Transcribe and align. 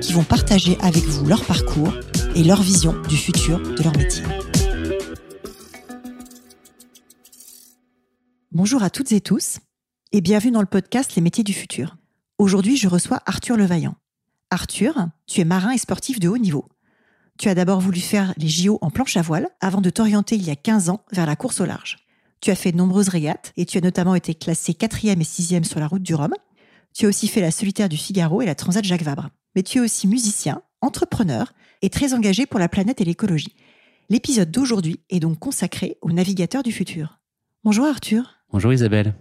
qui 0.00 0.12
vont 0.12 0.24
partager 0.24 0.78
avec 0.80 1.04
vous 1.04 1.26
leur 1.26 1.44
parcours 1.44 1.92
et 2.34 2.44
leur 2.44 2.62
vision 2.62 2.94
du 3.08 3.16
futur 3.16 3.58
de 3.60 3.82
leur 3.82 3.96
métier. 3.96 4.22
Bonjour 8.52 8.82
à 8.82 8.90
toutes 8.90 9.12
et 9.12 9.20
tous 9.20 9.58
et 10.12 10.20
bienvenue 10.20 10.52
dans 10.52 10.60
le 10.60 10.66
podcast 10.66 11.14
Les 11.16 11.22
métiers 11.22 11.44
du 11.44 11.52
futur. 11.52 11.96
Aujourd'hui, 12.38 12.76
je 12.76 12.88
reçois 12.88 13.20
Arthur 13.26 13.56
Levaillant. 13.56 13.96
Arthur, 14.50 15.08
tu 15.26 15.40
es 15.40 15.44
marin 15.44 15.72
et 15.72 15.78
sportif 15.78 16.20
de 16.20 16.28
haut 16.28 16.38
niveau. 16.38 16.68
Tu 17.38 17.48
as 17.48 17.54
d'abord 17.54 17.80
voulu 17.80 18.00
faire 18.00 18.34
les 18.36 18.48
JO 18.48 18.78
en 18.80 18.90
planche 18.90 19.16
à 19.16 19.22
voile 19.22 19.48
avant 19.60 19.80
de 19.80 19.90
t'orienter 19.90 20.36
il 20.36 20.44
y 20.44 20.50
a 20.50 20.56
15 20.56 20.88
ans 20.88 21.04
vers 21.12 21.26
la 21.26 21.36
course 21.36 21.60
au 21.60 21.64
large. 21.64 21.98
Tu 22.40 22.50
as 22.50 22.54
fait 22.54 22.72
de 22.72 22.76
nombreuses 22.76 23.08
régates 23.08 23.52
et 23.56 23.66
tu 23.66 23.78
as 23.78 23.80
notamment 23.80 24.14
été 24.14 24.34
classé 24.34 24.72
4e 24.72 25.20
et 25.20 25.24
6e 25.24 25.64
sur 25.64 25.80
la 25.80 25.88
route 25.88 26.02
du 26.02 26.14
Rhum. 26.14 26.34
Tu 26.94 27.06
as 27.06 27.08
aussi 27.08 27.28
fait 27.28 27.40
la 27.40 27.50
solitaire 27.50 27.88
du 27.88 27.96
Figaro 27.96 28.42
et 28.42 28.46
la 28.46 28.54
Transat 28.54 28.84
Jacques 28.84 29.02
Vabre. 29.02 29.28
Mais 29.54 29.62
tu 29.62 29.78
es 29.78 29.80
aussi 29.80 30.06
musicien, 30.06 30.62
entrepreneur 30.80 31.52
et 31.82 31.90
très 31.90 32.14
engagé 32.14 32.46
pour 32.46 32.60
la 32.60 32.68
planète 32.68 33.00
et 33.00 33.04
l'écologie. 33.04 33.54
L'épisode 34.10 34.50
d'aujourd'hui 34.50 35.00
est 35.10 35.20
donc 35.20 35.38
consacré 35.38 35.98
aux 36.00 36.12
navigateurs 36.12 36.62
du 36.62 36.72
futur. 36.72 37.20
Bonjour 37.64 37.86
Arthur. 37.86 38.36
Bonjour 38.50 38.72
Isabelle. 38.72 39.14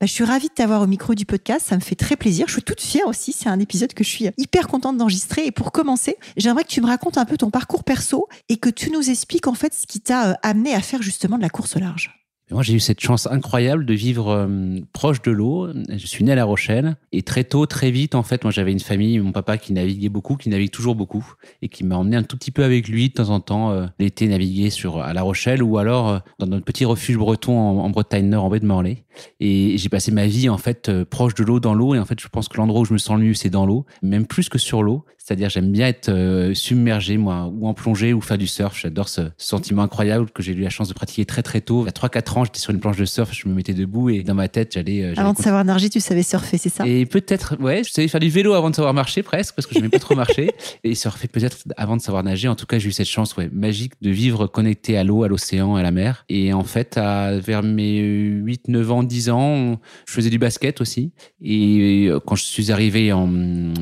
Bah, 0.00 0.06
je 0.06 0.12
suis 0.12 0.24
ravie 0.24 0.48
de 0.48 0.52
t'avoir 0.52 0.82
au 0.82 0.88
micro 0.88 1.14
du 1.14 1.24
podcast, 1.24 1.64
ça 1.68 1.76
me 1.76 1.80
fait 1.80 1.94
très 1.94 2.16
plaisir. 2.16 2.48
Je 2.48 2.54
suis 2.54 2.62
toute 2.62 2.80
fière 2.80 3.06
aussi, 3.06 3.32
c'est 3.32 3.48
un 3.48 3.60
épisode 3.60 3.94
que 3.94 4.02
je 4.02 4.08
suis 4.08 4.28
hyper 4.36 4.66
contente 4.66 4.96
d'enregistrer. 4.96 5.46
Et 5.46 5.52
pour 5.52 5.70
commencer, 5.70 6.16
j'aimerais 6.36 6.64
que 6.64 6.70
tu 6.70 6.80
me 6.80 6.88
racontes 6.88 7.18
un 7.18 7.24
peu 7.24 7.36
ton 7.36 7.50
parcours 7.50 7.84
perso 7.84 8.26
et 8.48 8.56
que 8.56 8.68
tu 8.68 8.90
nous 8.90 9.10
expliques 9.10 9.46
en 9.46 9.54
fait 9.54 9.72
ce 9.72 9.86
qui 9.86 10.00
t'a 10.00 10.30
euh, 10.30 10.34
amené 10.42 10.74
à 10.74 10.80
faire 10.80 11.02
justement 11.02 11.36
de 11.36 11.42
la 11.42 11.50
course 11.50 11.76
au 11.76 11.78
large. 11.78 12.21
Moi, 12.52 12.62
j'ai 12.62 12.74
eu 12.74 12.80
cette 12.80 13.00
chance 13.00 13.26
incroyable 13.26 13.86
de 13.86 13.94
vivre 13.94 14.28
euh, 14.28 14.78
proche 14.92 15.22
de 15.22 15.30
l'eau. 15.30 15.68
Je 15.88 16.06
suis 16.06 16.22
né 16.22 16.32
à 16.32 16.34
La 16.34 16.44
Rochelle 16.44 16.96
et 17.10 17.22
très 17.22 17.44
tôt, 17.44 17.64
très 17.64 17.90
vite, 17.90 18.14
en 18.14 18.22
fait, 18.22 18.44
moi, 18.44 18.50
j'avais 18.50 18.72
une 18.72 18.80
famille, 18.80 19.18
mon 19.20 19.32
papa 19.32 19.56
qui 19.56 19.72
naviguait 19.72 20.10
beaucoup, 20.10 20.36
qui 20.36 20.50
navigue 20.50 20.70
toujours 20.70 20.94
beaucoup 20.94 21.24
et 21.62 21.68
qui 21.68 21.82
m'a 21.84 21.96
emmené 21.96 22.16
un 22.16 22.22
tout 22.22 22.36
petit 22.36 22.50
peu 22.50 22.62
avec 22.62 22.88
lui 22.88 23.08
de 23.08 23.14
temps 23.14 23.30
en 23.30 23.40
temps 23.40 23.70
euh, 23.70 23.86
l'été 23.98 24.28
naviguer 24.28 24.68
sur 24.68 25.00
à 25.00 25.14
La 25.14 25.22
Rochelle 25.22 25.62
ou 25.62 25.78
alors 25.78 26.08
euh, 26.08 26.18
dans 26.38 26.46
notre 26.46 26.64
petit 26.64 26.84
refuge 26.84 27.16
breton 27.16 27.58
en, 27.58 27.90
Bretagne 27.90 28.28
Nord, 28.28 28.44
en 28.44 28.50
baie 28.50 28.60
de 28.60 28.66
Morlaix. 28.66 29.04
Et 29.40 29.76
j'ai 29.78 29.88
passé 29.88 30.10
ma 30.10 30.26
vie 30.26 30.48
en 30.48 30.58
fait 30.58 30.90
proche 31.04 31.34
de 31.34 31.44
l'eau, 31.44 31.60
dans 31.60 31.74
l'eau. 31.74 31.94
Et 31.94 31.98
en 31.98 32.04
fait, 32.04 32.20
je 32.20 32.28
pense 32.28 32.48
que 32.48 32.56
l'endroit 32.56 32.82
où 32.82 32.84
je 32.84 32.92
me 32.92 32.98
sens 32.98 33.18
le 33.18 33.24
mieux, 33.24 33.34
c'est 33.34 33.50
dans 33.50 33.66
l'eau, 33.66 33.86
même 34.02 34.26
plus 34.26 34.48
que 34.48 34.58
sur 34.58 34.82
l'eau. 34.82 35.04
C'est-à-dire, 35.24 35.50
j'aime 35.50 35.70
bien 35.70 35.86
être 35.86 36.08
euh, 36.08 36.52
submergé, 36.52 37.16
moi, 37.16 37.48
ou 37.54 37.68
en 37.68 37.74
plongée, 37.74 38.12
ou 38.12 38.20
faire 38.20 38.38
du 38.38 38.48
surf. 38.48 38.76
J'adore 38.80 39.08
ce, 39.08 39.20
sentiment 39.36 39.82
incroyable 39.82 40.28
que 40.30 40.42
j'ai 40.42 40.52
eu 40.52 40.60
la 40.60 40.68
chance 40.68 40.88
de 40.88 40.94
pratiquer 40.94 41.24
très 41.24 41.44
très 41.44 41.60
tôt. 41.60 41.86
À 41.86 41.90
3-4 41.90 42.38
ans, 42.38 42.44
j'étais 42.44 42.58
sur 42.58 42.72
une 42.72 42.80
planche 42.80 42.96
de 42.96 43.04
surf, 43.04 43.32
je 43.32 43.46
me 43.48 43.54
mettais 43.54 43.72
debout 43.72 44.10
et 44.10 44.24
dans 44.24 44.34
ma 44.34 44.48
tête, 44.48 44.72
j'allais. 44.72 45.04
Euh, 45.04 45.14
avant 45.16 45.32
de 45.32 45.38
savoir 45.38 45.64
nager, 45.64 45.88
tu 45.90 46.00
savais 46.00 46.24
surfer, 46.24 46.58
c'est 46.58 46.70
ça? 46.70 46.84
Et 46.88 47.06
peut-être, 47.06 47.56
ouais, 47.60 47.84
je 47.84 47.92
savais 47.92 48.08
faire 48.08 48.20
du 48.20 48.30
vélo 48.30 48.54
avant 48.54 48.70
de 48.70 48.74
savoir 48.74 48.94
marcher 48.94 49.22
presque, 49.22 49.54
parce 49.54 49.66
que 49.66 49.74
je 49.74 49.78
n'aimais 49.78 49.90
pas 49.90 50.00
trop 50.00 50.16
marcher. 50.16 50.50
Et 50.84 50.96
surfer 50.96 51.28
peut-être 51.28 51.58
avant 51.76 51.96
de 51.96 52.02
savoir 52.02 52.24
nager. 52.24 52.48
En 52.48 52.56
tout 52.56 52.66
cas, 52.66 52.80
j'ai 52.80 52.88
eu 52.88 52.92
cette 52.92 53.06
chance, 53.06 53.36
ouais, 53.36 53.48
magique 53.52 53.92
de 54.02 54.10
vivre 54.10 54.48
connecté 54.48 54.96
à 54.96 55.04
l'eau, 55.04 55.22
à 55.22 55.28
l'océan, 55.28 55.76
à 55.76 55.82
la 55.82 55.92
mer. 55.92 56.24
Et 56.28 56.52
en 56.52 56.64
fait, 56.64 56.96
à, 56.96 57.38
vers 57.38 57.62
mes 57.62 58.00
8, 58.00 58.66
9 58.66 58.90
ans, 59.02 59.06
10 59.06 59.30
ans, 59.30 59.80
je 60.06 60.12
faisais 60.12 60.30
du 60.30 60.38
basket 60.38 60.80
aussi. 60.80 61.12
Et 61.40 62.06
euh, 62.08 62.20
quand 62.24 62.34
je 62.34 62.44
suis 62.44 62.72
arrivé 62.72 63.12
en 63.12 63.28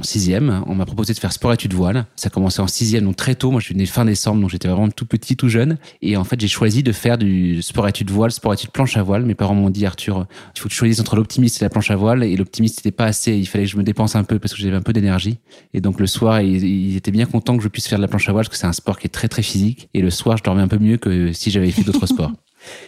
sixième, 0.03 0.63
on 0.67 0.75
m'a 0.75 0.87
proposé 0.87 1.13
de 1.13 1.19
faire 1.19 1.33
sport-études 1.33 1.75
voile. 1.75 2.07
Ça 2.17 2.29
a 2.29 2.31
commencé 2.31 2.61
en 2.61 2.67
sixième, 2.67 3.05
donc 3.05 3.17
très 3.17 3.35
tôt. 3.35 3.51
Moi, 3.51 3.61
je 3.61 3.67
suis 3.67 3.75
né 3.75 3.87
fin 3.87 4.05
décembre, 4.05 4.41
donc 4.41 4.51
j'étais 4.51 4.69
vraiment 4.69 4.89
tout 4.89 5.07
petit, 5.07 5.37
tout 5.37 5.49
jeune. 5.49 5.79
Et 6.03 6.17
en 6.17 6.25
fait, 6.25 6.41
j'ai 6.41 6.49
choisi 6.49 6.83
de 6.83 6.93
faire 6.93 7.19
du 7.19 7.63
sport-études 7.63 8.11
voile, 8.11 8.31
sport-études 8.31 8.71
planche 8.71 8.97
à 8.97 9.03
voile. 9.03 9.25
Mes 9.25 9.35
parents 9.35 9.55
m'ont 9.55 9.71
dit, 9.71 9.87
Arthur, 9.87 10.27
il 10.55 10.61
faut 10.61 10.69
que 10.69 10.73
tu 10.73 10.79
choisisses 10.79 11.01
entre 11.01 11.17
l'optimiste 11.17 11.61
et 11.61 11.65
la 11.65 11.71
planche 11.71 11.91
à 11.91 11.97
voile. 11.97 12.25
Et 12.25 12.37
l'optimiste 12.37 12.79
n'était 12.79 12.97
pas 12.97 13.07
assez. 13.07 13.37
Il 13.37 13.47
fallait 13.47 13.65
que 13.65 13.71
je 13.71 13.77
me 13.77 13.83
dépense 13.83 14.17
un 14.17 14.25
peu 14.25 14.39
parce 14.39 14.55
que 14.55 14.61
j'avais 14.61 14.77
un 14.77 14.83
peu 14.83 14.93
d'énergie. 14.93 15.39
Et 15.75 15.81
donc, 15.81 16.01
le 16.01 16.07
soir, 16.07 16.41
ils, 16.41 16.97
étaient 16.97 17.11
bien 17.11 17.27
contents 17.27 17.57
que 17.57 17.63
je 17.63 17.69
puisse 17.69 17.87
faire 17.87 17.99
de 17.99 18.03
la 18.03 18.09
planche 18.09 18.29
à 18.29 18.33
voile 18.33 18.45
parce 18.45 18.57
que 18.57 18.61
c'est 18.61 18.67
un 18.67 18.73
sport 18.73 18.99
qui 18.99 19.07
est 19.07 19.11
très, 19.11 19.29
très 19.29 19.43
physique. 19.43 19.89
Et 19.95 20.03
le 20.03 20.11
soir, 20.11 20.37
je 20.37 20.43
dormais 20.43 20.63
un 20.63 20.69
peu 20.69 20.79
mieux 20.79 20.97
que 20.97 21.33
si 21.33 21.51
j'avais 21.51 21.71
fait 21.71 21.83
d'autres 21.83 22.07
sports. 22.07 22.33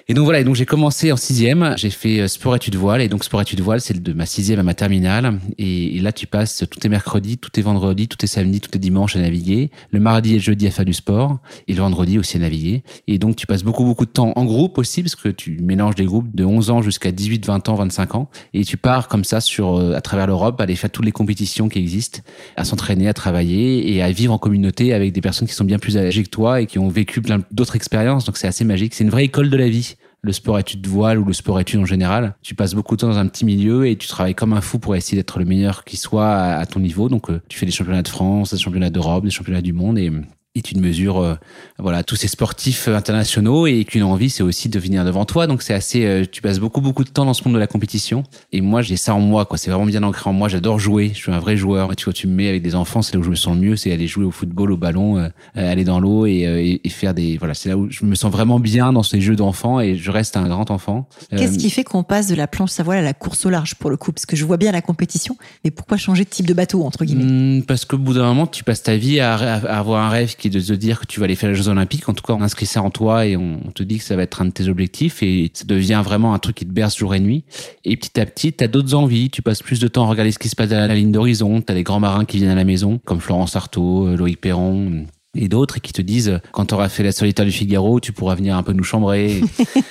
Et 0.09 0.15
donc 0.15 0.25
voilà, 0.25 0.41
et 0.41 0.45
donc 0.45 0.55
j'ai 0.55 0.67
commencé 0.67 1.13
en 1.13 1.17
sixième, 1.17 1.75
j'ai 1.77 1.91
fait 1.91 2.21
euh, 2.21 2.29
sport 2.29 2.57
études 2.57 2.77
voile, 2.77 3.01
et 3.01 3.09
donc 3.09 3.25
sport 3.25 3.41
études 3.41 3.61
voile, 3.61 3.81
c'est 3.81 4.03
de 4.03 4.13
ma 4.13 4.27
sixième 4.27 4.59
à 4.59 4.63
ma 4.63 4.75
terminale. 4.75 5.39
Et, 5.59 6.01
là, 6.01 6.13
tu 6.13 6.27
passes 6.27 6.65
tous 6.71 6.81
tes 6.81 6.89
mercredis, 6.89 7.39
tous 7.39 7.51
tes 7.51 7.63
vendredis, 7.63 8.09
tous 8.09 8.17
tes 8.17 8.27
samedis, 8.27 8.61
tous 8.61 8.71
tes 8.71 8.79
dimanches 8.79 9.17
à 9.17 9.21
naviguer. 9.21 9.71
Le 9.91 10.01
mardi 10.01 10.33
et 10.33 10.35
le 10.35 10.43
jeudi 10.43 10.67
à 10.67 10.71
faire 10.71 10.85
du 10.85 10.93
sport, 10.93 11.39
et 11.69 11.75
le 11.75 11.81
vendredi 11.81 12.19
aussi 12.19 12.37
à 12.37 12.41
naviguer. 12.41 12.83
Et 13.07 13.19
donc 13.19 13.37
tu 13.37 13.47
passes 13.47 13.63
beaucoup, 13.63 13.85
beaucoup 13.85 14.05
de 14.05 14.11
temps 14.11 14.33
en 14.35 14.45
groupe 14.45 14.79
aussi, 14.79 15.03
parce 15.03 15.15
que 15.15 15.29
tu 15.29 15.59
mélanges 15.63 15.95
des 15.95 16.05
groupes 16.05 16.35
de 16.35 16.45
11 16.45 16.71
ans 16.71 16.83
jusqu'à 16.83 17.13
18, 17.13 17.47
20 17.47 17.69
ans, 17.69 17.75
25 17.77 18.15
ans. 18.17 18.31
Et 18.55 18.65
tu 18.65 18.77
pars 18.77 19.09
comme 19.09 19.25
ça 19.25 19.41
sur, 19.41 19.77
euh, 19.77 19.95
à 19.95 20.01
travers 20.01 20.27
l'Europe, 20.27 20.61
à 20.61 20.65
aller 20.65 20.77
faire 20.77 20.91
toutes 20.91 21.05
les 21.05 21.13
compétitions 21.13 21.69
qui 21.69 21.79
existent, 21.79 22.21
à 22.57 22.65
s'entraîner, 22.65 23.09
à 23.09 23.15
travailler 23.15 23.93
et 23.95 24.03
à 24.03 24.11
vivre 24.11 24.33
en 24.33 24.39
communauté 24.39 24.93
avec 24.93 25.13
des 25.13 25.21
personnes 25.21 25.47
qui 25.47 25.55
sont 25.55 25.65
bien 25.65 25.79
plus 25.79 25.97
âgées 25.97 26.25
que 26.25 26.31
toi 26.31 26.61
et 26.61 26.67
qui 26.67 26.79
ont 26.79 26.89
vécu 26.89 27.23
plein 27.23 27.41
d'autres 27.51 27.77
expériences. 27.77 28.25
Donc 28.25 28.37
c'est 28.37 28.49
assez 28.49 28.65
magique. 28.65 28.95
C'est 28.95 29.05
une 29.05 29.11
vraie 29.11 29.25
école 29.25 29.51
de 29.51 29.62
la 29.63 29.71
vie 29.71 29.97
le 30.23 30.33
sport 30.33 30.59
études 30.59 30.81
de 30.81 30.89
voile 30.89 31.19
ou 31.19 31.25
le 31.25 31.33
sport 31.33 31.59
études 31.59 31.81
en 31.81 31.85
général. 31.85 32.37
Tu 32.43 32.55
passes 32.55 32.75
beaucoup 32.75 32.95
de 32.95 33.01
temps 33.01 33.09
dans 33.09 33.19
un 33.19 33.27
petit 33.27 33.45
milieu 33.45 33.87
et 33.87 33.97
tu 33.97 34.07
travailles 34.07 34.37
comme 34.37 34.53
un 34.53 34.61
fou 34.61 34.79
pour 34.79 34.95
essayer 34.95 35.17
d'être 35.17 35.39
le 35.41 35.45
meilleur 35.45 35.85
qui 35.85 35.97
soit 35.97 36.33
à, 36.33 36.65
ton 36.65 36.79
niveau. 36.79 37.09
Donc, 37.09 37.29
euh, 37.29 37.41
tu 37.49 37.59
fais 37.59 37.67
des 37.67 37.73
championnats 37.73 38.03
de 38.03 38.09
France, 38.09 38.53
des 38.53 38.61
championnats 38.61 38.91
d'Europe, 38.91 39.25
des 39.25 39.31
championnats 39.31 39.63
du 39.63 39.73
monde 39.73 39.99
et 39.99 40.11
est 40.55 40.71
une 40.71 40.81
mesure 40.81 41.19
euh, 41.19 41.35
voilà 41.79 42.03
tous 42.03 42.17
ces 42.17 42.29
sportifs 42.29 42.87
euh, 42.87 42.95
internationaux 42.95 43.67
et 43.67 43.85
qu'une 43.85 44.03
envie 44.03 44.29
c'est 44.29 44.43
aussi 44.43 44.69
de 44.69 44.79
venir 44.79 45.03
devant 45.05 45.25
toi. 45.25 45.47
Donc 45.47 45.63
c'est 45.63 45.73
assez 45.73 46.05
euh, 46.05 46.25
tu 46.31 46.43
passes 46.43 46.59
beaucoup 46.59 46.83
beaucoup 46.83 47.05
de 47.05 47.09
temps 47.09 47.25
dans 47.25 47.33
ce 47.33 47.43
monde 47.45 47.55
de 47.55 47.59
la 47.59 47.67
compétition. 47.67 48.23
Et 48.53 48.61
moi 48.61 48.83
j'ai 48.83 48.97
ça 48.97 49.15
en 49.15 49.21
moi 49.21 49.47
quoi. 49.47 49.57
C'est 49.57 49.71
vraiment 49.71 49.87
bien 49.87 50.03
ancré 50.03 50.29
en 50.29 50.35
moi. 50.35 50.49
J'adore 50.49 50.79
jouer. 50.79 51.13
Je 51.15 51.21
suis 51.21 51.33
un 51.33 51.39
vrai 51.39 51.57
joueur. 51.57 51.97
Tu 51.97 52.05
vois 52.05 52.13
tu 52.13 52.27
me 52.27 52.35
mets 52.35 52.49
avec 52.49 52.63
des 52.63 52.75
enfants 52.75 53.01
c'est 53.01 53.15
là 53.15 53.21
où 53.21 53.23
je 53.23 53.31
me 53.31 53.35
sens 53.35 53.55
le 53.55 53.63
mieux. 53.63 53.77
C'est 53.77 53.93
aller 53.93 54.07
jouer 54.07 54.27
au 54.27 54.31
football 54.31 54.73
au 54.73 54.77
ballon 54.77 55.31
aller 55.55 55.85
dans 55.85 56.01
l'eau 56.01 56.27
et, 56.27 56.81
et, 56.85 56.89
faire 56.91 57.15
des 57.15 57.39
voilà 57.39 57.55
c'est 57.55 57.71
là 57.71 57.77
où 57.79 57.91
je 57.91 58.05
me 58.05 58.15
sens 58.15 58.31
vraiment 58.31 58.61
bien 58.61 58.93
dans 58.93 59.03
ces 59.03 59.23
jeux 59.23 59.37
d'enfants 59.37 59.81
et 59.81 59.97
je 59.97 60.11
reste 60.11 60.37
un 60.37 60.47
grand 60.49 60.71
enfant. 60.71 61.09
Qu'est-ce 61.31 61.57
qui 61.57 61.71
fait 61.71 61.85
qu'on 61.85 62.03
passe 62.03 62.27
de 62.27 62.35
la 62.35 62.47
planche 62.47 62.79
à 62.79 62.83
voile 62.83 62.99
à 62.99 63.03
la 63.03 63.15
course 63.15 63.47
au 63.47 63.51
large 63.51 63.77
pour 63.77 63.89
le 63.89 63.97
coup? 63.97 64.13
Parce 64.13 64.27
que 64.27 64.37
je 64.37 64.45
vois 64.45 64.59
bien 64.59 64.73
la 64.73 64.83
compétition 64.83 65.37
mais 65.65 65.71
pourquoi 65.71 65.97
changer 65.97 66.25
de 66.25 66.29
type 66.29 66.47
de 66.47 66.53
bateau 66.53 66.85
entre 66.85 67.07
guillemets? 67.07 67.61
Mmh, 67.61 67.63
parce 67.63 67.87
qu'au 67.87 67.97
bout 67.97 68.13
d'un 68.13 68.25
moment 68.25 68.47
tu 68.47 68.65
passes 68.65 68.83
ta 68.83 68.97
vie 68.97 69.21
à, 69.21 69.35
à 69.35 69.79
avoir 69.79 70.03
un 70.03 70.11
rêve 70.11 70.37
qui 70.43 70.49
est 70.49 70.51
de 70.51 70.59
se 70.59 70.73
dire 70.73 70.99
que 70.99 71.07
tu 71.07 71.21
vas 71.21 71.25
aller 71.25 71.37
faire 71.37 71.49
les 71.49 71.55
Jeux 71.55 71.69
Olympiques. 71.69 72.09
En 72.09 72.15
tout 72.15 72.25
cas, 72.25 72.33
on 72.33 72.43
inscrit 72.43 72.67
ça 72.67 72.83
en 72.83 72.91
toi 72.91 73.27
et 73.27 73.37
on 73.37 73.61
te 73.73 73.85
dit 73.85 73.99
que 73.99 74.05
ça 74.05 74.17
va 74.17 74.25
être 74.25 74.43
un 74.43 74.47
de 74.47 74.51
tes 74.51 74.67
objectifs 74.69 75.23
et 75.23 75.53
ça 75.55 75.65
devient 75.65 76.03
vraiment 76.05 76.35
un 76.35 76.41
truc 76.41 76.57
qui 76.57 76.67
te 76.67 76.73
berce 76.73 76.99
jour 76.99 77.15
et 77.15 77.21
nuit. 77.21 77.45
Et 77.85 77.97
petit 77.97 78.21
à 78.21 78.27
petit, 78.27 78.53
tu 78.53 78.65
as 78.65 78.67
d'autres 78.67 78.95
envies. 78.95 79.31
Tu 79.31 79.41
passes 79.41 79.63
plus 79.63 79.79
de 79.79 79.87
temps 79.87 80.05
à 80.05 80.09
regarder 80.09 80.33
ce 80.33 80.41
qui 80.41 80.49
se 80.49 80.57
passe 80.57 80.73
à 80.73 80.89
la 80.89 80.95
ligne 80.97 81.13
d'horizon. 81.13 81.63
Tu 81.63 81.71
as 81.71 81.77
des 81.77 81.85
grands 81.85 82.01
marins 82.01 82.25
qui 82.25 82.39
viennent 82.39 82.51
à 82.51 82.57
la 82.57 82.65
maison, 82.65 83.01
comme 83.05 83.21
Florence 83.21 83.55
Artaud, 83.55 84.09
euh, 84.09 84.17
Loïc 84.17 84.41
Perron 84.41 85.07
et 85.37 85.49
d'autres 85.49 85.81
qui 85.81 85.93
te 85.93 86.03
disent 86.03 86.41
quand 86.51 86.67
tu 86.67 86.75
auras 86.75 86.89
fait 86.89 87.05
la 87.05 87.13
solitaire 87.13 87.47
du 87.47 87.53
Figaro, 87.53 88.01
tu 88.01 88.13
pourras 88.13 88.35
venir 88.35 88.57
un 88.57 88.65
peu 88.65 88.73
nous 88.73 88.83
chambrer. 88.83 89.41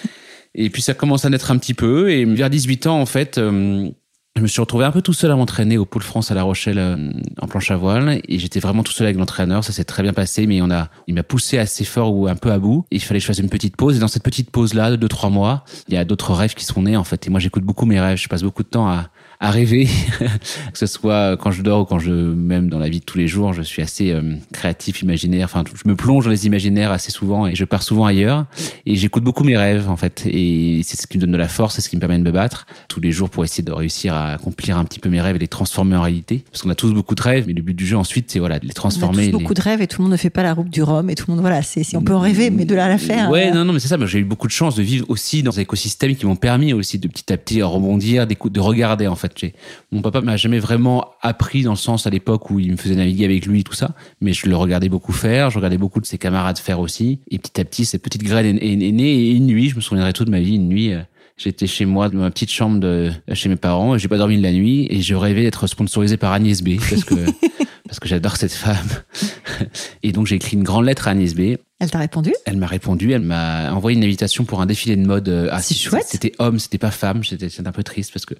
et 0.54 0.70
puis 0.70 0.82
ça 0.82 0.94
commence 0.94 1.24
à 1.24 1.30
naître 1.30 1.50
un 1.50 1.58
petit 1.58 1.74
peu. 1.74 2.12
Et 2.12 2.26
vers 2.26 2.50
18 2.50 2.88
ans, 2.88 3.00
en 3.00 3.06
fait, 3.06 3.38
euh, 3.38 3.90
je 4.38 4.42
me 4.42 4.48
suis 4.48 4.62
retrouvé 4.62 4.86
un 4.86 4.92
peu 4.92 5.02
tout 5.02 5.14
seul 5.14 5.30
à 5.30 5.36
m'entraîner 5.36 5.78
au 5.78 5.86
Pôle 5.86 6.04
France 6.04 6.32
à 6.32 6.36
La 6.36 6.44
Rochelle 6.44 6.80
euh, 6.80 7.12
en 7.42 7.48
planche 7.48 7.70
à 7.70 7.76
voile 7.76 8.22
et 8.28 8.40
j'étais 8.40 8.62
vraiment 8.62 8.82
tout 8.82 8.94
seul 8.94 9.08
avec 9.08 9.18
l'entraîneur. 9.18 9.64
Ça 9.64 9.74
s'est 9.74 9.84
très 9.84 10.04
bien 10.04 10.14
passé, 10.14 10.48
mais 10.48 10.62
il 11.08 11.14
m'a 11.14 11.24
poussé 11.24 11.58
assez 11.58 11.84
fort 11.84 12.16
ou 12.16 12.28
un 12.28 12.36
peu 12.36 12.52
à 12.52 12.58
bout. 12.58 12.86
Il 12.92 13.02
fallait 13.02 13.20
que 13.20 13.24
je 13.24 13.28
fasse 13.28 13.40
une 13.40 13.50
petite 13.50 13.76
pause. 13.76 13.98
Et 13.98 14.00
dans 14.00 14.08
cette 14.08 14.24
petite 14.24 14.50
pause 14.50 14.74
là 14.74 14.90
de 14.90 14.96
deux 14.96 15.10
trois 15.10 15.30
mois, 15.30 15.66
il 15.90 15.96
y 15.96 15.98
a 15.98 16.06
d'autres 16.06 16.34
rêves 16.34 16.54
qui 16.54 16.64
sont 16.64 16.84
nés 16.84 16.96
en 16.96 17.04
fait. 17.04 17.28
Et 17.28 17.30
moi, 17.30 17.42
j'écoute 17.42 17.64
beaucoup 17.64 17.86
mes 17.86 18.00
rêves. 18.00 18.18
Je 18.18 18.30
passe 18.30 18.42
beaucoup 18.42 18.64
de 18.64 18.70
temps 18.70 18.88
à, 18.88 19.10
à 19.42 19.50
rêver, 19.50 19.88
que 20.72 20.78
ce 20.78 20.86
soit 20.86 21.36
quand 21.36 21.50
je 21.50 21.64
dors 21.64 21.82
ou 21.82 21.86
quand 21.86 21.98
je 21.98 22.12
même 22.12 22.70
dans 22.70 22.78
la 22.78 22.90
vie 22.90 23.00
de 23.00 23.06
tous 23.06 23.18
les 23.18 23.28
jours, 23.28 23.54
je 23.54 23.64
suis 23.64 23.82
assez 23.82 24.12
euh, 24.12 24.36
créatif, 24.54 25.02
imaginaire. 25.02 25.46
Enfin, 25.46 25.64
je 25.74 25.90
me 25.90 25.96
plonge 25.96 26.26
dans 26.26 26.30
les 26.30 26.46
imaginaires 26.46 26.92
assez 26.92 27.12
souvent 27.12 27.48
et 27.48 27.56
je 27.56 27.66
pars 27.66 27.82
souvent 27.82 28.06
ailleurs. 28.06 28.46
Et 28.86 28.96
j'écoute 28.96 29.24
beaucoup 29.24 29.44
mes 29.44 29.58
rêves 29.58 29.90
en 29.90 29.98
fait, 29.98 30.28
et 30.28 30.82
c'est 30.84 30.96
ce 30.96 31.08
qui 31.08 31.18
me 31.18 31.22
donne 31.22 31.32
de 31.32 31.38
la 31.38 31.48
force, 31.48 31.76
c'est 31.76 31.82
ce 31.82 31.90
qui 31.90 31.96
me 31.96 32.00
permet 32.00 32.20
de 32.20 32.24
me 32.24 32.32
battre 32.32 32.68
tous 32.88 33.00
les 33.00 33.12
jours 33.12 33.32
pour 33.32 33.44
essayer 33.44 33.64
de 33.64 33.72
réussir 33.72 34.14
à 34.14 34.34
accomplir 34.34 34.78
un 34.78 34.86
petit 34.86 35.00
peu 35.00 35.10
mes 35.10 35.20
rêves 35.20 35.38
et 35.38 35.40
les 35.40 35.48
transformer 35.48 35.96
en 35.96 36.04
réalité. 36.04 36.44
Parce 36.52 36.62
qu'on 36.62 36.70
a 36.70 36.76
tous 36.76 36.94
beaucoup 36.94 37.16
de 37.16 37.22
rêves, 37.24 37.46
mais 37.48 37.54
le 37.54 37.64
but 37.64 37.74
du 37.74 37.88
jeu 37.88 37.98
ensuite, 37.98 38.30
c'est 38.30 38.40
voilà 38.40 38.60
de 38.60 38.68
les 38.68 38.74
transformer. 38.74 39.26
On 39.26 39.28
a 39.28 39.32
tous 39.32 39.40
beaucoup 39.40 39.54
de 39.56 39.62
rêves 39.62 39.82
et 39.82 39.88
tout 39.88 40.02
le 40.02 40.04
monde 40.04 40.12
ne 40.12 40.18
fait 40.18 40.30
pas 40.30 40.44
la 40.44 40.54
route 40.54 40.70
du 40.70 40.84
Rhum 40.84 41.10
et 41.10 41.16
tout 41.16 41.26
le 41.28 41.34
monde 41.34 41.42
voilà, 41.42 41.64
c'est 41.64 41.84
si 41.84 41.98
on 41.98 42.04
peut 42.04 42.14
en 42.14 42.20
rêver, 42.20 42.52
mais 42.52 42.66
de 42.66 42.76
là 42.76 42.86
à 42.86 42.90
la 42.90 43.00
faire. 43.00 43.32
Ouais, 43.32 43.50
euh. 43.50 43.56
non, 43.56 43.66
non, 43.66 43.74
mais 43.74 43.80
c'est 43.80 43.88
ça. 43.88 43.98
J'ai 44.06 44.20
eu 44.20 44.24
beaucoup 44.24 44.48
de 44.48 44.52
chance 44.52 44.76
de 44.76 44.84
vivre 44.84 45.08
aussi 45.10 45.42
dans 45.42 45.58
un 45.58 45.62
écosystème 45.64 46.16
qui 46.16 46.28
m'ont 46.28 46.36
permis 46.36 46.74
aussi 46.74 47.00
de 47.00 47.08
petit 47.08 47.34
à 47.34 47.38
petit 47.38 47.64
rebondir, 47.64 48.28
de 48.28 48.60
regarder 48.60 49.08
en 49.08 49.16
fait 49.16 49.31
Mon 49.92 50.02
papa 50.02 50.22
m'a 50.22 50.38
jamais 50.38 50.60
vraiment 50.60 51.12
appris 51.22 51.64
dans 51.64 51.72
le 51.72 51.78
sens 51.78 52.08
à 52.08 52.10
l'époque 52.10 52.50
où 52.50 52.60
il 52.60 52.72
me 52.72 52.78
faisait 52.78 52.96
naviguer 52.96 53.26
avec 53.26 53.46
lui, 53.46 53.64
tout 53.64 53.74
ça. 53.74 53.96
Mais 54.22 54.34
je 54.34 54.48
le 54.48 54.56
regardais 54.56 54.90
beaucoup 54.90 55.14
faire, 55.14 55.50
je 55.50 55.58
regardais 55.58 55.78
beaucoup 55.78 56.00
de 56.00 56.06
ses 56.06 56.18
camarades 56.18 56.58
faire 56.58 56.80
aussi. 56.80 57.20
Et 57.30 57.40
petit 57.40 57.60
à 57.60 57.66
petit, 57.66 57.86
cette 57.86 58.04
petite 58.04 58.24
graine 58.24 58.58
est, 58.62 58.76
née. 58.76 59.14
Et 59.14 59.32
une 59.32 59.48
nuit, 59.48 59.70
je 59.70 59.76
me 59.76 59.82
souviendrai 59.82 60.14
toute 60.14 60.30
ma 60.30 60.40
vie, 60.40 60.56
une 60.56 60.68
nuit, 60.68 60.94
euh, 60.94 61.02
J'étais 61.44 61.66
chez 61.66 61.86
moi, 61.86 62.08
dans 62.08 62.20
ma 62.20 62.30
petite 62.30 62.52
chambre 62.52 62.80
de 62.80 63.12
chez 63.34 63.50
mes 63.50 63.56
parents. 63.56 63.98
J'ai 63.98 64.08
pas 64.08 64.20
dormi 64.20 64.38
de 64.38 64.44
la 64.44 64.52
nuit 64.52 64.86
et 64.92 65.02
je 65.02 65.16
rêvais 65.16 65.42
d'être 65.42 65.66
sponsorisé 65.66 66.16
par 66.16 66.32
Agnès 66.34 66.62
B 66.62 66.78
parce 66.78 67.04
que 67.04 67.16
parce 67.88 68.00
que 68.00 68.08
j'adore 68.08 68.38
cette 68.38 68.54
femme. 68.54 68.88
Et 70.04 70.12
donc 70.12 70.28
j'ai 70.28 70.36
écrit 70.36 70.56
une 70.56 70.64
grande 70.64 70.86
lettre 70.86 71.08
à 71.08 71.12
Agnès 71.12 71.34
B. 71.34 71.58
Elle 71.82 71.90
t'a 71.90 71.98
répondu? 71.98 72.32
Elle 72.46 72.58
m'a 72.58 72.68
répondu. 72.68 73.12
Elle 73.12 73.24
m'a 73.24 73.74
envoyé 73.74 73.98
une 73.98 74.04
invitation 74.04 74.44
pour 74.44 74.62
un 74.62 74.68
défilé 74.68 74.96
de 74.96 75.04
mode. 75.04 75.28
Euh, 75.30 75.50
ah, 75.52 75.64
c'est 75.64 75.74
chouette. 75.74 76.06
C'était 76.08 76.32
homme, 76.38 76.60
c'était 76.60 76.78
pas 76.78 76.92
femme. 76.92 77.24
J'étais 77.24 77.48
un 77.66 77.72
peu 77.72 77.82
triste 77.82 78.14
parce 78.14 78.24
que. 78.28 78.36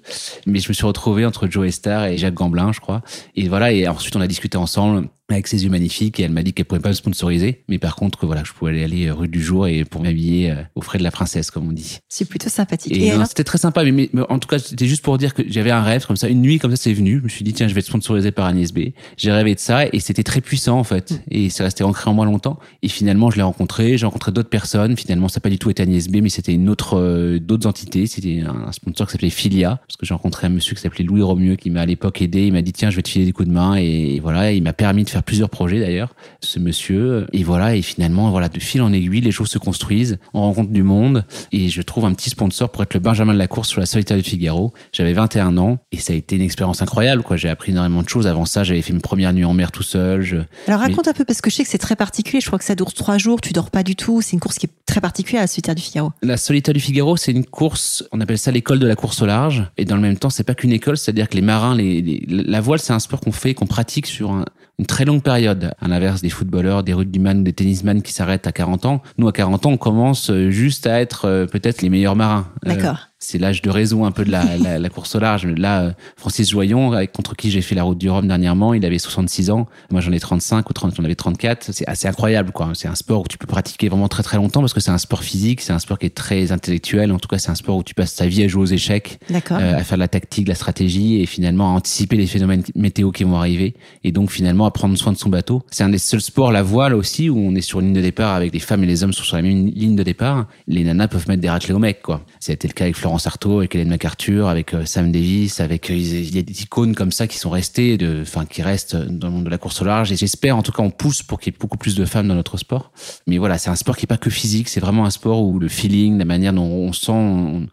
Mais 0.46 0.60
je 0.60 0.68
me 0.68 0.72
suis 0.72 0.86
retrouvé 0.86 1.26
entre 1.26 1.48
Joe 1.48 1.68
Star 1.70 2.04
et 2.04 2.16
Jacques 2.16 2.34
Gamblin, 2.34 2.70
je 2.70 2.78
crois. 2.78 3.02
Et 3.34 3.48
voilà. 3.48 3.72
Et 3.72 3.88
ensuite 3.88 4.14
on 4.14 4.20
a 4.20 4.28
discuté 4.28 4.56
ensemble 4.58 5.08
avec 5.30 5.46
ses 5.46 5.64
yeux 5.64 5.70
magnifiques 5.70 6.20
et 6.20 6.24
elle 6.24 6.32
m'a 6.32 6.42
dit 6.42 6.52
qu'elle 6.52 6.66
pouvait 6.66 6.80
pas 6.80 6.90
me 6.90 6.94
sponsoriser 6.94 7.64
mais 7.68 7.78
par 7.78 7.96
contre 7.96 8.26
voilà 8.26 8.42
je 8.44 8.52
pouvais 8.52 8.82
aller 8.82 9.10
rue 9.10 9.28
du 9.28 9.42
jour 9.42 9.66
et 9.66 9.84
pour 9.84 10.02
m'habiller 10.02 10.50
euh, 10.50 10.62
aux 10.74 10.82
frais 10.82 10.98
de 10.98 11.02
la 11.02 11.10
princesse 11.10 11.50
comme 11.50 11.68
on 11.68 11.72
dit. 11.72 11.98
C'est 12.08 12.24
plutôt 12.24 12.48
sympathique. 12.48 12.96
Et, 12.96 13.12
c'était 13.26 13.44
très 13.44 13.58
sympa 13.58 13.84
mais, 13.84 14.10
en 14.28 14.38
tout 14.38 14.48
cas 14.48 14.58
c'était 14.58 14.86
juste 14.86 15.02
pour 15.02 15.18
dire 15.18 15.34
que 15.34 15.42
j'avais 15.46 15.70
un 15.70 15.82
rêve 15.82 16.06
comme 16.06 16.16
ça 16.16 16.28
une 16.28 16.42
nuit 16.42 16.58
comme 16.58 16.70
ça 16.70 16.76
c'est 16.76 16.92
venu. 16.92 17.18
Je 17.18 17.24
me 17.24 17.28
suis 17.28 17.44
dit 17.44 17.52
tiens 17.52 17.68
je 17.68 17.74
vais 17.74 17.80
être 17.80 17.86
sponsorisé 17.86 18.30
par 18.30 18.46
Agnès 18.46 18.72
B. 18.72 18.90
J'ai 19.16 19.32
rêvé 19.32 19.54
de 19.54 19.60
ça 19.60 19.86
et 19.86 20.00
c'était 20.00 20.22
très 20.22 20.40
puissant 20.40 20.78
en 20.78 20.84
fait. 20.84 21.22
Et 21.30 21.50
c'est 21.50 21.62
resté 21.62 21.84
ancré 21.84 22.10
en 22.10 22.14
moi 22.14 22.24
longtemps. 22.24 22.58
Et 22.82 22.88
finalement 22.88 23.30
je 23.30 23.36
l'ai 23.36 23.42
rencontré 23.42 23.96
j'ai 23.96 24.06
rencontré 24.06 24.32
d'autres 24.32 24.50
personnes. 24.50 24.96
Finalement 24.96 25.28
ça 25.28 25.38
n'a 25.38 25.42
pas 25.42 25.50
du 25.50 25.58
tout 25.58 25.70
été 25.70 25.82
Agnès 25.82 26.08
B 26.08 26.16
mais 26.22 26.28
c'était 26.28 26.52
une 26.52 26.68
autre 26.68 26.98
euh, 26.98 27.38
d'autres 27.38 27.66
entités. 27.66 28.06
C'était 28.06 28.40
un 28.40 28.72
sponsor 28.72 29.06
qui 29.06 29.12
s'appelait 29.12 29.30
Filia 29.30 29.80
parce 29.86 29.96
que 29.96 30.04
j'ai 30.04 30.14
rencontré 30.14 30.46
un 30.46 30.50
monsieur 30.50 30.74
qui 30.74 30.82
s'appelait 30.82 31.04
Louis 31.04 31.22
Romieux 31.22 31.56
qui 31.56 31.70
m'a 31.70 31.82
à 31.82 31.86
l'époque 31.86 32.20
aidé. 32.20 32.46
Il 32.46 32.52
m'a 32.52 32.62
dit 32.62 32.72
tiens 32.72 32.90
je 32.90 32.96
vais 32.96 33.02
te 33.02 33.08
filer 33.08 33.24
des 33.24 33.32
coups 33.32 33.48
de 33.48 33.54
main. 33.54 33.76
Et, 33.76 34.16
et 34.16 34.20
voilà 34.20 34.52
il 34.52 34.62
m'a 34.62 34.72
permis 34.72 35.04
de 35.04 35.08
faire 35.12 35.22
plusieurs 35.22 35.50
projets 35.50 35.80
d'ailleurs 35.80 36.14
ce 36.40 36.58
monsieur. 36.58 37.26
Et 37.32 37.44
voilà, 37.44 37.76
et 37.76 37.82
finalement, 37.82 38.30
voilà, 38.30 38.48
de 38.48 38.58
fil 38.58 38.82
en 38.82 38.92
aiguille, 38.92 39.20
les 39.20 39.30
choses 39.30 39.48
se 39.48 39.58
construisent, 39.58 40.18
on 40.34 40.40
rencontre 40.40 40.70
du 40.70 40.82
monde, 40.82 41.24
et 41.52 41.68
je 41.68 41.82
trouve 41.82 42.04
un 42.04 42.12
petit 42.14 42.30
sponsor 42.30 42.70
pour 42.70 42.82
être 42.82 42.94
le 42.94 43.00
Benjamin 43.00 43.32
de 43.32 43.38
la 43.38 43.48
course 43.48 43.68
sur 43.68 43.80
la 43.80 43.86
solitaire 43.86 44.16
de 44.16 44.22
Figaro. 44.22 44.72
J'avais 44.92 45.12
21 45.12 45.56
ans, 45.58 45.78
et 45.92 45.98
ça 45.98 46.12
a 46.12 46.16
été 46.16 46.36
une 46.36 46.42
expérience 46.42 46.82
incroyable, 46.82 47.22
quoi. 47.22 47.36
J'ai 47.36 47.48
appris 47.48 47.72
énormément 47.72 48.02
de 48.02 48.08
choses. 48.08 48.26
Avant 48.26 48.44
ça, 48.44 48.64
j'avais 48.64 48.82
fait 48.82 48.92
une 48.92 49.00
première 49.00 49.32
nuit 49.32 49.44
en 49.44 49.54
mer 49.54 49.70
tout 49.70 49.82
seul. 49.82 50.46
Alors 50.66 50.80
raconte 50.80 51.08
un 51.08 51.12
peu, 51.12 51.24
parce 51.24 51.40
que 51.40 51.50
je 51.50 51.56
sais 51.56 51.64
que 51.64 51.68
c'est 51.68 51.78
très 51.78 51.96
particulier. 51.96 52.40
Je 52.40 52.46
crois 52.46 52.58
que 52.58 52.64
ça 52.64 52.74
dure 52.74 52.92
trois 52.92 53.18
jours, 53.18 53.40
tu 53.40 53.52
dors 53.52 53.70
pas 53.70 53.82
du 53.82 53.96
tout. 53.96 54.20
C'est 54.22 54.32
une 54.32 54.40
course 54.40 54.58
qui 54.58 54.66
est 54.66 54.72
très 54.86 55.00
particulière, 55.00 55.42
la 55.42 55.46
solitaire 55.46 55.74
du 55.74 55.82
Figaro. 55.82 56.12
La 56.22 56.36
solitaire 56.36 56.74
du 56.74 56.80
Figaro, 56.80 57.16
c'est 57.16 57.32
une 57.32 57.44
course, 57.44 58.04
on 58.12 58.20
appelle 58.20 58.38
ça 58.38 58.50
l'école 58.50 58.78
de 58.78 58.86
la 58.86 58.96
course 58.96 59.22
au 59.22 59.26
large. 59.26 59.64
Et 59.76 59.84
dans 59.84 59.96
le 59.96 60.02
même 60.02 60.16
temps, 60.16 60.30
c'est 60.30 60.44
pas 60.44 60.54
qu'une 60.54 60.72
école, 60.72 60.96
c'est-à-dire 60.96 61.28
que 61.28 61.34
les 61.34 61.42
marins, 61.42 61.74
les, 61.76 62.24
la 62.28 62.60
voile, 62.60 62.78
c'est 62.78 62.92
un 62.92 62.98
sport 62.98 63.20
qu'on 63.20 63.32
fait, 63.32 63.54
qu'on 63.54 63.66
pratique 63.66 64.06
sur 64.06 64.32
un, 64.32 64.44
une 64.82 64.86
très 64.86 65.04
longue 65.04 65.22
période. 65.22 65.74
À 65.80 65.86
l'inverse 65.86 66.22
des 66.22 66.28
footballeurs, 66.28 66.82
des 66.82 66.92
rugbyman 66.92 67.44
des 67.44 67.52
tennisman 67.52 68.02
qui 68.02 68.12
s'arrêtent 68.12 68.48
à 68.48 68.52
40 68.52 68.84
ans, 68.86 69.02
nous 69.16 69.28
à 69.28 69.32
40 69.32 69.66
ans, 69.66 69.70
on 69.70 69.76
commence 69.76 70.28
euh, 70.28 70.50
juste 70.50 70.88
à 70.88 71.00
être 71.00 71.26
euh, 71.26 71.46
peut-être 71.46 71.82
les 71.82 71.88
meilleurs 71.88 72.16
marins. 72.16 72.48
Euh, 72.66 72.70
D'accord 72.70 73.11
c'est 73.22 73.38
l'âge 73.38 73.62
de 73.62 73.70
raison 73.70 74.04
un 74.04 74.10
peu 74.10 74.24
de 74.24 74.30
la, 74.32 74.78
la, 74.78 74.88
course 74.88 75.14
au 75.14 75.20
large. 75.20 75.46
Là, 75.46 75.82
euh, 75.82 75.92
Francis 76.16 76.50
Joyon, 76.50 76.92
contre 77.14 77.36
qui 77.36 77.50
j'ai 77.50 77.62
fait 77.62 77.74
la 77.74 77.84
route 77.84 77.98
du 77.98 78.10
Rhum 78.10 78.26
dernièrement, 78.26 78.74
il 78.74 78.84
avait 78.84 78.98
66 78.98 79.50
ans. 79.50 79.68
Moi, 79.90 80.00
j'en 80.00 80.12
ai 80.12 80.20
35 80.20 80.68
ou 80.68 80.72
30, 80.72 80.96
j'en 80.96 81.04
avais 81.04 81.14
34. 81.14 81.70
C'est 81.72 81.88
assez 81.88 82.08
incroyable, 82.08 82.52
quoi. 82.52 82.70
C'est 82.74 82.88
un 82.88 82.94
sport 82.94 83.22
où 83.22 83.28
tu 83.28 83.38
peux 83.38 83.46
pratiquer 83.46 83.88
vraiment 83.88 84.08
très 84.08 84.22
très 84.22 84.36
longtemps 84.36 84.60
parce 84.60 84.74
que 84.74 84.80
c'est 84.80 84.90
un 84.90 84.98
sport 84.98 85.22
physique, 85.22 85.60
c'est 85.60 85.72
un 85.72 85.78
sport 85.78 85.98
qui 85.98 86.06
est 86.06 86.14
très 86.14 86.52
intellectuel. 86.52 87.12
En 87.12 87.18
tout 87.18 87.28
cas, 87.28 87.38
c'est 87.38 87.50
un 87.50 87.54
sport 87.54 87.76
où 87.76 87.82
tu 87.84 87.94
passes 87.94 88.16
ta 88.16 88.26
vie 88.26 88.42
à 88.42 88.48
jouer 88.48 88.62
aux 88.62 88.66
échecs, 88.66 89.20
euh, 89.30 89.78
à 89.78 89.84
faire 89.84 89.98
de 89.98 90.00
la 90.00 90.08
tactique, 90.08 90.44
de 90.44 90.50
la 90.50 90.56
stratégie 90.56 91.20
et 91.20 91.26
finalement 91.26 91.72
à 91.72 91.76
anticiper 91.76 92.16
les 92.16 92.26
phénomènes 92.26 92.64
météo 92.74 93.12
qui 93.12 93.24
vont 93.24 93.36
arriver 93.36 93.74
et 94.02 94.10
donc 94.10 94.30
finalement 94.30 94.66
à 94.66 94.72
prendre 94.72 94.96
soin 94.98 95.12
de 95.12 95.18
son 95.18 95.28
bateau. 95.28 95.62
C'est 95.70 95.84
un 95.84 95.88
des 95.88 95.98
seuls 95.98 96.20
sports, 96.20 96.50
la 96.50 96.62
voile 96.62 96.94
aussi, 96.94 97.30
où 97.30 97.38
on 97.38 97.54
est 97.54 97.60
sur 97.60 97.80
une 97.80 97.86
ligne 97.86 97.94
de 97.94 98.00
départ 98.00 98.34
avec 98.34 98.52
les 98.52 98.58
femmes 98.58 98.82
et 98.82 98.86
les 98.86 99.04
hommes 99.04 99.12
sont 99.12 99.22
sur 99.22 99.36
la 99.36 99.42
même 99.42 99.66
ligne 99.68 99.94
de 99.94 100.02
départ. 100.02 100.46
Les 100.66 100.82
nanas 100.82 101.08
peuvent 101.08 101.28
mettre 101.28 101.40
des 101.40 101.50
raclés 101.50 101.74
au 101.74 101.78
mec, 101.78 102.02
quoi. 102.02 102.24
C'était 102.40 102.68
le 102.68 102.72
cas 102.72 102.84
avec 102.84 102.96
Avec 103.14 103.74
Hélène 103.74 103.88
MacArthur, 103.88 104.48
avec 104.48 104.72
euh, 104.72 104.84
Sam 104.86 105.12
Davis, 105.12 105.60
avec 105.60 105.90
euh, 105.90 105.94
il 105.94 106.34
y 106.34 106.38
a 106.38 106.42
des 106.42 106.62
icônes 106.62 106.94
comme 106.94 107.12
ça 107.12 107.26
qui 107.26 107.36
sont 107.36 107.50
restées, 107.50 107.98
de, 107.98 108.20
enfin 108.22 108.46
qui 108.46 108.62
restent 108.62 108.96
dans 108.96 109.28
le 109.28 109.34
monde 109.34 109.44
de 109.44 109.50
la 109.50 109.58
course 109.58 109.82
au 109.82 109.84
large. 109.84 110.12
Et 110.12 110.16
j'espère, 110.16 110.56
en 110.56 110.62
tout 110.62 110.72
cas, 110.72 110.82
on 110.82 110.90
pousse 110.90 111.22
pour 111.22 111.38
qu'il 111.38 111.52
y 111.52 111.54
ait 111.54 111.58
beaucoup 111.58 111.76
plus 111.76 111.94
de 111.94 112.04
femmes 112.04 112.28
dans 112.28 112.34
notre 112.34 112.56
sport. 112.56 112.90
Mais 113.26 113.38
voilà, 113.38 113.58
c'est 113.58 113.70
un 113.70 113.76
sport 113.76 113.96
qui 113.96 114.04
est 114.04 114.06
pas 114.06 114.16
que 114.16 114.30
physique, 114.30 114.68
c'est 114.68 114.80
vraiment 114.80 115.04
un 115.04 115.10
sport 115.10 115.42
où 115.42 115.58
le 115.58 115.68
feeling, 115.68 116.18
la 116.18 116.24
manière 116.24 116.52
dont 116.52 116.62
on 116.62 116.92
sent, 116.92 117.12
on 117.12 117.66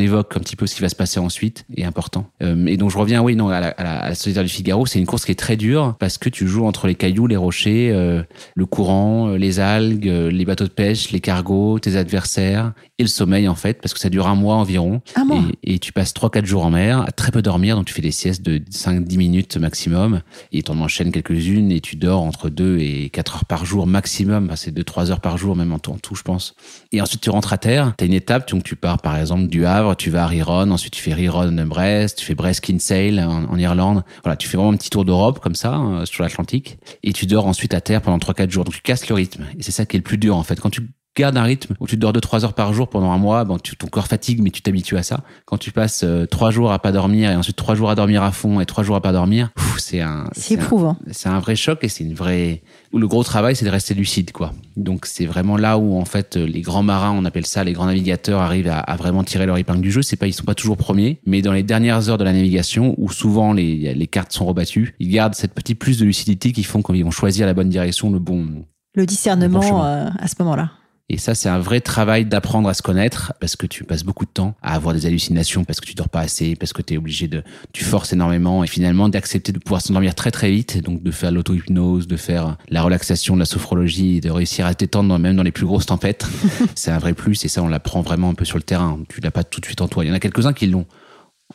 évoque 0.00 0.36
un 0.36 0.40
petit 0.40 0.56
peu 0.56 0.66
ce 0.66 0.74
qui 0.74 0.82
va 0.82 0.88
se 0.88 0.96
passer 0.96 1.20
ensuite 1.20 1.64
est 1.76 1.84
important. 1.84 2.26
Euh, 2.42 2.66
et 2.66 2.76
donc 2.76 2.90
je 2.90 2.98
reviens, 2.98 3.22
oui, 3.22 3.36
non, 3.36 3.48
à 3.48 3.60
la, 3.60 3.68
à 3.68 4.08
la, 4.08 4.14
Solitaire 4.14 4.42
du 4.42 4.48
Figaro, 4.48 4.86
c'est 4.86 4.98
une 4.98 5.06
course 5.06 5.24
qui 5.24 5.32
est 5.32 5.38
très 5.38 5.56
dure 5.56 5.94
parce 5.98 6.18
que 6.18 6.28
tu 6.28 6.48
joues 6.48 6.66
entre 6.66 6.86
les 6.86 6.94
cailloux, 6.94 7.26
les 7.26 7.36
rochers, 7.36 7.90
euh, 7.92 8.22
le 8.54 8.66
courant, 8.66 9.28
euh, 9.28 9.36
les 9.36 9.60
algues, 9.60 10.06
les 10.06 10.44
bateaux 10.44 10.64
de 10.64 10.70
pêche, 10.70 11.10
les 11.10 11.20
cargos, 11.20 11.78
tes 11.78 11.96
adversaires 11.96 12.72
et 12.98 13.02
le 13.02 13.08
sommeil 13.08 13.48
en 13.48 13.54
fait, 13.54 13.80
parce 13.80 13.94
que 13.94 14.00
ça 14.00 14.10
dure 14.10 14.26
un 14.26 14.34
mois 14.34 14.56
environ. 14.56 15.00
Un 15.14 15.24
mois. 15.24 15.42
Et, 15.62 15.78
tu 15.78 15.92
passes 15.92 16.12
3-4 16.12 16.44
jours 16.44 16.66
en 16.66 16.70
mer, 16.70 17.00
à 17.00 17.12
très 17.12 17.30
peu 17.30 17.40
dormir, 17.40 17.76
donc 17.76 17.86
tu 17.86 17.94
fais 17.94 18.02
des 18.02 18.10
siestes 18.10 18.42
de 18.42 18.58
5-10 18.58 19.16
minutes 19.16 19.56
maximum 19.56 20.20
et 20.52 20.62
tu 20.62 20.70
en 20.70 20.78
enchaînes 20.80 21.10
quelques-unes 21.10 21.72
et 21.72 21.80
tu 21.80 21.96
dors 21.96 22.22
entre 22.22 22.50
2 22.50 22.78
et 22.78 23.08
4 23.08 23.36
heures 23.36 23.44
par 23.46 23.64
jour 23.64 23.86
maximum, 23.86 24.46
enfin, 24.46 24.56
c'est 24.56 24.76
2-3 24.76 25.10
heures 25.10 25.20
par 25.20 25.38
jour 25.38 25.56
même 25.56 25.72
en 25.72 25.78
tout, 25.78 26.14
je 26.14 26.22
pense. 26.22 26.54
Et 26.92 27.00
ensuite 27.00 27.22
tu 27.22 27.30
rentres 27.30 27.52
à 27.52 27.58
terre, 27.58 27.94
tu 27.96 28.04
as 28.04 28.06
une 28.06 28.12
étape, 28.12 28.50
donc 28.50 28.62
tu 28.62 28.76
pars 28.76 29.00
par 29.00 29.16
exemple 29.16 29.49
du 29.50 29.66
Havre, 29.66 29.96
tu 29.96 30.10
vas 30.10 30.24
à 30.24 30.26
Riron, 30.26 30.70
ensuite 30.70 30.94
tu 30.94 31.02
fais 31.02 31.12
Riron-Brest, 31.12 32.18
tu 32.18 32.24
fais 32.24 32.34
Brest-Kinsale 32.34 33.20
en, 33.20 33.44
en, 33.44 33.58
Irlande. 33.58 34.04
Voilà, 34.22 34.36
tu 34.36 34.48
fais 34.48 34.56
vraiment 34.56 34.72
un 34.72 34.76
petit 34.76 34.90
tour 34.90 35.04
d'Europe 35.04 35.40
comme 35.40 35.54
ça, 35.54 35.78
euh, 35.78 36.06
sur 36.06 36.22
l'Atlantique, 36.22 36.78
et 37.02 37.12
tu 37.12 37.26
dors 37.26 37.46
ensuite 37.46 37.74
à 37.74 37.80
terre 37.80 38.00
pendant 38.00 38.18
3-4 38.18 38.50
jours. 38.50 38.64
Donc 38.64 38.74
tu 38.74 38.82
casses 38.82 39.08
le 39.08 39.14
rythme. 39.14 39.44
Et 39.58 39.62
c'est 39.62 39.72
ça 39.72 39.84
qui 39.84 39.96
est 39.96 39.98
le 39.98 40.04
plus 40.04 40.18
dur 40.18 40.36
en 40.36 40.42
fait. 40.42 40.60
Quand 40.60 40.70
tu 40.70 40.88
gardes 41.16 41.36
un 41.36 41.42
rythme 41.42 41.74
où 41.80 41.86
tu 41.86 41.96
dors 41.96 42.12
2-3 42.12 42.44
heures 42.44 42.54
par 42.54 42.72
jour 42.72 42.88
pendant 42.88 43.10
un 43.10 43.18
mois, 43.18 43.44
bon, 43.44 43.58
tu, 43.58 43.76
ton 43.76 43.88
corps 43.88 44.06
fatigue, 44.06 44.42
mais 44.42 44.50
tu 44.50 44.62
t'habitues 44.62 44.96
à 44.96 45.02
ça. 45.02 45.22
Quand 45.44 45.58
tu 45.58 45.72
passes 45.72 46.02
euh, 46.04 46.26
3 46.26 46.50
jours 46.50 46.72
à 46.72 46.78
pas 46.78 46.92
dormir 46.92 47.30
et 47.30 47.36
ensuite 47.36 47.56
3 47.56 47.74
jours 47.74 47.90
à 47.90 47.94
dormir 47.94 48.22
à 48.22 48.32
fond 48.32 48.60
et 48.60 48.66
3 48.66 48.84
jours 48.84 48.96
à 48.96 49.00
pas 49.00 49.12
dormir, 49.12 49.50
c'est 49.78 50.00
un... 50.00 50.24
C'est 50.32 50.54
éprouvant. 50.54 50.96
C'est 51.10 51.28
un 51.28 51.38
vrai 51.40 51.56
choc 51.56 51.80
et 51.82 51.88
c'est 51.88 52.04
une 52.04 52.14
vraie... 52.14 52.62
Le 52.92 53.06
gros 53.06 53.24
travail, 53.24 53.56
c'est 53.56 53.64
de 53.64 53.70
rester 53.70 53.94
lucide, 53.94 54.32
quoi. 54.32 54.52
Donc 54.76 55.06
c'est 55.06 55.26
vraiment 55.26 55.56
là 55.56 55.78
où, 55.78 55.98
en 55.98 56.04
fait, 56.04 56.36
les 56.36 56.60
grands 56.60 56.82
marins, 56.82 57.12
on 57.16 57.24
appelle 57.24 57.46
ça, 57.46 57.64
les 57.64 57.72
grands 57.72 57.86
navigateurs 57.86 58.40
arrivent 58.40 58.68
à, 58.68 58.78
à 58.78 58.96
vraiment 58.96 59.24
tirer 59.24 59.46
leur 59.46 59.58
épingle 59.58 59.80
du 59.80 59.90
jeu. 59.90 60.02
C'est 60.02 60.16
pas, 60.16 60.26
ils 60.26 60.32
sont 60.32 60.44
pas 60.44 60.54
toujours 60.54 60.76
premiers, 60.76 61.20
mais 61.26 61.42
dans 61.42 61.52
les 61.52 61.62
dernières 61.62 62.08
heures 62.08 62.18
de 62.18 62.24
la 62.24 62.32
navigation, 62.32 62.94
où 62.98 63.10
souvent 63.10 63.52
les, 63.52 63.94
les 63.94 64.06
cartes 64.06 64.32
sont 64.32 64.46
rebattues, 64.46 64.94
ils 64.98 65.10
gardent 65.10 65.34
cette 65.34 65.54
petite 65.54 65.78
plus 65.78 65.98
de 65.98 66.04
lucidité 66.04 66.52
qui 66.52 66.62
font 66.62 66.82
qu'ils 66.82 67.04
vont 67.04 67.10
choisir 67.10 67.46
la 67.46 67.54
bonne 67.54 67.68
direction, 67.68 68.10
le 68.10 68.18
bon... 68.18 68.64
Le 68.94 69.06
discernement 69.06 69.84
euh, 69.84 70.08
à 70.18 70.26
ce 70.26 70.34
moment-là. 70.40 70.72
Et 71.12 71.18
ça, 71.18 71.34
c'est 71.34 71.48
un 71.48 71.58
vrai 71.58 71.80
travail 71.80 72.24
d'apprendre 72.24 72.68
à 72.68 72.74
se 72.74 72.82
connaître 72.82 73.32
parce 73.40 73.56
que 73.56 73.66
tu 73.66 73.82
passes 73.82 74.04
beaucoup 74.04 74.26
de 74.26 74.30
temps 74.30 74.54
à 74.62 74.76
avoir 74.76 74.94
des 74.94 75.06
hallucinations 75.06 75.64
parce 75.64 75.80
que 75.80 75.86
tu 75.86 75.94
dors 75.94 76.08
pas 76.08 76.20
assez, 76.20 76.54
parce 76.54 76.72
que 76.72 76.82
tu 76.82 76.94
es 76.94 76.98
obligé 76.98 77.26
de, 77.26 77.42
tu 77.72 77.82
forces 77.82 78.12
énormément 78.12 78.62
et 78.62 78.68
finalement 78.68 79.08
d'accepter 79.08 79.50
de 79.50 79.58
pouvoir 79.58 79.80
s'endormir 79.82 80.14
très 80.14 80.30
très 80.30 80.52
vite, 80.52 80.80
donc 80.84 81.02
de 81.02 81.10
faire 81.10 81.32
l'auto-hypnose, 81.32 82.06
de 82.06 82.16
faire 82.16 82.58
la 82.68 82.82
relaxation, 82.82 83.34
de 83.34 83.40
la 83.40 83.44
sophrologie, 83.44 84.20
de 84.20 84.30
réussir 84.30 84.66
à 84.66 84.74
t'étendre 84.74 85.18
même 85.18 85.34
dans 85.34 85.42
les 85.42 85.50
plus 85.50 85.66
grosses 85.66 85.86
tempêtes. 85.86 86.28
c'est 86.76 86.92
un 86.92 86.98
vrai 86.98 87.12
plus 87.12 87.44
et 87.44 87.48
ça, 87.48 87.60
on 87.60 87.68
l'apprend 87.68 88.02
vraiment 88.02 88.30
un 88.30 88.34
peu 88.34 88.44
sur 88.44 88.56
le 88.56 88.62
terrain. 88.62 89.00
Tu 89.08 89.20
l'as 89.20 89.32
pas 89.32 89.42
tout 89.42 89.60
de 89.60 89.66
suite 89.66 89.80
en 89.80 89.88
toi. 89.88 90.04
Il 90.04 90.08
y 90.08 90.10
en 90.12 90.14
a 90.14 90.20
quelques-uns 90.20 90.52
qui 90.52 90.68
l'ont 90.68 90.86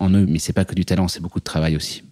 en 0.01 0.09
eux, 0.09 0.25
mais 0.27 0.39
c'est 0.39 0.51
pas 0.51 0.65
que 0.65 0.75
du 0.75 0.83
talent, 0.83 1.07
c'est 1.07 1.21
beaucoup 1.21 1.39
de 1.39 1.45
travail 1.45 1.77
aussi. 1.77 2.03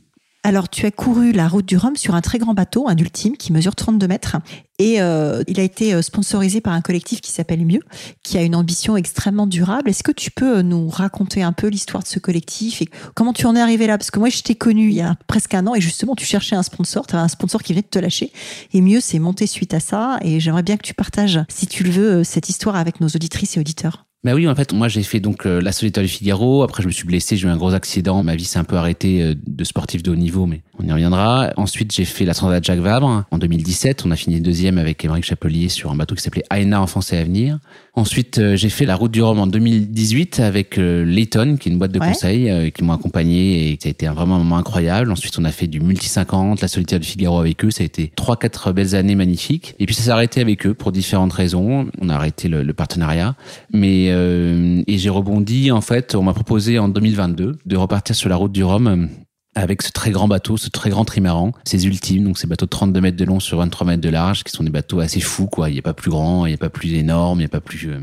Alors, 0.46 0.68
tu 0.68 0.86
as 0.86 0.92
couru 0.92 1.32
la 1.32 1.48
route 1.48 1.66
du 1.66 1.78
Rhum 1.78 1.96
sur 1.96 2.16
un 2.16 2.22
très 2.22 2.38
grand 2.38 2.54
bateau, 2.54 2.90
un 2.90 2.98
ultime, 2.98 3.38
qui 3.38 3.54
mesure 3.54 3.76
32 3.76 4.10
mètres. 4.10 4.36
Et 4.78 5.02
euh, 5.02 5.42
il 5.48 5.58
a 5.58 5.64
été 5.64 5.94
euh, 5.94 6.02
sponsorisé 6.02 6.60
par 6.60 6.74
un 6.74 6.82
collectif 6.82 7.22
qui 7.22 7.32
s'appelle 7.32 7.66
Mieux, 7.66 7.80
qui 8.24 8.38
a 8.38 8.42
une 8.42 8.54
ambition 8.54 8.98
extrêmement 8.98 9.48
durable. 9.48 9.90
Est-ce 9.90 10.04
que 10.04 10.12
tu 10.12 10.32
peux 10.32 10.58
euh, 10.58 10.62
nous 10.62 10.90
raconter 10.90 11.44
un 11.44 11.54
peu 11.54 11.68
l'histoire 11.68 12.04
de 12.04 12.10
ce 12.10 12.20
collectif 12.20 12.82
et 12.82 12.90
comment 13.16 13.32
tu 13.32 13.46
en 13.46 13.56
es 13.56 13.62
arrivé 13.62 13.88
là? 13.88 13.98
Parce 13.98 14.12
que 14.12 14.20
moi, 14.20 14.28
je 14.28 14.42
t'ai 14.42 14.56
connu 14.56 14.90
il 14.90 14.96
y 14.96 15.02
a 15.02 15.16
presque 15.28 15.54
un 15.54 15.66
an 15.66 15.76
et 15.76 15.82
justement, 15.82 16.14
tu 16.14 16.26
cherchais 16.26 16.58
un 16.58 16.64
sponsor. 16.64 17.08
Tu 17.08 17.16
avais 17.16 17.24
un 17.24 17.30
sponsor 17.30 17.64
qui 17.64 17.72
venait 17.72 17.84
de 17.84 17.88
te 17.88 18.00
lâcher. 18.00 18.34
Et 18.74 18.82
Mieux 18.82 19.00
s'est 19.00 19.20
monté 19.20 19.48
suite 19.48 19.74
à 19.74 19.80
ça. 19.80 20.20
Et 20.24 20.42
j'aimerais 20.42 20.64
bien 20.64 20.76
que 20.76 20.86
tu 20.86 20.94
partages, 20.94 21.40
si 21.48 21.68
tu 21.68 21.86
le 21.86 21.92
veux, 21.92 22.24
cette 22.26 22.50
histoire 22.50 22.76
avec 22.76 23.00
nos 23.00 23.08
auditrices 23.08 23.56
et 23.56 23.62
auditeurs. 23.62 24.06
Bah 24.24 24.34
oui, 24.34 24.48
en 24.48 24.56
fait, 24.56 24.74
moi 24.74 24.88
j'ai 24.88 25.04
fait 25.04 25.20
donc 25.20 25.46
la 25.46 25.72
solitaire 25.72 26.04
du 26.04 26.10
Figaro. 26.10 26.64
Après, 26.64 26.82
je 26.82 26.88
me 26.88 26.94
suis 26.94 27.06
blessé, 27.06 27.36
j'ai 27.36 27.48
eu 27.48 27.52
un 27.52 27.58
gros 27.58 27.74
accident. 27.74 28.24
Ma 28.24 28.36
vie 28.36 28.46
s'est 28.46 28.60
un 28.60 28.64
peu 28.64 28.78
arrêtée 28.78 29.34
de 29.36 29.64
sportif 29.64 30.02
de 30.02 30.12
haut 30.12 30.16
niveau, 30.16 30.46
mais 30.46 30.62
On 30.80 30.88
y 30.88 30.92
reviendra. 30.92 31.52
Ensuite, 31.58 31.94
j'ai 31.94 32.06
fait 32.06 32.26
la 32.26 32.34
Transat 32.34 32.64
Jacques 32.64 32.80
Vabre 32.80 33.26
en 33.30 33.38
2017. 33.38 34.04
On 34.06 34.12
a 34.12 34.16
fini 34.16 34.40
deuxième 34.40 34.78
avec 34.78 35.04
Émeric 35.04 35.26
Chapelier 35.26 35.70
sur 35.70 35.92
un 35.92 35.96
bateau 35.96 36.16
qui 36.16 36.22
s'appelait 36.22 36.46
Aena 36.50 36.82
Enfance 36.82 37.12
et 37.14 37.18
Avenir. 37.18 37.60
Ensuite, 37.96 38.40
euh, 38.40 38.56
j'ai 38.56 38.70
fait 38.70 38.86
la 38.86 38.96
route 38.96 39.12
du 39.12 39.22
Rhum 39.22 39.38
en 39.38 39.46
2018 39.46 40.40
avec 40.40 40.80
euh, 40.80 41.06
Layton, 41.06 41.58
qui 41.60 41.70
est 41.70 41.72
une 41.72 41.78
boîte 41.78 41.92
de 41.92 42.00
conseil, 42.00 42.50
euh, 42.50 42.72
qui 42.72 42.84
m'ont 42.84 42.94
accompagné 42.94 43.70
et 43.72 43.78
ça 43.80 43.88
a 43.88 43.92
été 43.92 44.08
un, 44.08 44.14
vraiment 44.14 44.36
un 44.36 44.40
moment 44.40 44.58
incroyable. 44.58 45.12
Ensuite, 45.12 45.38
on 45.38 45.46
a 45.46 45.52
fait 45.52 45.68
du 45.68 45.80
Multi 45.80 46.08
50, 46.08 46.62
la 46.62 46.68
solitaire 46.68 47.00
du 47.00 47.06
Figaro 47.06 47.40
avec 47.40 47.64
eux. 47.64 47.70
Ça 47.70 47.84
a 47.84 47.86
été 47.86 48.12
trois, 48.16 48.36
quatre 48.36 48.72
belles 48.72 48.96
années 48.96 49.14
magnifiques. 49.14 49.76
Et 49.78 49.86
puis, 49.86 49.94
ça 49.94 50.02
s'est 50.02 50.10
arrêté 50.10 50.42
avec 50.42 50.66
eux 50.66 50.74
pour 50.74 50.92
différentes 50.92 51.34
raisons. 51.34 51.88
On 52.02 52.10
a 52.10 52.16
arrêté 52.16 52.48
le, 52.48 52.64
le 52.64 52.74
partenariat. 52.74 53.36
Mais, 53.72 54.13
et 54.14 54.98
j'ai 54.98 55.10
rebondi, 55.10 55.72
en 55.72 55.82
fait, 55.82 56.16
on 56.16 56.24
m'a 56.24 56.34
proposé 56.34 56.80
en 56.80 56.88
2022 56.88 57.58
de 57.66 57.76
repartir 57.76 58.16
sur 58.16 58.30
la 58.30 58.36
route 58.36 58.52
du 58.52 58.64
Rhum 58.64 59.10
avec 59.56 59.82
ce 59.82 59.92
très 59.92 60.12
grand 60.12 60.28
bateau, 60.28 60.58
ce 60.58 60.70
très 60.70 60.90
grand 60.90 61.06
trimaran, 61.06 61.52
ces 61.64 61.86
ultimes, 61.86 62.24
donc 62.24 62.38
ces 62.38 62.48
bateaux 62.48 62.66
de 62.66 62.72
32 62.72 63.02
mètres 63.02 63.18
de 63.18 63.26
long 63.26 63.40
sur 63.40 63.58
23 63.58 63.88
mètres 63.88 64.02
de 64.02 64.10
large, 64.10 64.44
qui 64.44 64.52
sont 64.52 64.64
des 64.64 64.72
bateaux 64.72 65.00
assez 65.00 65.20
fous, 65.20 65.48
quoi. 65.48 65.70
Il 65.70 65.74
n'y 65.74 65.80
a 65.80 65.84
pas 65.84 65.94
plus 65.94 66.10
grand, 66.10 66.46
il 66.46 66.50
n'y 66.50 66.56
a 66.56 66.58
pas 66.58 66.70
plus 66.70 66.94
énorme, 66.94 67.40
il 67.40 67.44
n'y 67.44 67.46
a 67.46 67.50
pas 67.50 67.62
plus... 67.62 67.92
Euh. 67.92 68.00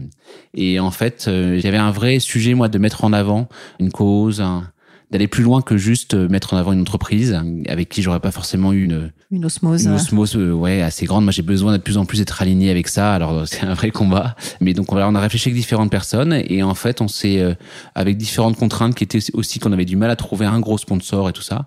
Et 0.55 0.79
en 0.79 0.90
fait, 0.90 1.26
euh, 1.26 1.59
j'avais 1.59 1.76
un 1.76 1.90
vrai 1.90 2.21
sujet, 2.21 2.55
moi, 2.55 2.69
de 2.69 2.79
mettre 2.79 3.05
en 3.05 3.12
avant 3.12 3.49
une 3.81 3.90
cause, 3.90 4.40
un, 4.40 4.71
d'aller 5.11 5.26
plus 5.26 5.43
loin 5.43 5.61
que 5.61 5.76
juste 5.76 6.14
euh, 6.14 6.29
mettre 6.29 6.55
en 6.55 6.57
avant 6.57 6.73
une 6.73 6.81
entreprise 6.81 7.38
avec 7.69 7.88
qui 7.88 8.02
j'aurais 8.02 8.21
pas 8.21 8.31
forcément 8.31 8.73
eu 8.73 8.85
une 8.85 9.11
une 9.31 9.45
osmose. 9.45 9.85
une 9.85 9.93
osmose 9.93 10.37
euh, 10.37 10.52
ouais 10.52 10.83
assez 10.83 11.07
grande. 11.07 11.25
Moi 11.25 11.33
j'ai 11.33 11.43
besoin 11.43 11.73
de 11.73 11.83
plus 11.83 11.97
en 11.97 12.05
plus 12.05 12.19
d'être 12.19 12.40
aligné 12.43 12.71
avec 12.71 12.88
ça. 12.88 13.12
Alors 13.12 13.43
c'est 13.47 13.62
un 13.62 13.75
vrai 13.75 13.90
combat. 13.90 14.37
Mais 14.61 14.73
donc 14.73 14.87
voilà 14.90 15.09
on 15.09 15.14
a 15.14 15.21
réfléchi 15.21 15.49
avec 15.49 15.57
différentes 15.57 15.90
personnes 15.90 16.33
et 16.33 16.62
en 16.62 16.75
fait 16.75 17.00
on 17.00 17.09
s'est 17.09 17.40
euh, 17.40 17.55
avec 17.95 18.17
différentes 18.17 18.57
contraintes 18.57 18.95
qui 18.95 19.05
étaient 19.05 19.21
aussi 19.35 19.59
qu'on 19.59 19.73
avait 19.73 19.85
du 19.85 19.97
mal 19.97 20.11
à 20.11 20.17
trouver 20.17 20.47
un 20.47 20.61
gros 20.61 20.79
sponsor 20.79 21.29
et 21.29 21.33
tout 21.33 21.43
ça 21.43 21.64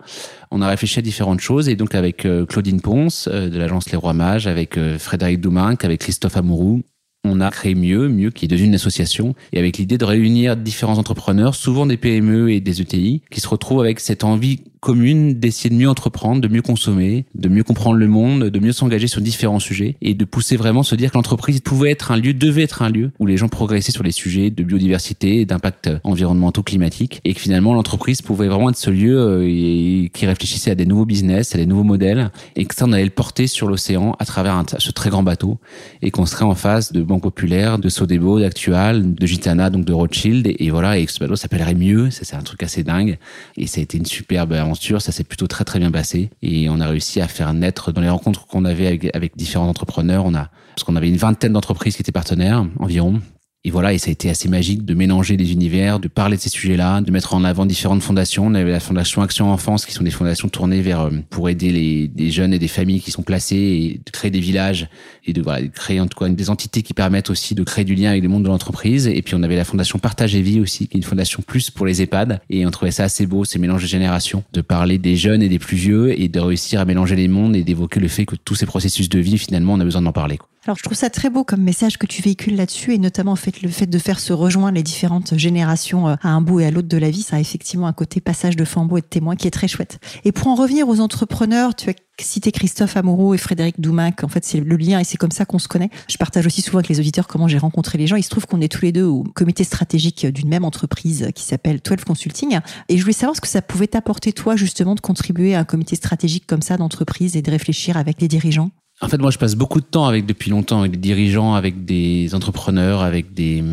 on 0.51 0.61
a 0.61 0.67
réfléchi 0.67 0.99
à 0.99 1.01
différentes 1.01 1.39
choses. 1.39 1.67
Et 1.67 1.75
donc 1.75 1.95
avec 1.95 2.27
Claudine 2.47 2.79
Ponce 2.79 3.27
de 3.27 3.57
l'agence 3.57 3.89
Les 3.89 3.97
Rois 3.97 4.13
Mages 4.13 4.45
avec 4.45 4.77
Frédéric 4.99 5.41
Douminc 5.41 5.83
avec 5.83 6.01
Christophe 6.01 6.37
Amourou 6.37 6.83
on 7.23 7.39
a 7.41 7.49
créé 7.49 7.75
Mieux, 7.75 8.09
Mieux 8.09 8.31
qui 8.31 8.45
est 8.45 8.47
devenu 8.47 8.67
une 8.67 8.75
association, 8.75 9.35
et 9.51 9.59
avec 9.59 9.77
l'idée 9.77 9.97
de 9.97 10.05
réunir 10.05 10.57
différents 10.57 10.97
entrepreneurs, 10.97 11.55
souvent 11.55 11.85
des 11.85 11.97
PME 11.97 12.51
et 12.51 12.59
des 12.59 12.81
ETI, 12.81 13.21
qui 13.31 13.39
se 13.39 13.47
retrouvent 13.47 13.81
avec 13.81 13.99
cette 13.99 14.23
envie 14.23 14.61
commune 14.83 15.35
d'essayer 15.35 15.69
de 15.69 15.75
mieux 15.75 15.89
entreprendre, 15.89 16.41
de 16.41 16.49
mieux 16.49 16.61
consommer, 16.61 17.23
de 17.35 17.47
mieux 17.47 17.63
comprendre 17.63 17.95
le 17.95 18.07
monde, 18.07 18.49
de 18.49 18.59
mieux 18.59 18.73
s'engager 18.73 19.07
sur 19.07 19.21
différents 19.21 19.59
sujets 19.59 19.95
et 20.01 20.13
de 20.13 20.25
pousser 20.25 20.57
vraiment 20.57 20.83
se 20.83 20.93
dire 20.95 21.11
que 21.11 21.17
l'entreprise 21.17 21.61
pouvait 21.61 21.91
être 21.91 22.11
un 22.11 22.17
lieu, 22.17 22.33
devait 22.33 22.63
être 22.63 22.81
un 22.81 22.89
lieu 22.89 23.11
où 23.17 23.25
les 23.25 23.37
gens 23.37 23.47
progressaient 23.47 23.93
sur 23.93 24.03
les 24.03 24.11
sujets 24.11 24.49
de 24.49 24.61
biodiversité, 24.61 25.45
d'impact 25.45 25.89
environnementaux, 26.03 26.63
climatiques 26.63 27.21
et 27.23 27.33
que 27.33 27.39
finalement 27.39 27.73
l'entreprise 27.73 28.21
pouvait 28.21 28.49
vraiment 28.49 28.69
être 28.69 28.77
ce 28.77 28.89
lieu 28.89 29.17
euh, 29.17 30.07
qui 30.11 30.25
réfléchissait 30.25 30.71
à 30.71 30.75
des 30.75 30.85
nouveaux 30.85 31.05
business, 31.05 31.55
à 31.55 31.57
des 31.57 31.65
nouveaux 31.65 31.83
modèles 31.83 32.29
et 32.57 32.65
que 32.65 32.75
ça 32.75 32.83
on 32.85 32.91
allait 32.91 33.05
le 33.05 33.09
porter 33.09 33.47
sur 33.47 33.69
l'océan 33.69 34.17
à 34.19 34.25
travers 34.25 34.61
ce 34.79 34.91
très 34.91 35.09
grand 35.09 35.23
bateau 35.23 35.59
et 36.01 36.11
qu'on 36.11 36.25
serait 36.25 36.43
en 36.43 36.55
face 36.55 36.91
de 36.91 37.01
Banque 37.01 37.23
Populaire, 37.23 37.79
de 37.79 37.87
Sodebo, 37.87 38.41
d'Actual, 38.41 39.15
de 39.15 39.25
Gitana, 39.25 39.69
donc 39.69 39.85
de 39.85 39.93
Rothschild 39.93 40.45
et, 40.45 40.69
voilà. 40.71 40.99
Et 40.99 41.07
ce 41.07 41.19
bateau 41.19 41.37
s'appellerait 41.37 41.73
mieux, 41.73 42.11
ça 42.11 42.25
c'est 42.25 42.35
un 42.35 42.41
truc 42.41 42.63
assez 42.63 42.83
dingue 42.83 43.17
et 43.55 43.65
ça 43.65 43.79
a 43.79 43.83
été 43.83 43.97
une 43.97 44.05
superbe 44.05 44.51
ça 44.75 45.11
s'est 45.11 45.23
plutôt 45.23 45.47
très 45.47 45.63
très 45.63 45.79
bien 45.79 45.91
passé. 45.91 46.29
Et 46.41 46.69
on 46.69 46.79
a 46.79 46.87
réussi 46.87 47.21
à 47.21 47.27
faire 47.27 47.53
naître 47.53 47.91
dans 47.91 48.01
les 48.01 48.09
rencontres 48.09 48.47
qu'on 48.47 48.65
avait 48.65 48.87
avec, 48.87 49.15
avec 49.15 49.35
différents 49.35 49.67
entrepreneurs, 49.67 50.25
on 50.25 50.33
a 50.33 50.49
parce 50.75 50.83
qu'on 50.85 50.95
avait 50.95 51.09
une 51.09 51.17
vingtaine 51.17 51.53
d'entreprises 51.53 51.95
qui 51.95 52.01
étaient 52.01 52.11
partenaires 52.11 52.65
environ 52.79 53.21
et 53.65 53.71
voilà, 53.71 53.93
et 53.93 53.97
ça 53.97 54.09
a 54.09 54.11
été 54.11 54.29
assez 54.29 54.49
magique 54.49 54.83
de 54.83 54.93
mélanger 54.93 55.37
les 55.37 55.53
univers, 55.53 56.01
de 56.01 56.09
parler 56.09 56.35
de 56.35 56.41
ces 56.41 56.49
sujets-là, 56.49 56.99
de 56.99 57.09
mettre 57.11 57.33
en 57.33 57.45
avant 57.45 57.65
différentes 57.65 58.03
fondations. 58.03 58.45
On 58.47 58.55
avait 58.55 58.71
la 58.71 58.81
fondation 58.81 59.21
Action 59.21 59.53
Enfance, 59.53 59.85
qui 59.85 59.93
sont 59.93 60.03
des 60.03 60.11
fondations 60.11 60.49
tournées 60.49 60.81
vers 60.81 60.99
euh, 60.99 61.11
pour 61.29 61.47
aider 61.47 61.71
les, 61.71 62.31
jeunes 62.31 62.53
et 62.53 62.59
des 62.59 62.67
familles 62.67 62.99
qui 62.99 63.11
sont 63.11 63.21
placées 63.21 63.55
et 63.55 64.01
de 64.05 64.11
créer 64.11 64.31
des 64.31 64.41
villages 64.41 64.89
et 65.25 65.31
de, 65.31 65.41
voilà, 65.41 65.61
de 65.61 65.67
créer 65.67 66.01
en 66.01 66.07
tout 66.07 66.19
cas 66.19 66.27
des 66.27 66.49
entités 66.49 66.81
qui 66.81 66.93
permettent 66.93 67.29
aussi 67.29 67.55
de 67.55 67.63
créer 67.63 67.85
du 67.85 67.95
lien 67.95 68.09
avec 68.09 68.21
le 68.21 68.27
monde 68.27 68.43
de 68.43 68.49
l'entreprise. 68.49 69.07
Et 69.07 69.21
puis 69.21 69.33
on 69.35 69.43
avait 69.43 69.55
la 69.55 69.63
fondation 69.63 69.97
Partage 69.97 70.35
et 70.35 70.41
Vie 70.41 70.59
aussi, 70.59 70.89
qui 70.89 70.97
est 70.97 70.99
une 70.99 71.05
fondation 71.05 71.41
plus 71.41 71.71
pour 71.71 71.85
les 71.85 72.01
EHPAD. 72.01 72.41
Et 72.49 72.65
on 72.65 72.71
trouvait 72.71 72.91
ça 72.91 73.05
assez 73.05 73.25
beau, 73.25 73.45
ces 73.45 73.59
mélanges 73.59 73.83
de 73.83 73.87
générations, 73.87 74.43
de 74.51 74.59
parler 74.59 74.97
des 74.97 75.15
jeunes 75.15 75.41
et 75.41 75.47
des 75.47 75.59
plus 75.59 75.77
vieux 75.77 76.19
et 76.19 76.27
de 76.27 76.39
réussir 76.41 76.81
à 76.81 76.85
mélanger 76.85 77.15
les 77.15 77.29
mondes 77.29 77.55
et 77.55 77.63
d'évoquer 77.63 78.01
le 78.01 78.09
fait 78.09 78.25
que 78.25 78.35
tous 78.35 78.55
ces 78.55 78.65
processus 78.65 79.07
de 79.07 79.19
vie, 79.19 79.37
finalement, 79.37 79.71
on 79.75 79.79
a 79.79 79.85
besoin 79.85 80.01
d'en 80.01 80.11
parler. 80.11 80.37
Alors 80.65 80.77
je 80.77 80.83
trouve 80.83 80.97
ça 80.97 81.09
très 81.09 81.29
beau 81.29 81.43
comme 81.43 81.61
message 81.61 81.97
que 81.97 82.05
tu 82.05 82.21
véhicules 82.21 82.55
là-dessus 82.55 82.93
et 82.93 82.97
notamment 82.97 83.33
en 83.33 83.35
fait, 83.35 83.61
le 83.61 83.67
fait 83.67 83.85
de 83.85 83.97
faire 83.97 84.21
se 84.21 84.31
rejoindre 84.31 84.75
les 84.75 84.83
différentes 84.83 85.37
générations 85.37 86.07
euh, 86.07 86.15
à 86.21 86.29
un 86.29 86.39
bout 86.39 86.61
et 86.61 86.65
à 86.65 86.71
l'autre 86.71 86.87
de 86.87 86.97
la 86.97 87.09
vie, 87.09 87.21
ça 87.21 87.35
a 87.35 87.39
effectivement 87.41 87.85
un 87.85 87.91
côté 87.91 88.21
passage 88.21 88.55
de 88.55 88.63
flambeau 88.63 88.95
et 88.95 89.01
de 89.01 89.05
témoin 89.05 89.35
qui 89.35 89.45
est 89.45 89.51
très 89.51 89.67
chouette. 89.67 89.99
Et 90.23 90.31
pour 90.31 90.47
en 90.47 90.55
revenir 90.55 90.87
aux 90.87 91.01
entrepreneurs, 91.01 91.75
tu 91.75 91.89
as 91.89 91.93
cité 92.21 92.53
Christophe 92.53 92.95
Amoureux 92.95 93.35
et 93.35 93.37
Frédéric 93.37 93.81
Doumac. 93.81 94.23
En 94.23 94.29
fait, 94.29 94.45
c'est 94.45 94.61
le 94.61 94.77
lien 94.77 94.99
et 94.99 95.03
c'est 95.03 95.17
comme 95.17 95.31
ça 95.31 95.43
qu'on 95.43 95.59
se 95.59 95.67
connaît. 95.67 95.89
Je 96.07 96.15
partage 96.15 96.45
aussi 96.45 96.61
souvent 96.61 96.77
avec 96.77 96.87
les 96.87 97.01
auditeurs 97.01 97.27
comment 97.27 97.49
j'ai 97.49 97.57
rencontré 97.57 97.97
les 97.97 98.07
gens. 98.07 98.15
Il 98.15 98.23
se 98.23 98.29
trouve 98.29 98.45
qu'on 98.45 98.61
est 98.61 98.71
tous 98.71 98.85
les 98.85 98.93
deux 98.93 99.03
au 99.03 99.23
comité 99.23 99.65
stratégique 99.65 100.25
d'une 100.27 100.47
même 100.47 100.63
entreprise 100.63 101.27
qui 101.35 101.43
s'appelle 101.43 101.81
12 101.83 102.05
Consulting. 102.05 102.59
Et 102.87 102.97
je 102.97 103.01
voulais 103.01 103.11
savoir 103.11 103.35
ce 103.35 103.41
que 103.41 103.49
ça 103.49 103.61
pouvait 103.61 103.87
t'apporter, 103.87 104.31
toi, 104.31 104.55
justement, 104.55 104.95
de 104.95 105.01
contribuer 105.01 105.55
à 105.55 105.59
un 105.59 105.65
comité 105.65 105.97
stratégique 105.97 106.47
comme 106.47 106.61
ça 106.61 106.77
d'entreprise 106.77 107.35
et 107.35 107.41
de 107.41 107.51
réfléchir 107.51 107.97
avec 107.97 108.21
les 108.21 108.29
dirigeants. 108.29 108.69
En 109.01 109.09
fait, 109.09 109.17
moi, 109.17 109.31
je 109.31 109.37
passe 109.37 109.55
beaucoup 109.55 109.81
de 109.81 109.85
temps 109.85 110.05
avec, 110.05 110.25
depuis 110.25 110.49
longtemps, 110.49 110.79
avec 110.79 110.91
des 110.91 110.97
dirigeants, 110.97 111.55
avec 111.55 111.85
des 111.85 112.33
entrepreneurs, 112.35 113.01
avec 113.01 113.33
des, 113.33 113.63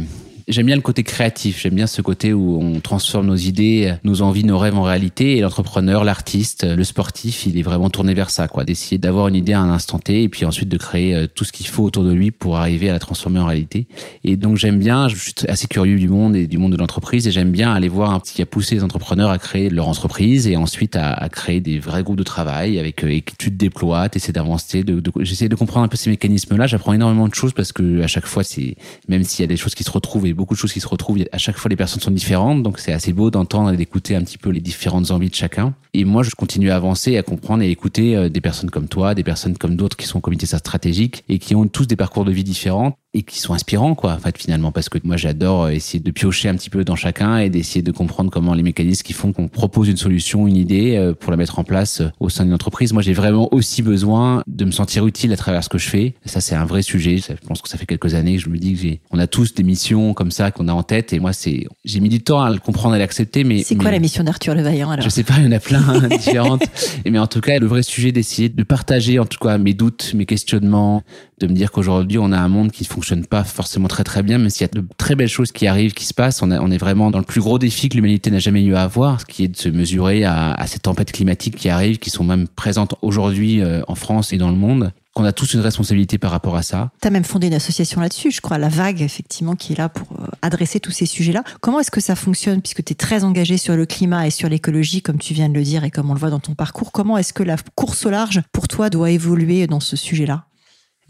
J'aime 0.50 0.66
bien 0.66 0.74
le 0.74 0.82
côté 0.82 1.04
créatif, 1.04 1.60
j'aime 1.62 1.74
bien 1.74 1.86
ce 1.86 2.02
côté 2.02 2.32
où 2.32 2.58
on 2.60 2.80
transforme 2.80 3.26
nos 3.26 3.36
idées, 3.36 3.94
nos 4.02 4.20
envies, 4.20 4.42
nos 4.42 4.58
rêves 4.58 4.76
en 4.76 4.82
réalité. 4.82 5.36
Et 5.36 5.42
l'entrepreneur, 5.42 6.02
l'artiste, 6.02 6.64
le 6.64 6.82
sportif, 6.82 7.46
il 7.46 7.56
est 7.56 7.62
vraiment 7.62 7.88
tourné 7.88 8.14
vers 8.14 8.30
ça, 8.30 8.48
quoi. 8.48 8.64
D'essayer 8.64 8.98
d'avoir 8.98 9.28
une 9.28 9.36
idée 9.36 9.52
à 9.52 9.60
un 9.60 9.70
instant 9.70 10.00
T 10.00 10.24
et 10.24 10.28
puis 10.28 10.44
ensuite 10.44 10.68
de 10.68 10.76
créer 10.76 11.14
euh, 11.14 11.28
tout 11.32 11.44
ce 11.44 11.52
qu'il 11.52 11.68
faut 11.68 11.84
autour 11.84 12.02
de 12.02 12.12
lui 12.12 12.32
pour 12.32 12.56
arriver 12.56 12.90
à 12.90 12.92
la 12.92 12.98
transformer 12.98 13.38
en 13.38 13.46
réalité. 13.46 13.86
Et 14.24 14.36
donc 14.36 14.56
j'aime 14.56 14.80
bien, 14.80 15.06
je 15.06 15.14
suis 15.14 15.32
assez 15.46 15.68
curieux 15.68 15.96
du 15.96 16.08
monde 16.08 16.34
et 16.34 16.48
du 16.48 16.58
monde 16.58 16.72
de 16.72 16.78
l'entreprise 16.78 17.28
et 17.28 17.30
j'aime 17.30 17.52
bien 17.52 17.72
aller 17.72 17.88
voir 17.88 18.20
ce 18.24 18.32
qui 18.32 18.42
a 18.42 18.46
poussé 18.46 18.74
les 18.74 18.82
entrepreneurs 18.82 19.30
à 19.30 19.38
créer 19.38 19.70
leur 19.70 19.86
entreprise 19.86 20.48
et 20.48 20.56
ensuite 20.56 20.96
à, 20.96 21.28
créer 21.28 21.60
des 21.60 21.78
vrais 21.78 22.02
groupes 22.02 22.18
de 22.18 22.24
travail 22.24 22.80
avec 22.80 23.04
euh, 23.04 23.10
études 23.10 23.56
déploies, 23.56 24.08
essayer 24.12 24.32
d'avancer, 24.32 24.82
de, 24.82 24.98
de, 24.98 25.12
j'essaie 25.20 25.48
de 25.48 25.54
comprendre 25.54 25.84
un 25.84 25.88
peu 25.88 25.96
ces 25.96 26.10
mécanismes-là. 26.10 26.66
J'apprends 26.66 26.92
énormément 26.92 27.28
de 27.28 27.34
choses 27.34 27.52
parce 27.52 27.70
que 27.70 28.02
à 28.02 28.08
chaque 28.08 28.26
fois, 28.26 28.42
c'est 28.42 28.74
même 29.06 29.22
s'il 29.22 29.44
y 29.44 29.44
a 29.44 29.46
des 29.46 29.56
choses 29.56 29.76
qui 29.76 29.84
se 29.84 29.92
retrouvent 29.92 30.26
et 30.26 30.39
beaucoup 30.40 30.54
de 30.54 30.58
choses 30.58 30.72
qui 30.72 30.80
se 30.80 30.88
retrouvent. 30.88 31.18
À 31.32 31.38
chaque 31.38 31.58
fois, 31.58 31.68
les 31.68 31.76
personnes 31.76 32.00
sont 32.00 32.10
différentes, 32.10 32.62
donc 32.62 32.78
c'est 32.78 32.92
assez 32.92 33.12
beau 33.12 33.30
d'entendre 33.30 33.72
et 33.72 33.76
d'écouter 33.76 34.16
un 34.16 34.22
petit 34.22 34.38
peu 34.38 34.48
les 34.48 34.60
différentes 34.60 35.10
envies 35.10 35.28
de 35.28 35.34
chacun. 35.34 35.74
Et 35.92 36.04
moi, 36.04 36.22
je 36.22 36.30
continue 36.30 36.70
à 36.70 36.76
avancer, 36.76 37.18
à 37.18 37.22
comprendre 37.22 37.62
et 37.62 37.70
écouter 37.70 38.16
euh, 38.16 38.28
des 38.30 38.40
personnes 38.40 38.70
comme 38.70 38.88
toi, 38.88 39.14
des 39.14 39.22
personnes 39.22 39.58
comme 39.58 39.76
d'autres 39.76 39.98
qui 39.98 40.06
sont 40.06 40.18
au 40.18 40.22
comité 40.22 40.46
stratégique 40.46 41.24
et 41.28 41.38
qui 41.38 41.54
ont 41.54 41.66
tous 41.68 41.86
des 41.86 41.96
parcours 41.96 42.24
de 42.24 42.32
vie 42.32 42.44
différents 42.44 42.96
et 43.12 43.22
qui 43.22 43.40
sont 43.40 43.54
inspirants 43.54 43.94
quoi 43.94 44.12
en 44.12 44.18
fait 44.18 44.38
finalement 44.38 44.70
parce 44.70 44.88
que 44.88 44.98
moi 45.02 45.16
j'adore 45.16 45.64
euh, 45.64 45.70
essayer 45.70 45.98
de 45.98 46.10
piocher 46.12 46.48
un 46.48 46.54
petit 46.54 46.70
peu 46.70 46.84
dans 46.84 46.94
chacun 46.94 47.38
et 47.38 47.50
d'essayer 47.50 47.82
de 47.82 47.90
comprendre 47.90 48.30
comment 48.30 48.54
les 48.54 48.62
mécanismes 48.62 49.02
qui 49.02 49.12
font 49.12 49.32
qu'on 49.32 49.48
propose 49.48 49.88
une 49.88 49.96
solution 49.96 50.46
une 50.46 50.56
idée 50.56 50.96
euh, 50.96 51.12
pour 51.12 51.30
la 51.32 51.36
mettre 51.36 51.58
en 51.58 51.64
place 51.64 52.02
au 52.20 52.28
sein 52.28 52.44
d'une 52.44 52.54
entreprise. 52.54 52.92
Moi 52.92 53.02
j'ai 53.02 53.12
vraiment 53.12 53.52
aussi 53.52 53.82
besoin 53.82 54.42
de 54.46 54.64
me 54.64 54.70
sentir 54.70 55.06
utile 55.06 55.32
à 55.32 55.36
travers 55.36 55.64
ce 55.64 55.68
que 55.68 55.78
je 55.78 55.88
fais. 55.88 56.14
Ça 56.24 56.40
c'est 56.40 56.54
un 56.54 56.64
vrai 56.64 56.82
sujet. 56.82 57.16
Je 57.18 57.34
pense 57.46 57.60
que 57.60 57.68
ça 57.68 57.78
fait 57.78 57.86
quelques 57.86 58.14
années 58.14 58.36
que 58.36 58.42
je 58.42 58.48
me 58.48 58.58
dis 58.58 58.74
que 58.74 58.80
j'ai 58.80 59.00
on 59.10 59.18
a 59.18 59.26
tous 59.26 59.54
des 59.54 59.64
missions 59.64 60.14
comme 60.14 60.30
ça 60.30 60.52
qu'on 60.52 60.68
a 60.68 60.72
en 60.72 60.84
tête. 60.84 61.12
Et 61.12 61.18
moi 61.18 61.32
c'est 61.32 61.66
j'ai 61.84 62.00
mis 62.00 62.08
du 62.08 62.20
temps 62.20 62.42
à 62.42 62.50
le 62.50 62.58
comprendre 62.58 62.94
et 62.94 62.98
à 62.98 63.00
l'accepter 63.00 63.42
mais 63.42 63.64
c'est 63.64 63.74
quoi 63.74 63.90
la 63.90 63.98
mission 63.98 64.22
d'Arthur 64.22 64.54
Levaillant 64.54 64.90
alors? 64.90 65.04
Je 65.04 65.10
sais 65.10 65.24
pas 65.24 65.34
il 65.38 65.44
y 65.44 65.48
en 65.48 65.52
a 65.52 65.58
plein 65.60 66.08
différentes. 66.16 66.62
mais 67.04 67.18
en 67.18 67.26
tout 67.26 67.40
cas, 67.40 67.58
le 67.58 67.66
vrai 67.66 67.82
sujet 67.82 68.12
d'essayer 68.12 68.48
de 68.48 68.62
partager 68.62 69.18
en 69.18 69.26
tout 69.26 69.38
cas 69.38 69.58
mes 69.58 69.74
doutes, 69.74 70.14
mes 70.14 70.26
questionnements, 70.26 71.02
de 71.40 71.46
me 71.46 71.54
dire 71.54 71.72
qu'aujourd'hui 71.72 72.18
on 72.18 72.32
a 72.32 72.38
un 72.38 72.48
monde 72.48 72.70
qui 72.70 72.84
ne 72.84 72.88
fonctionne 72.88 73.26
pas 73.26 73.44
forcément 73.44 73.88
très 73.88 74.04
très 74.04 74.22
bien, 74.22 74.38
mais 74.38 74.50
s'il 74.50 74.62
y 74.62 74.70
a 74.70 74.80
de 74.80 74.86
très 74.96 75.14
belles 75.14 75.28
choses 75.28 75.52
qui 75.52 75.66
arrivent, 75.66 75.92
qui 75.92 76.04
se 76.04 76.14
passent, 76.14 76.42
on, 76.42 76.50
est 76.70 76.78
vraiment 76.78 77.10
dans 77.10 77.18
le 77.18 77.24
plus 77.24 77.40
gros 77.40 77.58
défi 77.58 77.88
que 77.88 77.96
l'humanité 77.96 78.30
n'a 78.30 78.38
jamais 78.38 78.62
eu 78.62 78.74
à 78.74 78.82
avoir, 78.82 79.20
ce 79.20 79.26
qui 79.26 79.44
est 79.44 79.48
de 79.48 79.56
se 79.56 79.68
mesurer 79.68 80.24
à, 80.24 80.52
à, 80.52 80.66
ces 80.66 80.78
tempêtes 80.78 81.12
climatiques 81.12 81.56
qui 81.56 81.68
arrivent, 81.68 81.98
qui 81.98 82.10
sont 82.10 82.24
même 82.24 82.46
présentes 82.46 82.94
aujourd'hui 83.02 83.60
euh, 83.60 83.82
en 83.88 83.94
France 83.94 84.32
et 84.32 84.38
dans 84.38 84.50
le 84.50 84.56
monde 84.56 84.92
qu'on 85.14 85.24
a 85.24 85.32
tous 85.32 85.54
une 85.54 85.60
responsabilité 85.60 86.18
par 86.18 86.30
rapport 86.30 86.56
à 86.56 86.62
ça. 86.62 86.90
Tu 87.02 87.08
as 87.08 87.10
même 87.10 87.24
fondé 87.24 87.48
une 87.48 87.54
association 87.54 88.00
là-dessus, 88.00 88.30
je 88.30 88.40
crois, 88.40 88.58
La 88.58 88.68
Vague, 88.68 89.02
effectivement, 89.02 89.56
qui 89.56 89.72
est 89.72 89.76
là 89.76 89.88
pour 89.88 90.06
euh, 90.12 90.26
adresser 90.42 90.78
tous 90.78 90.92
ces 90.92 91.06
sujets-là. 91.06 91.42
Comment 91.60 91.80
est-ce 91.80 91.90
que 91.90 92.00
ça 92.00 92.14
fonctionne, 92.14 92.62
puisque 92.62 92.84
tu 92.84 92.92
es 92.92 92.96
très 92.96 93.24
engagé 93.24 93.56
sur 93.56 93.76
le 93.76 93.86
climat 93.86 94.26
et 94.26 94.30
sur 94.30 94.48
l'écologie, 94.48 95.02
comme 95.02 95.18
tu 95.18 95.34
viens 95.34 95.48
de 95.48 95.54
le 95.54 95.62
dire 95.62 95.84
et 95.84 95.90
comme 95.90 96.10
on 96.10 96.14
le 96.14 96.20
voit 96.20 96.30
dans 96.30 96.38
ton 96.38 96.54
parcours 96.54 96.92
Comment 96.92 97.18
est-ce 97.18 97.32
que 97.32 97.42
la 97.42 97.56
course 97.74 98.06
au 98.06 98.10
large, 98.10 98.42
pour 98.52 98.68
toi, 98.68 98.88
doit 98.88 99.10
évoluer 99.10 99.66
dans 99.66 99.80
ce 99.80 99.96
sujet-là? 99.96 100.44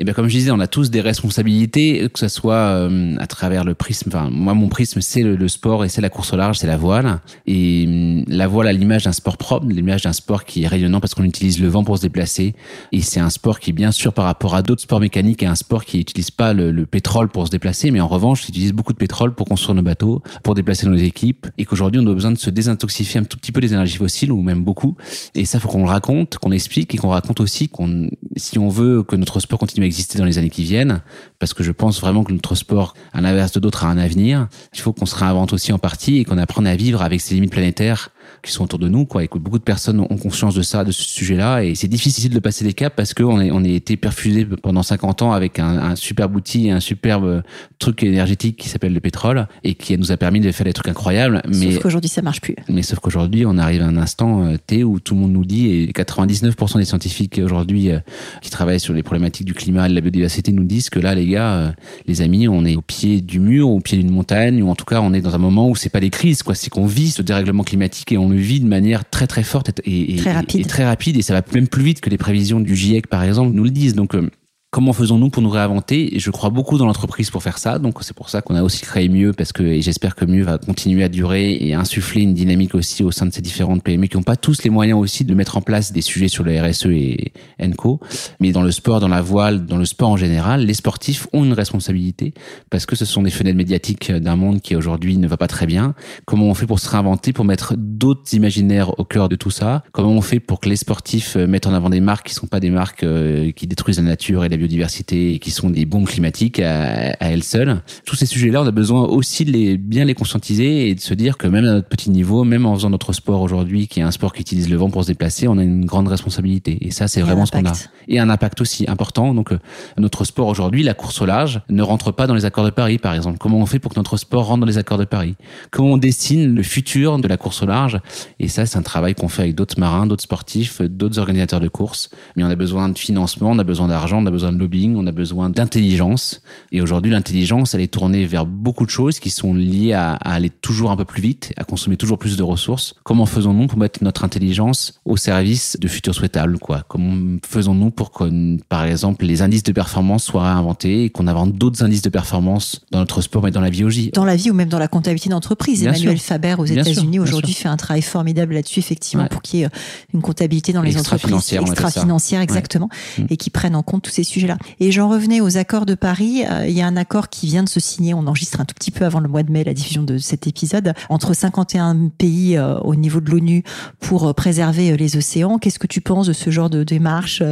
Et 0.00 0.04
bien 0.04 0.14
comme 0.14 0.28
je 0.28 0.35
disais, 0.35 0.50
on 0.50 0.61
a 0.61 0.66
tous 0.66 0.88
des 0.88 1.02
responsabilités, 1.02 2.09
que 2.09 2.19
ce 2.19 2.28
soit 2.28 2.54
euh, 2.54 3.16
à 3.19 3.26
travers 3.26 3.64
le 3.64 3.75
prisme. 3.75 4.09
Enfin, 4.09 4.30
moi, 4.33 4.54
mon 4.54 4.69
prisme, 4.69 5.02
c'est 5.02 5.23
le, 5.23 5.49
sport 5.49 5.85
et 5.85 5.90
c'est 5.90 6.00
la 6.00 6.09
course 6.09 6.33
au 6.33 6.38
large, 6.38 6.57
c'est 6.57 6.66
la 6.66 6.78
voile. 6.78 7.21
Et 7.47 7.85
hum, 7.87 8.25
la 8.26 8.47
voile 8.47 8.69
a 8.69 8.73
l'image 8.73 9.04
d'un 9.04 9.12
sport 9.12 9.37
propre, 9.37 9.66
l'image 9.69 10.00
d'un 10.00 10.14
sport 10.14 10.47
qui 10.47 10.62
est 10.62 10.66
rayonnant 10.66 11.00
parce 11.00 11.12
qu'on 11.12 11.25
utilise 11.25 11.61
le 11.61 11.69
vent 11.69 11.85
pour 11.85 11.99
se 11.99 12.02
déplacer. 12.02 12.54
Et 12.92 13.02
c'est 13.02 13.21
un 13.21 13.28
sport 13.28 13.61
qui, 13.61 13.75
bien 13.75 13.92
sûr, 13.92 14.14
par 14.14 14.25
rapport 14.25 14.54
à 14.54 14.62
d'autres 14.62 14.80
sports 14.80 15.00
mécaniques, 15.00 15.42
est 15.42 15.47
un 15.47 15.54
sport 15.54 15.85
qui 15.85 15.99
n'utilise 15.99 16.30
pas 16.30 16.54
le, 16.54 16.71
le, 16.71 16.87
pétrole 16.87 17.28
pour 17.28 17.45
se 17.45 17.50
déplacer, 17.50 17.90
mais 17.90 18.00
en 18.00 18.09
revanche, 18.09 18.45
il 18.45 18.52
utilise 18.52 18.73
beaucoup 18.73 18.95
de 18.95 18.99
pétrole 18.99 19.35
pour 19.35 19.47
construire 19.47 19.75
nos 19.75 19.83
bateaux, 19.83 20.23
pour 20.42 20.54
déplacer 20.54 20.87
nos 20.87 20.97
équipes. 20.97 21.47
Et 21.59 21.66
qu'aujourd'hui, 21.66 22.00
on 22.02 22.11
a 22.11 22.14
besoin 22.14 22.30
de 22.30 22.38
se 22.38 22.49
désintoxifier 22.49 23.21
un 23.21 23.25
tout 23.25 23.37
petit 23.37 23.52
peu 23.52 23.61
des 23.61 23.75
énergies 23.75 23.99
fossiles, 23.99 24.33
ou 24.33 24.40
même 24.40 24.64
beaucoup. 24.64 24.97
Et 25.35 25.45
ça, 25.45 25.61
faut 25.61 25.69
qu'on 25.69 25.83
le 25.83 25.90
raconte, 25.90 26.38
qu'on 26.38 26.52
explique 26.52 26.95
et 26.95 26.97
qu'on 26.97 27.11
raconte 27.11 27.40
aussi 27.40 27.69
qu'on, 27.69 28.09
si 28.37 28.59
on 28.59 28.71
veut 28.71 29.02
que 29.02 29.14
notre 29.14 29.40
sport 29.40 29.59
continue 29.59 29.85
à 29.85 29.89
exister 29.90 30.18
dans 30.18 30.25
les 30.25 30.38
années 30.38 30.50
qui 30.50 30.64
viennent, 30.64 31.02
parce 31.38 31.52
que 31.52 31.62
je 31.62 31.73
pense 31.73 32.00
vraiment 32.00 32.25
que 32.25 32.32
notre 32.32 32.54
sport, 32.54 32.94
à 33.12 33.20
l'inverse 33.20 33.52
de 33.52 33.61
d'autres, 33.61 33.85
a 33.85 33.88
un 33.88 33.99
avenir, 33.99 34.49
il 34.73 34.80
faut 34.80 34.92
qu'on 34.92 35.06
se 35.06 35.16
réinvente 35.16 35.52
aussi 35.52 35.73
en 35.73 35.78
partie 35.78 36.18
et 36.18 36.25
qu'on 36.25 36.38
apprenne 36.38 36.66
à 36.66 36.76
vivre 36.76 37.02
avec 37.02 37.20
ces 37.20 37.35
limites 37.35 37.50
planétaires 37.50 38.11
qui 38.43 38.53
sont 38.53 38.65
autour 38.65 38.79
de 38.79 38.89
nous, 38.89 39.05
quoi, 39.07 39.25
et 39.25 39.29
que 39.29 39.39
beaucoup 39.39 39.59
de 39.59 39.65
personnes 39.65 40.01
ont 40.01 40.17
conscience 40.17 40.55
de 40.55 40.63
ça, 40.63 40.85
de 40.85 40.93
ce 40.93 41.03
sujet-là, 41.03 41.63
et 41.63 41.75
c'est 41.75 41.89
difficile 41.89 42.33
de 42.33 42.39
passer 42.39 42.65
des 42.65 42.73
caps 42.73 42.95
parce 42.97 43.15
qu'on 43.15 43.41
est, 43.41 43.51
on 43.51 43.65
a 43.65 43.69
été 43.69 43.97
perfusé 43.97 44.45
pendant 44.45 44.83
50 44.83 45.23
ans 45.23 45.33
avec 45.33 45.59
un, 45.59 45.79
un 45.79 45.97
superbe 45.97 46.37
outil, 46.37 46.71
un 46.71 46.81
superbe 46.81 47.43
truc 47.79 48.03
énergétique 48.03 48.57
qui 48.57 48.69
s'appelle 48.69 48.93
le 48.93 49.01
pétrole, 49.01 49.47
et 49.65 49.75
qui 49.75 49.97
nous 49.97 50.13
a 50.13 50.17
permis 50.17 50.41
de 50.41 50.51
faire 50.53 50.65
des 50.65 50.73
trucs 50.73 50.89
incroyables. 50.89 51.43
Mais 51.49 51.73
sauf 51.73 51.83
qu'aujourd'hui 51.83 52.11
ça 52.11 52.23
marche 52.23 52.41
plus. 52.41 52.57
Mais 52.69 52.83
sauf 52.83 52.99
qu'aujourd'hui 53.01 53.45
on 53.47 53.59
arrive 53.59 53.83
à 53.83 53.87
un 53.87 53.97
instant 53.97 54.45
euh, 54.45 54.57
T 54.57 54.85
où 54.85 55.01
tout 55.01 55.15
le 55.15 55.21
monde 55.21 55.33
nous 55.33 55.45
dit, 55.45 55.69
et 55.69 55.87
99% 55.93 56.79
des 56.79 56.85
scientifiques 56.85 57.41
aujourd'hui 57.43 57.91
euh, 57.91 57.99
qui 58.43 58.51
travaillent 58.51 58.81
sur 58.81 58.95
les 58.95 59.03
problématiques 59.03 59.47
du 59.47 59.55
climat 59.55 59.87
et 59.87 59.91
de 59.91 59.95
la 59.95 60.01
biodiversité 60.01 60.53
nous 60.53 60.65
disent 60.65 60.91
que 60.91 60.99
là, 60.99 61.15
les 61.15 61.27
gars, 61.27 61.53
euh, 61.55 61.73
les 62.07 62.23
amis, 62.23 62.49
on 62.49 62.65
est 62.65 62.77
au 62.77 62.83
pied 62.83 63.21
du 63.21 63.41
mur, 63.41 63.69
au 63.69 63.81
pied 63.81 63.99
d'une 63.99 64.11
montagne, 64.11 64.63
ou 64.63 64.71
en 64.71 64.75
tout 64.75 64.85
cas 64.85 65.01
on 65.01 65.13
est 65.13 65.21
dans 65.21 65.35
un 65.35 65.39
moment 65.39 65.69
où 65.69 65.77
c'est 65.77 65.91
pas 65.91 66.01
des 66.01 66.11
crises, 66.11 66.43
quoi, 66.43 66.55
c'est 66.55 66.71
qu'on 66.71 66.87
vit 66.87 67.11
ce 67.11 67.23
dérèglement 67.23 67.65
climatique 67.65 68.13
et 68.13 68.19
on 68.21 68.29
le 68.29 68.37
vit 68.37 68.61
de 68.61 68.67
manière 68.67 69.09
très 69.09 69.27
très 69.27 69.43
forte 69.43 69.71
et, 69.85 70.17
très, 70.17 70.33
rapide. 70.33 70.61
et, 70.61 70.65
très 70.65 70.85
rapide 70.85 71.17
et 71.17 71.23
ça 71.23 71.35
va 71.35 71.43
même 71.55 71.69
plus 71.69 71.83
vite 71.83 72.00
que 72.00 72.11
les 72.11 72.19
prévisions 72.19 72.61
du 72.61 72.77
GIEC 72.77 73.07
par 73.07 73.23
exemple 73.23 73.55
nous 73.55 73.65
le 73.65 73.71
disent. 73.71 73.95
Donc 73.95 74.15
euh, 74.15 74.31
Comment 74.73 74.93
faisons-nous 74.93 75.31
pour 75.31 75.43
nous 75.43 75.50
réinventer? 75.50 76.12
Je 76.17 76.31
crois 76.31 76.50
beaucoup 76.50 76.79
dans 76.79 76.87
l'entreprise 76.87 77.29
pour 77.29 77.43
faire 77.43 77.59
ça. 77.59 77.81
Donc 77.81 77.99
c'est 78.03 78.15
pour 78.15 78.29
ça 78.29 78.41
qu'on 78.41 78.55
a 78.55 78.62
aussi 78.62 78.83
créé 78.83 79.09
Mieux 79.09 79.33
parce 79.33 79.53
que 79.53 79.81
j'espère 79.81 80.15
que 80.15 80.25
Mieux 80.25 80.45
va 80.45 80.59
continuer 80.59 81.03
à 81.03 81.09
durer 81.09 81.55
et 81.55 81.75
insuffler 81.75 82.23
une 82.23 82.35
dynamique 82.35 82.77
aussi 82.77 83.03
au 83.03 83.11
sein 83.11 83.27
de 83.27 83.33
ces 83.33 83.43
différentes 83.43 83.83
PME 83.83 84.07
qui 84.07 84.17
n'ont 84.17 84.23
pas 84.23 84.37
tous 84.37 84.62
les 84.62 84.71
moyens 84.71 84.97
aussi 84.97 85.25
de 85.25 85.35
mettre 85.35 85.57
en 85.57 85.61
place 85.61 85.91
des 85.91 86.03
sujets 86.03 86.29
sur 86.29 86.45
le 86.45 86.57
RSE 86.57 86.87
et 86.87 87.33
Enco. 87.61 87.99
Mais 88.39 88.53
dans 88.53 88.62
le 88.62 88.71
sport, 88.71 89.00
dans 89.00 89.09
la 89.09 89.21
voile, 89.21 89.67
dans 89.67 89.77
le 89.77 89.85
sport 89.85 90.11
en 90.11 90.17
général, 90.17 90.65
les 90.65 90.75
sportifs 90.75 91.27
ont 91.33 91.43
une 91.43 91.53
responsabilité 91.53 92.33
parce 92.71 92.87
que 92.87 92.95
ce 92.95 93.05
sont 93.05 93.23
des 93.23 93.31
fenêtres 93.31 93.59
médiatiques 93.59 94.12
d'un 94.12 94.37
monde 94.37 94.61
qui 94.61 94.77
aujourd'hui 94.77 95.17
ne 95.17 95.27
va 95.27 95.37
pas 95.37 95.49
très 95.49 95.67
bien. 95.67 95.97
Comment 96.27 96.47
on 96.47 96.55
fait 96.55 96.67
pour 96.67 96.79
se 96.79 96.89
réinventer, 96.89 97.33
pour 97.33 97.45
mettre 97.45 97.75
d'autres 97.77 98.35
imaginaires 98.35 99.00
au 99.00 99.05
cœur 99.05 99.29
de 99.29 99.35
tout 99.35 99.50
ça? 99.50 99.83
Comment 99.91 100.12
on 100.12 100.23
fait 100.23 100.39
pour 100.39 100.61
que 100.61 100.69
les 100.69 100.77
sportifs 100.77 101.35
mettent 101.35 101.67
en 101.67 101.75
avant 101.75 101.91
des 101.91 102.00
marques 102.00 102.29
qui 102.29 102.35
sont 102.35 102.47
pas 102.47 102.61
des 102.61 102.71
marques 102.71 103.03
euh, 103.03 103.50
qui 103.50 103.67
détruisent 103.67 103.97
la 103.97 104.05
nature 104.05 104.45
et 104.45 104.49
la 104.49 104.60
biodiversité 104.61 105.35
et 105.35 105.38
qui 105.38 105.50
sont 105.50 105.71
des 105.71 105.87
bombes 105.87 106.07
climatiques 106.07 106.61
à, 106.61 107.12
à 107.21 107.26
elles 107.31 107.43
seules. 107.43 107.81
Tous 108.07 108.17
ces 108.17 108.26
sujets-là, 108.26 108.62
on 108.62 108.67
a 108.67 108.71
besoin 108.71 109.02
aussi 109.02 109.45
de 109.45 109.52
les 109.52 109.76
bien 109.76 110.05
les 110.05 110.14
conscientiser 110.14 110.88
et 110.88 110.95
de 110.95 111.00
se 111.00 111.14
dire 111.14 111.37
que 111.37 111.47
même 111.47 111.64
à 111.64 111.73
notre 111.73 111.88
petit 111.88 112.11
niveau, 112.11 112.45
même 112.45 112.67
en 112.67 112.75
faisant 112.75 112.90
notre 112.90 113.12
sport 113.12 113.40
aujourd'hui, 113.40 113.88
qui 113.88 114.00
est 114.00 114.02
un 114.02 114.11
sport 114.11 114.33
qui 114.33 114.43
utilise 114.43 114.69
le 114.69 114.76
vent 114.76 114.90
pour 114.90 115.02
se 115.02 115.09
déplacer, 115.09 115.49
on 115.49 115.59
a 115.59 115.62
une 115.62 115.85
grande 115.85 116.09
responsabilité. 116.09 116.79
Et 116.87 116.90
ça, 116.90 117.09
c'est 117.09 117.23
vraiment 117.23 117.47
ce 117.47 117.52
qu'on 117.52 117.64
a. 117.67 117.73
Et 118.09 118.19
un 118.19 118.29
impact 118.29 118.61
aussi 118.61 118.85
important. 118.88 119.35
Donc, 119.35 119.52
euh, 119.52 119.59
notre 119.99 120.25
sport 120.25 120.49
aujourd'hui, 120.49 120.83
la 120.83 120.95
course 120.95 121.21
au 121.23 121.26
large, 121.26 121.61
ne 121.69 121.83
rentre 121.83 122.12
pas 122.12 122.26
dans 122.26 122.35
les 122.35 122.45
accords 122.45 122.64
de 122.64 122.71
Paris, 122.71 122.99
par 122.99 123.14
exemple. 123.14 123.38
Comment 123.38 123.59
on 123.59 123.67
fait 123.67 123.79
pour 123.79 123.93
que 123.93 123.99
notre 123.99 124.17
sport 124.17 124.47
rentre 124.47 124.61
dans 124.61 124.67
les 124.67 124.79
accords 124.79 124.99
de 124.99 125.05
Paris? 125.05 125.37
Comment 125.71 125.93
on 125.93 125.97
dessine 125.97 126.55
le 126.55 126.62
futur 126.62 127.19
de 127.19 127.29
la 127.29 127.37
course 127.37 127.62
au 127.62 127.67
large? 127.67 127.99
Et 128.38 128.49
ça, 128.49 128.67
c'est 128.67 128.79
un 128.79 128.83
travail 128.83 129.14
qu'on 129.14 129.29
fait 129.29 129.43
avec 129.43 129.55
d'autres 129.55 129.79
marins, 129.79 130.07
d'autres 130.07 130.23
sportifs, 130.23 130.83
d'autres 130.83 131.19
organisateurs 131.19 131.61
de 131.61 131.69
courses. 131.69 132.11
Mais 132.37 132.45
on 132.45 132.50
a 132.50 132.57
besoin 132.57 132.88
de 132.88 132.99
financement, 132.99 133.50
on 133.50 133.59
a 133.59 133.64
besoin 133.64 133.88
d'argent, 133.88 134.23
on 134.23 134.26
a 134.26 134.31
besoin 134.31 134.50
de 134.52 134.59
lobbying, 134.59 134.97
on 134.97 135.07
a 135.07 135.12
besoin 135.12 135.50
d'intelligence. 135.50 136.42
Et 136.73 136.80
aujourd'hui, 136.80 137.11
l'intelligence, 137.11 137.75
elle 137.75 137.80
est 137.80 137.92
tournée 137.92 138.26
vers 138.26 138.47
beaucoup 138.47 138.85
de 138.85 138.90
choses 138.90 139.19
qui 139.19 139.30
sont 139.30 139.54
liées 139.54 139.92
à, 139.92 140.12
aller 140.12 140.50
toujours 140.50 140.90
un 140.90 140.97
peu 140.97 141.04
plus 141.04 141.23
vite, 141.23 141.52
à 141.57 141.64
consommer 141.64 141.97
toujours 141.97 142.19
plus 142.19 142.37
de 142.37 142.42
ressources. 142.42 142.95
Comment 143.04 143.26
faisons-nous 143.26 143.66
pour 143.66 143.78
mettre 143.78 144.02
notre 144.02 144.25
intelligence 144.25 145.00
au 145.04 145.16
service 145.16 145.76
de 145.80 145.88
futurs 145.88 146.14
souhaitables, 146.14 146.59
quoi? 146.59 146.85
Comment 146.88 147.38
faisons-nous 147.47 147.90
pour 147.90 148.12
que, 148.12 148.57
par 148.69 148.85
exemple, 148.85 149.25
les 149.25 149.42
indices 149.42 149.62
de 149.62 149.73
performance 149.73 150.25
soient 150.25 150.45
réinventés 150.45 151.04
et 151.04 151.11
qu'on 151.11 151.26
invente 151.26 151.54
d'autres 151.54 151.83
indices 151.83 152.02
de 152.02 152.11
performance 152.11 152.80
dans 152.90 152.99
notre 152.99 153.21
sport, 153.23 153.42
mais 153.42 153.50
dans 153.50 153.61
la 153.61 153.71
vie 153.71 153.85
aussi 153.85 154.11
Dans 154.14 154.25
la 154.25 154.37
vie 154.37 154.50
ou 154.50 154.54
même 154.54 154.69
dans 154.69 154.78
la 154.78 154.88
comptabilité 154.88 155.30
d'entreprise. 155.30 155.85
Emmanuel 155.85 156.19
Faber 156.19 156.57
aux 156.59 156.64
États-Unis 156.64 157.19
aujourd'hui 157.19 157.54
fait 157.54 157.69
un 157.69 157.76
travail 157.76 158.02
formidable 158.02 158.54
là-dessus, 158.54 158.80
effectivement, 158.80 159.26
pour 159.26 159.42
qu'il 159.42 159.61
y 159.61 159.62
ait 159.62 159.69
une 160.14 160.23
comptabilité 160.23 160.73
dans 160.73 160.83
les 160.83 160.97
entreprises. 160.97 161.52
extra-financières, 161.52 162.40
exactement, 162.40 162.88
mm. 163.19 163.25
et 163.30 163.37
qui 163.37 163.50
prennent 163.50 163.76
en 163.76 163.83
compte 163.83 164.02
tous 164.02 164.11
ces 164.11 164.25
sujets 164.25 164.39
et 164.78 164.92
j'en 164.92 165.09
revenais 165.09 165.40
aux 165.40 165.56
accords 165.56 165.87
de 165.87 165.94
Paris. 165.94 166.44
Euh, 166.50 166.66
il 166.66 166.73
y 166.73 166.82
a 166.82 166.87
un 166.87 166.97
accord 166.97 167.28
qui 167.28 167.47
vient 167.47 167.62
de 167.62 167.68
se 167.68 167.80
signer. 167.80 168.14
On 168.14 168.26
enregistre 168.26 168.61
un 168.61 168.64
tout 168.64 168.75
petit 168.75 168.90
peu 168.90 169.04
avant 169.04 169.20
le 169.20 169.28
mois 169.28 169.42
de 169.42 169.50
mai 169.50 169.64
la 169.64 169.75
diffusion 169.75 170.02
de 170.02 170.18
cet 170.18 170.47
épisode 170.47 170.94
entre 171.09 171.35
51 171.35 172.09
pays 172.16 172.56
euh, 172.56 172.78
au 172.80 172.94
niveau 172.94 173.20
de 173.20 173.30
l'ONU 173.30 173.64
pour 174.00 174.28
euh, 174.28 174.32
préserver 174.32 174.97
les 174.97 175.16
océans. 175.16 175.59
Qu'est-ce 175.59 175.78
que 175.78 175.87
tu 175.87 176.00
penses 176.00 176.26
de 176.26 176.32
ce 176.32 176.50
genre 176.50 176.70
de 176.70 176.85
démarche 176.85 177.42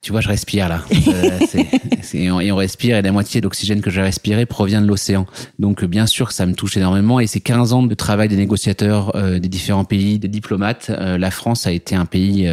tu 0.00 0.12
vois, 0.12 0.20
je 0.20 0.28
respire 0.28 0.68
là. 0.68 0.84
Euh, 1.08 1.38
et 2.14 2.30
on 2.30 2.56
respire 2.56 2.96
et 2.96 3.02
la 3.02 3.10
moitié 3.10 3.40
d'oxygène 3.40 3.80
que 3.80 3.90
j'ai 3.90 4.00
respiré 4.00 4.46
provient 4.46 4.80
de 4.80 4.86
l'océan. 4.86 5.26
Donc 5.58 5.84
bien 5.84 6.06
sûr, 6.06 6.30
ça 6.30 6.46
me 6.46 6.54
touche 6.54 6.76
énormément 6.76 7.18
et 7.18 7.26
c'est 7.26 7.40
15 7.40 7.72
ans 7.72 7.82
de 7.82 7.94
travail 7.94 8.28
des 8.28 8.36
négociateurs 8.36 9.16
euh, 9.16 9.40
des 9.40 9.48
différents 9.48 9.84
pays, 9.84 10.20
des 10.20 10.28
diplomates. 10.28 10.90
Euh, 10.90 11.18
la 11.18 11.32
France 11.32 11.66
a 11.66 11.72
été 11.72 11.96
un 11.96 12.06
pays 12.06 12.48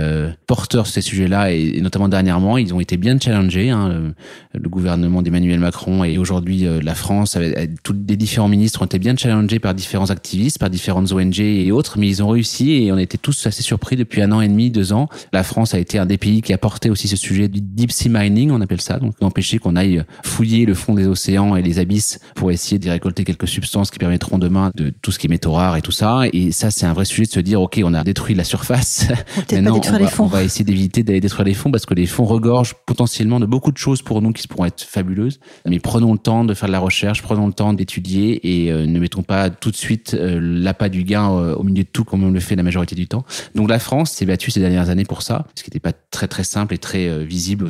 porteur 0.48 0.88
sur 0.88 0.96
ces 0.96 1.02
sujets-là 1.02 1.52
et, 1.52 1.80
notamment 1.82 2.10
dernièrement, 2.10 2.58
ils 2.58 2.74
ont 2.74 2.80
été 2.80 2.98
bien 2.98 3.20
challengés. 3.20 3.70
Hein, 3.70 4.13
le, 4.54 4.70
gouvernement 4.70 5.22
d'Emmanuel 5.22 5.60
Macron 5.60 6.04
et 6.04 6.17
aujourd'hui 6.17 6.65
la 6.82 6.96
France, 6.96 7.38
avec, 7.38 7.82
tous 7.84 7.96
les 8.08 8.17
différents 8.17 8.50
ministres 8.50 8.82
ont 8.82 8.86
été 8.86 9.00
bien 9.00 9.15
challengés 9.15 9.60
par 9.60 9.74
différents 9.74 10.10
activistes, 10.10 10.60
par 10.60 10.70
différentes 10.70 11.12
ONG 11.12 11.39
et 11.39 11.72
autres, 11.72 11.98
mais 11.98 12.08
ils 12.08 12.24
ont 12.24 12.28
réussi 12.28 12.72
et 12.74 12.91
on 12.91 12.98
était 12.98 13.17
tous 13.17 13.46
assez 13.48 13.63
surpris 13.63 13.96
depuis 13.96 14.22
un 14.22 14.32
an 14.32 14.41
et 14.41 14.48
demi, 14.48 14.72
deux 14.72 14.91
ans. 14.91 15.08
La 15.32 15.43
France 15.43 15.74
a 15.74 15.80
été 15.80 15.98
un 15.98 16.06
des 16.06 16.17
pays 16.17 16.41
qui 16.41 16.52
a 16.52 16.58
porté 16.58 16.89
aussi 16.89 17.08
ce 17.08 17.15
sujet 17.15 17.35
du 17.36 17.62
deep 17.62 17.91
sea 17.91 18.10
mining, 18.10 18.52
on 18.52 18.62
appelle 18.62 18.82
ça, 18.82 19.00
donc 19.00 19.15
empêcher 19.21 19.60
qu'on 19.60 19.76
aille 19.76 20.04
fouiller 20.24 20.65
le 20.65 20.74
fond 20.74 20.93
des 20.93 21.08
océans 21.08 21.56
et 21.56 21.62
les 21.62 21.80
abysses 21.80 22.19
pour 22.36 22.52
essayer 22.52 22.80
d'y 22.80 22.89
récolter 22.89 23.24
quelques 23.24 23.48
substances 23.48 23.91
qui 23.91 24.00
permettront 24.00 24.38
demain 24.38 24.71
de 24.76 24.93
tout 25.02 25.12
ce 25.12 25.19
qui 25.19 25.28
est 25.28 25.30
métaux 25.30 25.54
rares 25.54 25.78
et 25.78 25.82
tout 25.82 25.91
ça. 25.91 26.24
Et 26.34 26.52
ça, 26.52 26.71
c'est 26.71 26.86
un 26.86 26.93
vrai 26.93 27.06
sujet 27.06 27.24
de 27.24 27.32
se 27.32 27.39
dire, 27.39 27.62
ok, 27.62 27.80
on 27.84 27.93
a 27.93 28.04
détruit 28.04 28.36
la 28.36 28.43
surface. 28.43 29.08
Maintenant, 29.52 29.80
on 29.86 29.91
va, 29.91 30.10
on 30.19 30.26
va, 30.26 30.43
essayer 30.43 30.65
d'éviter 30.65 31.04
d'aller 31.04 31.21
détruire 31.21 31.45
les 31.45 31.54
fonds 31.54 31.71
parce 31.71 31.86
que 31.86 31.93
les 31.93 32.06
fonds 32.06 32.26
regorgent 32.26 32.76
potentiellement 32.86 33.39
de 33.39 33.45
beaucoup 33.45 33.71
de 33.71 33.78
choses 33.78 34.02
pour 34.02 34.21
nous 34.21 34.32
qui 34.32 34.48
pourront 34.48 34.65
être 34.65 34.82
fabuleuses. 34.82 35.39
Mais 35.65 35.80
prenons 35.80 36.13
le 36.13 36.19
temps 36.19 36.45
de 36.45 36.54
faire 36.54 36.67
de 36.67 36.71
la 36.71 36.80
recherche, 36.80 37.21
prenons 37.21 37.48
le 37.48 37.54
temps 37.54 37.74
d'étudier 37.74 38.65
et 38.65 38.71
euh, 38.71 38.86
ne 38.86 39.00
mettons 39.00 39.24
pas 39.24 39.50
tout 39.50 39.71
de 39.71 39.76
suite 39.76 40.13
euh, 40.13 40.39
l'appât 40.41 40.89
du 40.89 41.04
gain 41.04 41.32
euh, 41.32 41.56
au 41.56 41.63
milieu 41.63 41.84
de 41.84 41.89
tout 41.89 42.04
comme 42.04 42.24
on 42.24 42.32
le 42.32 42.39
fait 42.39 42.56
la 42.56 42.63
majorité 42.63 42.95
du 42.95 43.08
temps. 43.08 43.26
Donc 43.56 43.69
la 43.69 43.80
France 43.80 44.12
s'est 44.12 44.26
battue 44.26 44.52
ces 44.52 44.60
dernières 44.60 44.89
années 44.89 45.06
pour 45.06 45.21
ça, 45.21 45.48
ce 45.56 45.63
qui 45.63 45.69
n'était 45.69 45.80
pas 45.80 45.93
très 46.12 46.28
très 46.28 46.43
simple 46.43 46.74
et 46.74 46.78
très 46.78 47.25
visible 47.26 47.70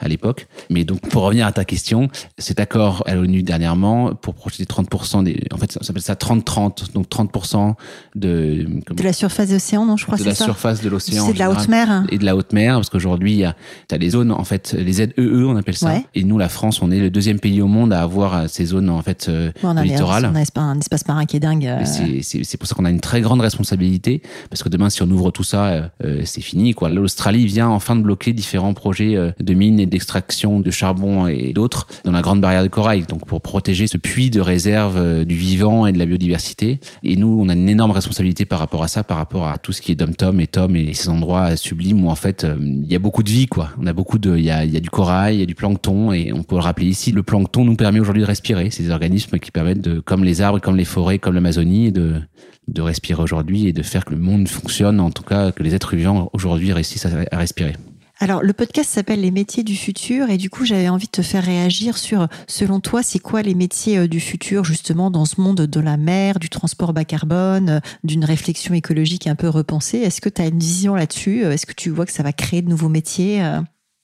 à 0.00 0.08
l'époque. 0.08 0.46
Mais 0.70 0.84
donc, 0.84 1.00
pour 1.08 1.22
revenir 1.22 1.46
à 1.46 1.52
ta 1.52 1.64
question, 1.64 2.08
cet 2.38 2.60
accord 2.60 3.02
à 3.06 3.14
l'ONU 3.14 3.42
dernièrement, 3.42 4.14
pour 4.14 4.34
projeter 4.34 4.64
30% 4.64 5.24
des, 5.24 5.44
en 5.52 5.56
fait, 5.56 5.72
ça 5.72 5.82
s'appelle 5.82 6.02
ça 6.02 6.14
30-30, 6.14 6.92
donc 6.92 7.08
30% 7.08 7.74
de, 8.14 8.66
de 8.90 9.02
la 9.02 9.12
surface 9.12 9.48
de 9.48 9.54
l'océan, 9.54 9.84
non, 9.84 9.96
je 9.96 10.04
crois, 10.04 10.18
c'est 10.18 10.24
ça. 10.24 10.30
De 10.30 10.38
la 10.38 10.44
surface 10.44 10.80
de 10.82 10.88
l'océan. 10.88 11.26
C'est 11.26 11.34
de 11.34 11.38
la 11.38 11.50
haute 11.50 11.68
mer. 11.68 12.04
Et 12.10 12.18
de 12.18 12.24
la 12.24 12.36
haute 12.36 12.52
mer, 12.52 12.74
parce 12.74 12.90
qu'aujourd'hui, 12.90 13.44
tu 13.88 13.94
as 13.94 13.98
les 13.98 14.10
zones, 14.10 14.32
en 14.32 14.44
fait, 14.44 14.74
les 14.78 14.92
ZEE, 14.94 15.12
e, 15.18 15.44
on 15.46 15.56
appelle 15.56 15.76
ça. 15.76 16.00
Et 16.14 16.24
nous, 16.24 16.38
la 16.38 16.48
France, 16.48 16.82
on 16.82 16.90
est 16.90 17.00
le 17.00 17.10
deuxième 17.10 17.40
pays 17.40 17.60
au 17.60 17.66
monde 17.66 17.92
à 17.92 18.02
avoir 18.02 18.34
euh, 18.34 18.44
ces 18.48 18.66
zones, 18.66 18.90
en 18.90 19.02
fait, 19.02 19.26
euh, 19.28 19.50
on 19.62 19.76
a 19.76 19.84
littorales. 19.84 20.30
On 20.32 20.36
a 20.36 20.60
un 20.60 20.78
espace 20.78 21.06
marin 21.06 21.26
qui 21.26 21.36
est 21.36 21.40
dingue. 21.40 21.66
Euh. 21.66 21.84
C'est 21.84 22.56
pour 22.56 22.68
ça 22.68 22.74
qu'on 22.74 22.84
a 22.84 22.90
une 22.90 23.00
très 23.00 23.20
grande 23.20 23.40
responsabilité, 23.40 24.22
parce 24.50 24.62
que 24.62 24.68
demain, 24.68 24.90
si 24.90 25.02
on 25.02 25.10
ouvre 25.10 25.30
tout 25.30 25.44
ça, 25.44 25.90
c'est 26.24 26.40
fini, 26.40 26.74
quoi. 26.74 26.88
L'Australie 26.88 27.46
vient 27.46 27.68
enfin 27.68 27.96
de 27.96 28.02
bloquer 28.02 28.27
différents 28.32 28.74
projets 28.74 29.16
euh, 29.16 29.30
de 29.40 29.54
mines 29.54 29.80
et 29.80 29.86
d'extraction 29.86 30.60
de 30.60 30.70
charbon 30.70 31.26
et 31.26 31.52
d'autres 31.52 31.86
dans 32.04 32.12
la 32.12 32.22
grande 32.22 32.40
barrière 32.40 32.62
de 32.62 32.68
corail, 32.68 33.04
donc 33.08 33.26
pour 33.26 33.40
protéger 33.40 33.86
ce 33.86 33.96
puits 33.96 34.30
de 34.30 34.40
réserve 34.40 34.96
euh, 34.96 35.24
du 35.24 35.34
vivant 35.34 35.86
et 35.86 35.92
de 35.92 35.98
la 35.98 36.06
biodiversité. 36.06 36.80
Et 37.02 37.16
nous, 37.16 37.38
on 37.40 37.48
a 37.48 37.54
une 37.54 37.68
énorme 37.68 37.90
responsabilité 37.90 38.44
par 38.44 38.58
rapport 38.58 38.82
à 38.82 38.88
ça, 38.88 39.04
par 39.04 39.16
rapport 39.16 39.48
à 39.48 39.58
tout 39.58 39.72
ce 39.72 39.82
qui 39.82 39.92
est 39.92 39.94
dom-tom 39.94 40.40
et 40.40 40.46
tom 40.46 40.76
et 40.76 40.94
ces 40.94 41.08
endroits 41.08 41.56
sublimes 41.56 42.04
où 42.04 42.10
en 42.10 42.14
fait 42.14 42.44
euh, 42.44 42.56
il 42.60 42.90
y 42.90 42.94
a 42.94 42.98
beaucoup 42.98 43.22
de 43.22 43.30
vie, 43.30 43.46
quoi. 43.46 43.70
On 43.80 43.86
a 43.86 43.92
beaucoup 43.92 44.18
de, 44.18 44.36
il 44.36 44.44
y 44.44 44.50
a, 44.50 44.64
il 44.64 44.72
y 44.72 44.76
a 44.76 44.80
du 44.80 44.90
corail, 44.90 45.36
il 45.36 45.40
y 45.40 45.42
a 45.42 45.46
du 45.46 45.54
plancton 45.54 46.12
et 46.12 46.32
on 46.32 46.42
peut 46.42 46.56
le 46.56 46.62
rappeler 46.62 46.86
ici, 46.86 47.12
le 47.12 47.22
plancton 47.22 47.64
nous 47.64 47.76
permet 47.76 48.00
aujourd'hui 48.00 48.22
de 48.22 48.26
respirer. 48.26 48.70
C'est 48.70 48.82
des 48.82 48.90
organismes 48.90 49.38
qui 49.38 49.50
permettent 49.50 49.80
de, 49.80 50.00
comme 50.00 50.24
les 50.24 50.40
arbres, 50.40 50.60
comme 50.60 50.76
les 50.76 50.84
forêts, 50.84 51.18
comme 51.18 51.34
l'Amazonie, 51.34 51.92
de 51.92 52.20
de 52.68 52.82
respirer 52.82 53.22
aujourd'hui 53.22 53.66
et 53.66 53.72
de 53.72 53.82
faire 53.82 54.04
que 54.04 54.10
le 54.10 54.20
monde 54.20 54.46
fonctionne, 54.46 55.00
en 55.00 55.10
tout 55.10 55.22
cas 55.22 55.52
que 55.52 55.62
les 55.62 55.74
êtres 55.74 55.96
vivants 55.96 56.30
aujourd'hui 56.32 56.72
réussissent 56.72 57.06
à 57.06 57.38
respirer. 57.38 57.74
Alors, 58.20 58.42
le 58.42 58.52
podcast 58.52 58.90
s'appelle 58.90 59.20
Les 59.20 59.30
métiers 59.30 59.62
du 59.62 59.76
futur 59.76 60.28
et 60.28 60.38
du 60.38 60.50
coup, 60.50 60.64
j'avais 60.64 60.88
envie 60.88 61.06
de 61.06 61.12
te 61.12 61.22
faire 61.22 61.44
réagir 61.44 61.96
sur, 61.96 62.26
selon 62.48 62.80
toi, 62.80 63.04
c'est 63.04 63.20
quoi 63.20 63.42
les 63.42 63.54
métiers 63.54 63.98
euh, 63.98 64.08
du 64.08 64.18
futur, 64.18 64.64
justement, 64.64 65.12
dans 65.12 65.24
ce 65.24 65.40
monde 65.40 65.60
de 65.60 65.80
la 65.80 65.96
mer, 65.96 66.40
du 66.40 66.48
transport 66.48 66.92
bas 66.92 67.04
carbone, 67.04 67.68
euh, 67.68 67.80
d'une 68.02 68.24
réflexion 68.24 68.74
écologique 68.74 69.28
un 69.28 69.36
peu 69.36 69.48
repensée. 69.48 69.98
Est-ce 69.98 70.20
que 70.20 70.28
tu 70.28 70.42
as 70.42 70.46
une 70.46 70.58
vision 70.58 70.96
là-dessus 70.96 71.44
Est-ce 71.44 71.64
que 71.64 71.74
tu 71.74 71.90
vois 71.90 72.06
que 72.06 72.12
ça 72.12 72.24
va 72.24 72.32
créer 72.32 72.60
de 72.60 72.68
nouveaux 72.68 72.88
métiers 72.88 73.40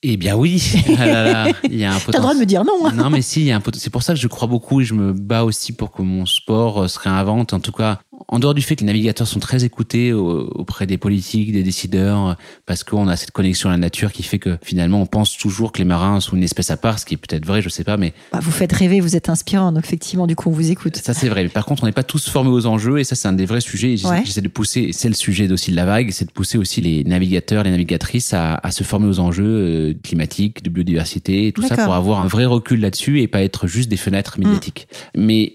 eh 0.07 0.17
bien 0.17 0.35
oui, 0.35 0.61
ah 0.99 1.47
il 1.63 1.77
y 1.77 1.83
a 1.83 1.95
un 1.95 1.99
T'as 1.99 2.17
le 2.17 2.21
droit 2.21 2.35
de 2.35 2.39
me 2.39 2.45
dire 2.45 2.63
non. 2.63 2.85
Hein? 2.85 2.91
Non, 2.91 3.09
mais 3.09 3.23
si, 3.23 3.41
il 3.41 3.47
y 3.47 3.51
a 3.51 3.57
un 3.57 3.61
C'est 3.73 3.89
pour 3.89 4.03
ça 4.03 4.13
que 4.13 4.19
je 4.19 4.27
crois 4.27 4.47
beaucoup 4.47 4.79
et 4.79 4.83
je 4.83 4.93
me 4.93 5.13
bats 5.13 5.43
aussi 5.43 5.73
pour 5.73 5.91
que 5.91 6.03
mon 6.03 6.27
sport 6.27 6.87
se 6.87 6.99
réinvente. 6.99 7.53
En 7.53 7.59
tout 7.59 7.71
cas, 7.71 7.99
en 8.27 8.39
dehors 8.39 8.53
du 8.53 8.61
fait 8.61 8.75
que 8.75 8.81
les 8.81 8.87
navigateurs 8.87 9.27
sont 9.27 9.39
très 9.39 9.63
écoutés 9.63 10.13
auprès 10.13 10.87
des 10.87 10.97
politiques, 10.97 11.51
des 11.51 11.63
décideurs, 11.63 12.37
parce 12.65 12.83
qu'on 12.83 13.07
a 13.07 13.15
cette 13.15 13.31
connexion 13.31 13.69
à 13.69 13.73
la 13.73 13.77
nature 13.77 14.11
qui 14.11 14.23
fait 14.23 14.39
que 14.39 14.57
finalement 14.61 15.01
on 15.01 15.05
pense 15.05 15.37
toujours 15.37 15.71
que 15.71 15.79
les 15.79 15.85
marins 15.85 16.19
sont 16.19 16.35
une 16.35 16.43
espèce 16.43 16.71
à 16.71 16.77
part, 16.77 16.99
ce 16.99 17.05
qui 17.05 17.15
est 17.15 17.17
peut-être 17.17 17.45
vrai, 17.45 17.61
je 17.61 17.69
sais 17.69 17.83
pas, 17.83 17.97
mais 17.97 18.13
bah, 18.31 18.39
vous 18.41 18.51
faites 18.51 18.71
rêver, 18.73 18.99
vous 18.99 19.15
êtes 19.15 19.29
inspirant, 19.29 19.71
donc 19.71 19.83
effectivement 19.85 20.27
du 20.27 20.35
coup 20.35 20.49
on 20.49 20.53
vous 20.53 20.71
écoute. 20.71 20.97
Ça 20.97 21.13
c'est 21.13 21.29
vrai. 21.29 21.43
Mais 21.43 21.49
par 21.49 21.65
contre, 21.65 21.83
on 21.83 21.85
n'est 21.85 21.91
pas 21.91 22.03
tous 22.03 22.29
formés 22.29 22.49
aux 22.49 22.65
enjeux 22.65 22.99
et 22.99 23.03
ça 23.03 23.15
c'est 23.15 23.27
un 23.27 23.33
des 23.33 23.45
vrais 23.45 23.61
sujets. 23.61 23.95
J'essaie 23.97 24.41
de 24.41 24.47
pousser, 24.47 24.91
c'est 24.91 25.09
le 25.09 25.15
sujet 25.15 25.51
aussi 25.51 25.71
de 25.71 25.75
la 25.75 25.85
vague, 25.85 26.11
c'est 26.11 26.25
de 26.25 26.31
pousser 26.31 26.57
aussi 26.57 26.81
les 26.81 27.03
navigateurs, 27.03 27.63
les 27.63 27.71
navigatrices 27.71 28.33
à, 28.33 28.55
à 28.55 28.71
se 28.71 28.83
former 28.83 29.07
aux 29.07 29.19
enjeux 29.19 29.45
euh, 29.45 29.93
climatiques, 30.03 30.63
de 30.63 30.69
biodiversité, 30.69 31.51
tout 31.51 31.61
ça 31.61 31.75
pour 31.75 31.93
avoir 31.93 32.21
un 32.21 32.27
vrai 32.27 32.45
recul 32.45 32.79
là-dessus 32.79 33.21
et 33.21 33.27
pas 33.27 33.41
être 33.41 33.67
juste 33.67 33.89
des 33.89 33.97
fenêtres 33.97 34.39
médiatiques. 34.39 34.87
Mm. 35.15 35.25
Mais 35.25 35.53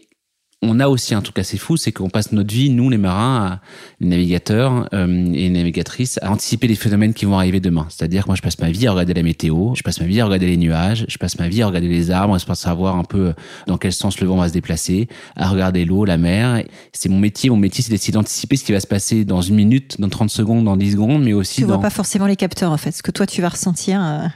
on 0.62 0.78
a 0.78 0.88
aussi 0.88 1.14
un 1.14 1.22
truc 1.22 1.38
assez 1.38 1.56
fou, 1.56 1.78
c'est 1.78 1.90
qu'on 1.90 2.10
passe 2.10 2.32
notre 2.32 2.52
vie, 2.52 2.68
nous 2.68 2.90
les 2.90 2.98
marins, 2.98 3.60
les 3.98 4.08
navigateurs 4.08 4.88
euh, 4.92 5.06
et 5.32 5.48
les 5.48 5.50
navigatrices, 5.50 6.18
à 6.20 6.30
anticiper 6.30 6.66
les 6.66 6.74
phénomènes 6.74 7.14
qui 7.14 7.24
vont 7.24 7.38
arriver 7.38 7.60
demain. 7.60 7.86
C'est-à-dire 7.88 8.24
que 8.24 8.28
moi 8.28 8.36
je 8.36 8.42
passe 8.42 8.58
ma 8.58 8.70
vie 8.70 8.86
à 8.86 8.92
regarder 8.92 9.14
la 9.14 9.22
météo, 9.22 9.74
je 9.74 9.82
passe 9.82 10.00
ma 10.00 10.06
vie 10.06 10.20
à 10.20 10.26
regarder 10.26 10.46
les 10.46 10.58
nuages, 10.58 11.06
je 11.08 11.16
passe 11.16 11.38
ma 11.38 11.48
vie 11.48 11.62
à 11.62 11.66
regarder 11.66 11.88
les 11.88 12.10
arbres, 12.10 12.34
à 12.34 12.54
savoir 12.54 12.96
un 12.96 13.04
peu 13.04 13.32
dans 13.66 13.78
quel 13.78 13.92
sens 13.92 14.20
le 14.20 14.26
vent 14.26 14.36
va 14.36 14.48
se 14.48 14.52
déplacer, 14.52 15.08
à 15.34 15.48
regarder 15.48 15.86
l'eau, 15.86 16.04
la 16.04 16.18
mer. 16.18 16.62
C'est 16.92 17.08
mon 17.08 17.18
métier. 17.18 17.48
Mon 17.48 17.56
métier, 17.56 17.82
c'est 17.82 17.90
d'essayer 17.90 18.12
d'anticiper 18.12 18.56
ce 18.56 18.64
qui 18.64 18.72
va 18.72 18.80
se 18.80 18.86
passer 18.86 19.24
dans 19.24 19.40
une 19.40 19.54
minute, 19.54 19.98
dans 19.98 20.08
30 20.08 20.28
secondes, 20.28 20.64
dans 20.64 20.76
10 20.76 20.92
secondes, 20.92 21.24
mais 21.24 21.32
aussi. 21.32 21.62
Tu 21.62 21.64
vois 21.64 21.80
pas 21.80 21.90
forcément 21.90 22.26
les 22.26 22.36
capteurs 22.36 22.72
en 22.72 22.76
fait, 22.76 22.92
ce 22.92 23.02
que 23.02 23.10
toi 23.10 23.26
tu 23.26 23.40
vas 23.40 23.48
ressentir. 23.48 24.30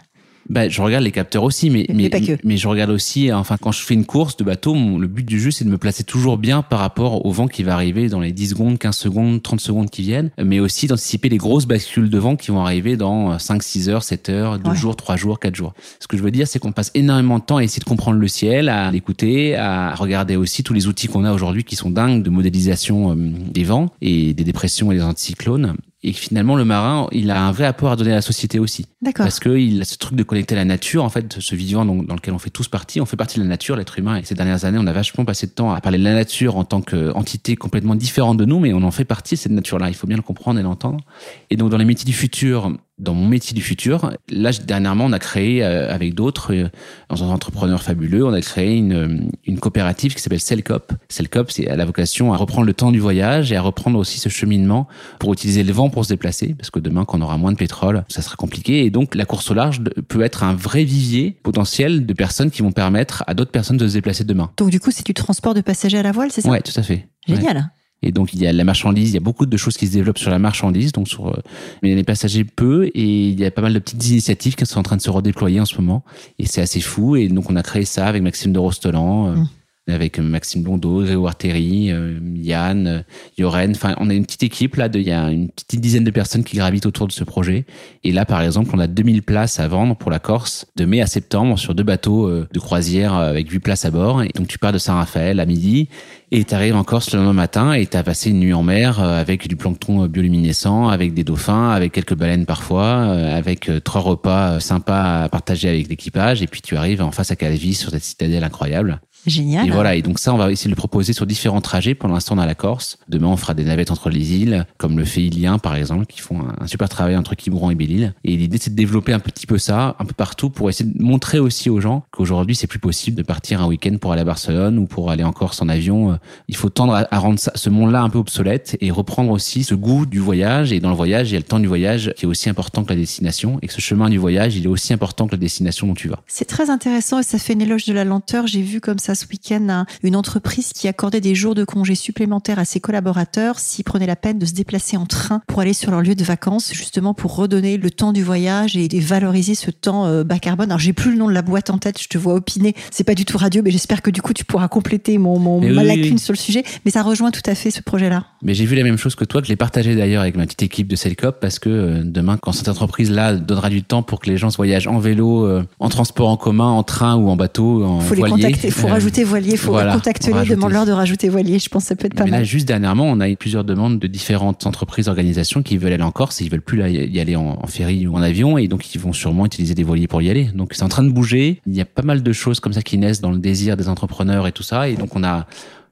Euh, 0.44 0.52
bah, 0.52 0.68
je 0.68 0.80
regarde 0.83 1.04
les 1.04 1.11
capteurs 1.11 1.42
aussi, 1.42 1.70
mais, 1.70 1.87
mais, 1.92 2.11
mais, 2.44 2.57
je 2.57 2.68
regarde 2.68 2.90
aussi, 2.90 3.33
enfin, 3.33 3.57
quand 3.61 3.72
je 3.72 3.83
fais 3.83 3.94
une 3.94 4.04
course 4.04 4.37
de 4.37 4.44
bateau, 4.44 4.74
le 4.74 5.07
but 5.07 5.24
du 5.24 5.40
jeu, 5.40 5.50
c'est 5.50 5.64
de 5.64 5.70
me 5.70 5.78
placer 5.78 6.04
toujours 6.04 6.38
bien 6.38 6.62
par 6.62 6.78
rapport 6.78 7.24
au 7.24 7.30
vent 7.30 7.46
qui 7.46 7.62
va 7.62 7.74
arriver 7.74 8.09
dans 8.09 8.20
les 8.20 8.33
10 8.33 8.50
secondes, 8.50 8.78
15 8.78 8.96
secondes, 8.96 9.42
30 9.42 9.61
secondes 9.61 9.90
qui 9.90 10.02
viennent, 10.02 10.30
mais 10.42 10.61
aussi 10.61 10.87
d'anticiper 10.87 11.28
les 11.28 11.38
grosses 11.38 11.66
bascules 11.66 12.11
de 12.11 12.18
vent 12.18 12.37
qui 12.37 12.50
vont 12.50 12.61
arriver 12.61 12.96
dans 12.96 13.38
5, 13.38 13.62
6 13.62 13.88
heures, 13.88 14.02
7 14.02 14.28
heures, 14.28 14.59
2 14.59 14.74
jours, 14.74 14.96
3 14.96 15.16
jours, 15.16 15.38
4 15.38 15.54
jours. 15.54 15.74
Ce 16.00 16.07
que 16.07 16.16
je 16.16 16.22
veux 16.22 16.30
dire, 16.30 16.46
c'est 16.46 16.59
qu'on 16.59 16.72
passe 16.72 16.90
énormément 16.94 17.38
de 17.38 17.44
temps 17.44 17.57
à 17.57 17.64
essayer 17.64 17.80
de 17.80 17.85
comprendre 17.85 18.18
le 18.18 18.28
ciel, 18.28 18.68
à 18.68 18.90
l'écouter, 18.90 19.57
à 19.57 19.94
regarder 19.94 20.37
aussi 20.37 20.62
tous 20.62 20.74
les 20.74 20.87
outils 20.87 21.09
qu'on 21.09 21.24
a 21.24 21.33
aujourd'hui 21.33 21.64
qui 21.64 21.76
sont 21.76 21.90
dingues 21.90 22.22
de 22.22 22.30
modélisation 22.30 23.12
euh, 23.12 23.14
des 23.50 23.64
vents 23.64 23.90
et 24.00 24.35
des 24.35 24.44
dépressions 24.44 24.92
et 24.92 24.96
des 24.96 25.02
anticyclones 25.02 25.76
et 26.04 26.12
finalement 26.12 26.54
le 26.54 26.64
marin 26.64 27.08
il 27.12 27.30
a 27.30 27.42
un 27.42 27.50
vrai 27.50 27.64
apport 27.64 27.90
à 27.90 27.96
donner 27.96 28.12
à 28.12 28.16
la 28.16 28.22
société 28.22 28.58
aussi. 28.58 28.86
D'accord. 29.02 29.24
parce 29.24 29.40
que 29.40 29.48
il 29.48 29.80
a 29.80 29.84
ce 29.84 29.96
truc 29.96 30.16
de 30.16 30.22
connecter 30.22 30.54
la 30.54 30.64
nature 30.64 31.02
en 31.02 31.08
fait 31.08 31.40
ce 31.40 31.54
vivant 31.54 31.84
dans, 31.84 31.96
dans, 32.02 32.14
lequel 32.14 32.34
on 32.34 32.38
fait 32.38 32.50
tous 32.50 32.68
partie. 32.68 33.00
On 33.00 33.06
fait 33.06 33.16
partie 33.16 33.38
de 33.38 33.42
la 33.42 33.48
nature 33.48 33.76
l'être 33.76 33.98
humain. 33.98 34.16
Et 34.16 34.24
ces 34.24 34.34
dernières 34.34 34.64
années 34.64 34.78
on 34.80 34.86
a 34.86 34.92
vachement 34.92 35.24
passé 35.24 35.46
de 35.46 35.52
temps 35.52 35.72
à 35.72 35.80
parler 35.80 35.98
de 35.98 36.04
la 36.04 36.14
nature 36.14 36.56
en 36.56 36.64
tant 36.64 36.82
qu'entité 36.82 37.56
complètement 37.56 37.94
différente 37.94 38.36
de 38.36 38.44
nous 38.44 38.60
mais 38.60 38.72
on 38.74 38.82
en 38.82 38.90
fait 38.90 39.04
partie 39.04 39.36
cette 39.36 39.52
nature 39.52 39.78
là 39.78 39.88
il 39.88 39.94
faut 39.94 40.06
bien 40.06 40.16
le 40.16 40.22
comprendre 40.22 40.60
et 40.60 40.62
l'entendre. 40.62 41.04
Et 41.50 41.56
donc 41.56 41.70
dans 41.70 41.78
les 41.78 41.86
métiers 41.86 42.06
du 42.06 42.12
futur 42.12 42.70
dans 42.98 43.14
mon 43.14 43.26
métier 43.26 43.54
du 43.54 43.62
futur, 43.62 44.12
là 44.30 44.50
dernièrement, 44.64 45.07
on 45.07 45.12
a 45.12 45.18
créé 45.18 45.64
euh, 45.64 45.92
avec 45.92 46.14
d'autres, 46.14 46.54
euh, 46.54 46.68
dans 47.09 47.24
un 47.24 47.28
entrepreneur 47.28 47.83
fabuleux, 47.83 48.24
on 48.24 48.33
a 48.33 48.40
créé 48.40 48.76
une, 48.76 48.92
euh, 48.92 49.18
une 49.46 49.59
coopérative 49.59 50.14
qui 50.14 50.22
s'appelle 50.22 50.40
Cellcop. 50.40 50.92
Cellcop, 51.09 51.50
c'est 51.50 51.68
à 51.68 51.76
la 51.76 51.85
vocation 51.87 52.33
à 52.33 52.37
reprendre 52.37 52.66
le 52.66 52.72
temps 52.72 52.92
du 52.92 53.00
voyage 53.00 53.50
et 53.50 53.57
à 53.57 53.62
reprendre 53.62 53.98
aussi 53.98 54.20
ce 54.20 54.28
cheminement 54.28 54.87
pour 55.18 55.33
utiliser 55.33 55.64
le 55.64 55.72
vent 55.72 55.90
pour 55.90 56.04
se 56.04 56.11
déplacer, 56.11 56.54
parce 56.54 56.70
que 56.70 56.78
demain, 56.78 57.04
quand 57.04 57.18
on 57.18 57.22
aura 57.22 57.37
moins 57.37 57.52
de 57.52 57.57
pétrole, 57.57 58.04
ça 58.09 58.22
sera 58.22 58.37
compliqué. 58.37 58.85
Et 58.85 58.90
donc, 58.90 59.16
la 59.16 59.24
course 59.24 59.50
au 59.50 59.54
large 59.54 59.80
peut 60.07 60.22
être 60.22 60.44
un 60.44 60.54
vrai 60.54 60.85
vivier 60.85 61.37
potentiel 61.42 62.07
de 62.07 62.12
personnes 62.12 62.50
qui 62.52 62.62
vont 62.62 62.72
permettre 62.72 63.24
à 63.26 63.35
d'autres 63.35 63.50
personnes 63.50 63.76
de 63.76 63.88
se 63.88 63.94
déplacer 63.94 64.22
demain. 64.22 64.52
Donc, 64.57 64.70
du 64.70 64.78
coup, 64.78 64.92
c'est 64.92 65.04
du 65.04 65.14
transport 65.14 65.54
de 65.54 65.62
passagers 65.62 65.98
à 65.98 66.02
la 66.04 66.12
voile, 66.12 66.30
c'est 66.30 66.42
ça? 66.42 66.48
Ouais, 66.48 66.61
tout 66.61 66.78
à 66.78 66.83
fait. 66.83 67.09
Génial. 67.26 67.70
Et 68.04 68.12
donc 68.12 68.34
il 68.34 68.40
y 68.40 68.46
a 68.46 68.52
la 68.52 68.64
marchandise, 68.64 69.10
il 69.10 69.14
y 69.14 69.16
a 69.16 69.20
beaucoup 69.20 69.46
de 69.46 69.56
choses 69.56 69.76
qui 69.76 69.86
se 69.86 69.92
développent 69.92 70.18
sur 70.18 70.30
la 70.30 70.38
marchandise, 70.38 70.92
donc 70.92 71.08
sur 71.08 71.28
euh, 71.28 71.40
mais 71.82 71.94
les 71.94 72.04
passagers 72.04 72.44
peu 72.44 72.86
et 72.86 73.28
il 73.28 73.40
y 73.40 73.44
a 73.44 73.50
pas 73.50 73.62
mal 73.62 73.72
de 73.72 73.78
petites 73.78 74.06
initiatives 74.08 74.54
qui 74.54 74.66
sont 74.66 74.78
en 74.78 74.82
train 74.82 74.96
de 74.96 75.02
se 75.02 75.10
redéployer 75.10 75.60
en 75.60 75.64
ce 75.64 75.76
moment 75.76 76.04
et 76.38 76.46
c'est 76.46 76.60
assez 76.60 76.80
fou 76.80 77.16
et 77.16 77.28
donc 77.28 77.50
on 77.50 77.56
a 77.56 77.62
créé 77.62 77.84
ça 77.84 78.06
avec 78.06 78.22
Maxime 78.22 78.52
de 78.52 78.58
Rostolan. 78.58 79.28
Euh, 79.28 79.34
mmh 79.36 79.48
avec 79.86 80.18
Maxime 80.18 80.62
Blondeau, 80.62 81.02
Grégoire 81.02 81.36
Terry, 81.36 81.92
euh, 81.92 82.18
Yann, 82.36 82.86
euh, 82.86 83.02
Yoren. 83.36 83.72
Enfin, 83.72 83.94
on 83.98 84.08
a 84.08 84.14
une 84.14 84.24
petite 84.24 84.42
équipe 84.42 84.76
là, 84.76 84.88
il 84.92 85.02
y 85.02 85.12
a 85.12 85.30
une 85.30 85.50
petite 85.50 85.80
dizaine 85.80 86.04
de 86.04 86.10
personnes 86.10 86.42
qui 86.42 86.56
gravitent 86.56 86.86
autour 86.86 87.06
de 87.06 87.12
ce 87.12 87.22
projet. 87.22 87.66
Et 88.02 88.12
là, 88.12 88.24
par 88.24 88.40
exemple, 88.40 88.70
on 88.72 88.78
a 88.78 88.86
2000 88.86 89.22
places 89.22 89.60
à 89.60 89.68
vendre 89.68 89.94
pour 89.94 90.10
la 90.10 90.18
Corse 90.18 90.66
de 90.76 90.86
mai 90.86 91.02
à 91.02 91.06
septembre 91.06 91.58
sur 91.58 91.74
deux 91.74 91.82
bateaux 91.82 92.28
euh, 92.28 92.48
de 92.52 92.58
croisière 92.58 93.14
avec 93.14 93.50
8 93.50 93.58
places 93.58 93.84
à 93.84 93.90
bord. 93.90 94.22
Et 94.22 94.30
donc, 94.34 94.46
tu 94.46 94.58
pars 94.58 94.72
de 94.72 94.78
Saint-Raphaël 94.78 95.38
à 95.38 95.44
midi 95.44 95.88
et 96.32 96.44
tu 96.44 96.54
arrives 96.54 96.76
en 96.76 96.84
Corse 96.84 97.12
le 97.12 97.18
lendemain 97.18 97.34
matin 97.34 97.72
et 97.74 97.86
tu 97.86 97.96
as 97.96 98.02
passé 98.02 98.30
une 98.30 98.40
nuit 98.40 98.54
en 98.54 98.62
mer 98.62 99.00
avec 99.00 99.46
du 99.46 99.56
plancton 99.56 100.06
bioluminescent, 100.06 100.88
avec 100.88 101.12
des 101.12 101.24
dauphins, 101.24 101.70
avec 101.70 101.92
quelques 101.92 102.14
baleines 102.14 102.46
parfois, 102.46 103.02
avec 103.12 103.70
trois 103.84 104.00
repas 104.00 104.58
sympas 104.60 105.24
à 105.24 105.28
partager 105.28 105.68
avec 105.68 105.88
l'équipage. 105.88 106.42
Et 106.42 106.46
puis, 106.46 106.62
tu 106.62 106.76
arrives 106.76 107.02
en 107.02 107.12
face 107.12 107.30
à 107.30 107.36
Calvi 107.36 107.74
sur 107.74 107.90
cette 107.90 108.02
citadelle 108.02 108.44
incroyable. 108.44 109.00
Génial. 109.26 109.66
Et 109.66 109.70
voilà, 109.70 109.94
et 109.94 110.02
donc 110.02 110.18
ça, 110.18 110.34
on 110.34 110.37
va 110.37 110.50
essayer 110.50 110.68
de 110.68 110.74
le 110.74 110.78
proposer 110.78 111.12
sur 111.12 111.26
différents 111.26 111.60
trajets. 111.60 111.94
Pour 111.94 112.08
l'instant, 112.08 112.37
on 112.37 112.38
a 112.38 112.46
la 112.46 112.54
Corse. 112.54 112.98
Demain, 113.08 113.28
on 113.28 113.37
fera 113.37 113.54
des 113.54 113.64
navettes 113.64 113.90
entre 113.90 114.10
les 114.10 114.34
îles, 114.34 114.66
comme 114.78 114.98
le 114.98 115.04
fait 115.04 115.22
Ilien, 115.22 115.58
par 115.58 115.74
exemple, 115.76 116.06
qui 116.06 116.20
font 116.20 116.40
un, 116.60 116.66
super 116.66 116.88
travail 116.88 117.16
entre 117.16 117.34
Quiberon 117.34 117.70
et 117.70 117.74
Belle-Île. 117.74 118.14
Et 118.24 118.37
l'idée, 118.37 118.58
c'est 118.60 118.70
de 118.70 118.76
développer 118.76 119.12
un 119.12 119.18
petit 119.18 119.46
peu 119.46 119.58
ça, 119.58 119.96
un 119.98 120.04
peu 120.04 120.12
partout, 120.12 120.50
pour 120.50 120.68
essayer 120.68 120.90
de 120.90 121.02
montrer 121.02 121.38
aussi 121.38 121.70
aux 121.70 121.80
gens 121.80 122.04
qu'aujourd'hui, 122.10 122.54
c'est 122.54 122.66
plus 122.66 122.78
possible 122.78 123.16
de 123.16 123.22
partir 123.22 123.62
un 123.62 123.66
week-end 123.66 123.96
pour 124.00 124.12
aller 124.12 124.22
à 124.22 124.24
Barcelone 124.24 124.78
ou 124.78 124.87
pour 124.87 125.10
aller 125.10 125.24
en 125.24 125.32
Corse 125.32 125.62
en 125.62 125.68
avion. 125.68 126.12
Euh, 126.12 126.16
il 126.48 126.56
faut 126.56 126.68
tendre 126.68 127.06
à, 127.10 127.18
rendre 127.18 127.38
ça, 127.38 127.52
ce 127.54 127.70
monde-là 127.70 128.02
un 128.02 128.10
peu 128.10 128.18
obsolète 128.18 128.76
et 128.80 128.90
reprendre 128.90 129.30
aussi 129.30 129.64
ce 129.64 129.74
goût 129.74 130.06
du 130.06 130.18
voyage. 130.18 130.72
Et 130.72 130.80
dans 130.80 130.90
le 130.90 130.96
voyage, 130.96 131.30
il 131.30 131.34
y 131.34 131.37
a 131.37 131.40
le 131.40 131.44
temps 131.44 131.60
du 131.60 131.66
voyage 131.66 132.12
qui 132.16 132.24
est 132.24 132.28
aussi 132.28 132.48
important 132.50 132.84
que 132.84 132.90
la 132.90 132.96
destination. 132.96 133.58
Et 133.62 133.68
que 133.68 133.72
ce 133.72 133.80
chemin 133.80 134.10
du 134.10 134.18
voyage, 134.18 134.56
il 134.56 134.64
est 134.64 134.68
aussi 134.68 134.92
important 134.92 135.26
que 135.26 135.32
la 135.32 135.38
destination 135.38 135.87
dont 135.87 135.94
tu 135.94 136.08
vas. 136.08 136.20
C'est 136.26 136.44
très 136.44 136.70
intéressant 136.70 137.20
et 137.20 137.22
ça 137.22 137.38
fait 137.38 137.54
une 137.54 137.62
éloge 137.62 137.87
de 137.87 137.92
la 137.92 138.04
lenteur. 138.04 138.46
J'ai 138.46 138.62
vu 138.62 138.80
comme 138.80 138.98
ça 138.98 139.13
ce 139.14 139.27
week-end 139.27 139.85
une 140.03 140.16
entreprise 140.16 140.72
qui 140.72 140.88
accordait 140.88 141.20
des 141.20 141.35
jours 141.35 141.55
de 141.55 141.64
congés 141.64 141.94
supplémentaires 141.94 142.59
à 142.59 142.64
ses 142.64 142.81
collaborateurs 142.81 143.59
s'ils 143.59 143.85
prenaient 143.85 144.07
la 144.07 144.16
peine 144.16 144.38
de 144.38 144.46
se 144.46 144.53
déplacer 144.53 144.96
en 144.96 145.07
train 145.07 145.40
pour 145.46 145.61
aller 145.61 145.72
sur 145.72 145.90
leur 145.90 146.00
lieu 146.00 146.14
de 146.14 146.24
vacances, 146.24 146.72
justement 146.72 147.14
pour 147.14 147.37
redonner 147.37 147.77
le 147.77 147.90
temps 147.90 148.12
du 148.12 148.22
voyage 148.22 148.77
et, 148.77 148.88
valoriser 149.05 149.55
ce 149.55 149.70
temps 149.70 150.07
euh, 150.07 150.24
bas 150.24 150.38
carbone. 150.38 150.70
Alors 150.70 150.79
j'ai 150.79 150.92
plus 150.92 151.11
le 151.11 151.18
nom 151.18 151.29
de 151.29 151.35
la 151.35 151.42
boîte 151.42 151.68
en 151.68 151.79
tête, 151.79 152.00
je 152.00 152.09
te 152.09 152.16
vois 152.16 152.35
opiner. 152.35 152.74
C'est 152.90 153.05
pas 153.05 153.14
du 153.14 153.24
tout 153.24 153.37
radio, 153.37 153.61
mais 153.62 153.70
j'espère 153.70 154.03
que 154.03 154.11
du 154.11 154.22
coup 154.22 154.33
tu 154.33 154.44
pourras 154.44 154.68
compléter 154.68 155.18
mon, 155.18 155.38
mon 155.38 155.61
ma 155.61 155.85
lacune 155.85 156.18
sur 156.18 156.33
le 156.33 156.38
sujet. 156.38 156.64
Mais 156.85 156.90
ça 156.90 157.03
rejoint 157.03 157.31
tout 157.31 157.42
à 157.46 157.55
fait 157.55 157.70
ce 157.70 157.83
projet-là. 157.83 158.24
Mais 158.42 158.55
j'ai 158.55 158.64
vu 158.64 158.77
la 158.77 158.83
même 158.83 158.96
chose 158.96 159.14
que 159.14 159.24
toi, 159.24 159.40
que 159.40 159.46
je 159.46 159.53
l'ai 159.53 159.57
partagé 159.57 159.94
d'ailleurs 159.94 160.22
avec 160.22 160.37
ma 160.37 160.44
petite 160.44 160.62
équipe 160.62 160.88
de 160.88 160.96
Cellcop 160.96 161.38
parce 161.40 161.59
que 161.59 161.68
euh, 161.68 162.03
demain, 162.05 162.37
quand 162.37 162.53
cette 162.53 162.68
entreprise-là 162.68 163.35
donnera 163.35 163.68
du 163.68 163.83
temps 163.83 164.03
pour 164.03 164.20
que 164.20 164.31
les 164.31 164.37
gens 164.37 164.50
se 164.50 164.57
voyagent 164.57 164.87
en 164.87 164.98
vélo, 164.98 165.46
euh, 165.46 165.64
en 165.81 165.88
transport 165.88 166.29
en 166.29 166.37
commun, 166.37 166.68
en 166.68 166.83
train 166.83 167.16
ou 167.16 167.29
en 167.29 167.37
bateau, 167.37 167.85
en 167.85 168.00
faut 168.00 168.14
voilier. 168.14 168.37
Les 168.37 168.42
contacter, 168.42 168.70
faut 168.70 168.88
rajouter 169.04 169.24
voilier, 169.24 169.56
faut 169.56 169.72
contacter-les, 169.72 170.48
demande-leur 170.48 170.86
de 170.86 170.92
rajouter 170.92 171.28
voilier. 171.28 171.58
Je 171.58 171.68
pense 171.68 171.84
que 171.84 171.88
ça 171.88 171.96
peut 171.96 172.06
être 172.06 172.14
pas 172.14 172.24
Mais 172.24 172.30
mal. 172.30 172.40
Là, 172.40 172.44
juste 172.44 172.66
dernièrement, 172.66 173.04
on 173.04 173.20
a 173.20 173.28
eu 173.28 173.36
plusieurs 173.36 173.64
demandes 173.64 173.98
de 173.98 174.06
différentes 174.06 174.66
entreprises, 174.66 175.08
organisations 175.08 175.62
qui 175.62 175.76
veulent 175.76 175.92
aller 175.92 176.02
en 176.02 176.10
Corse 176.10 176.40
et 176.40 176.44
ils 176.44 176.50
veulent 176.50 176.62
plus 176.62 176.80
y 176.90 177.20
aller 177.20 177.36
en, 177.36 177.58
en 177.62 177.66
ferry 177.66 178.06
ou 178.06 178.14
en 178.14 178.22
avion 178.22 178.56
et 178.56 178.66
donc 178.68 178.94
ils 178.94 179.00
vont 179.00 179.12
sûrement 179.12 179.44
utiliser 179.44 179.74
des 179.74 179.84
voiliers 179.84 180.08
pour 180.08 180.22
y 180.22 180.30
aller. 180.30 180.50
Donc 180.54 180.72
c'est 180.72 180.82
en 180.82 180.88
train 180.88 181.02
de 181.02 181.10
bouger. 181.10 181.60
Il 181.66 181.74
y 181.74 181.80
a 181.80 181.84
pas 181.84 182.02
mal 182.02 182.22
de 182.22 182.32
choses 182.32 182.60
comme 182.60 182.72
ça 182.72 182.82
qui 182.82 182.96
naissent 182.96 183.20
dans 183.20 183.30
le 183.30 183.38
désir 183.38 183.76
des 183.76 183.88
entrepreneurs 183.88 184.46
et 184.46 184.52
tout 184.52 184.62
ça. 184.62 184.88
Et 184.88 184.94
donc 184.94 185.14
on 185.16 185.22
a 185.22 185.46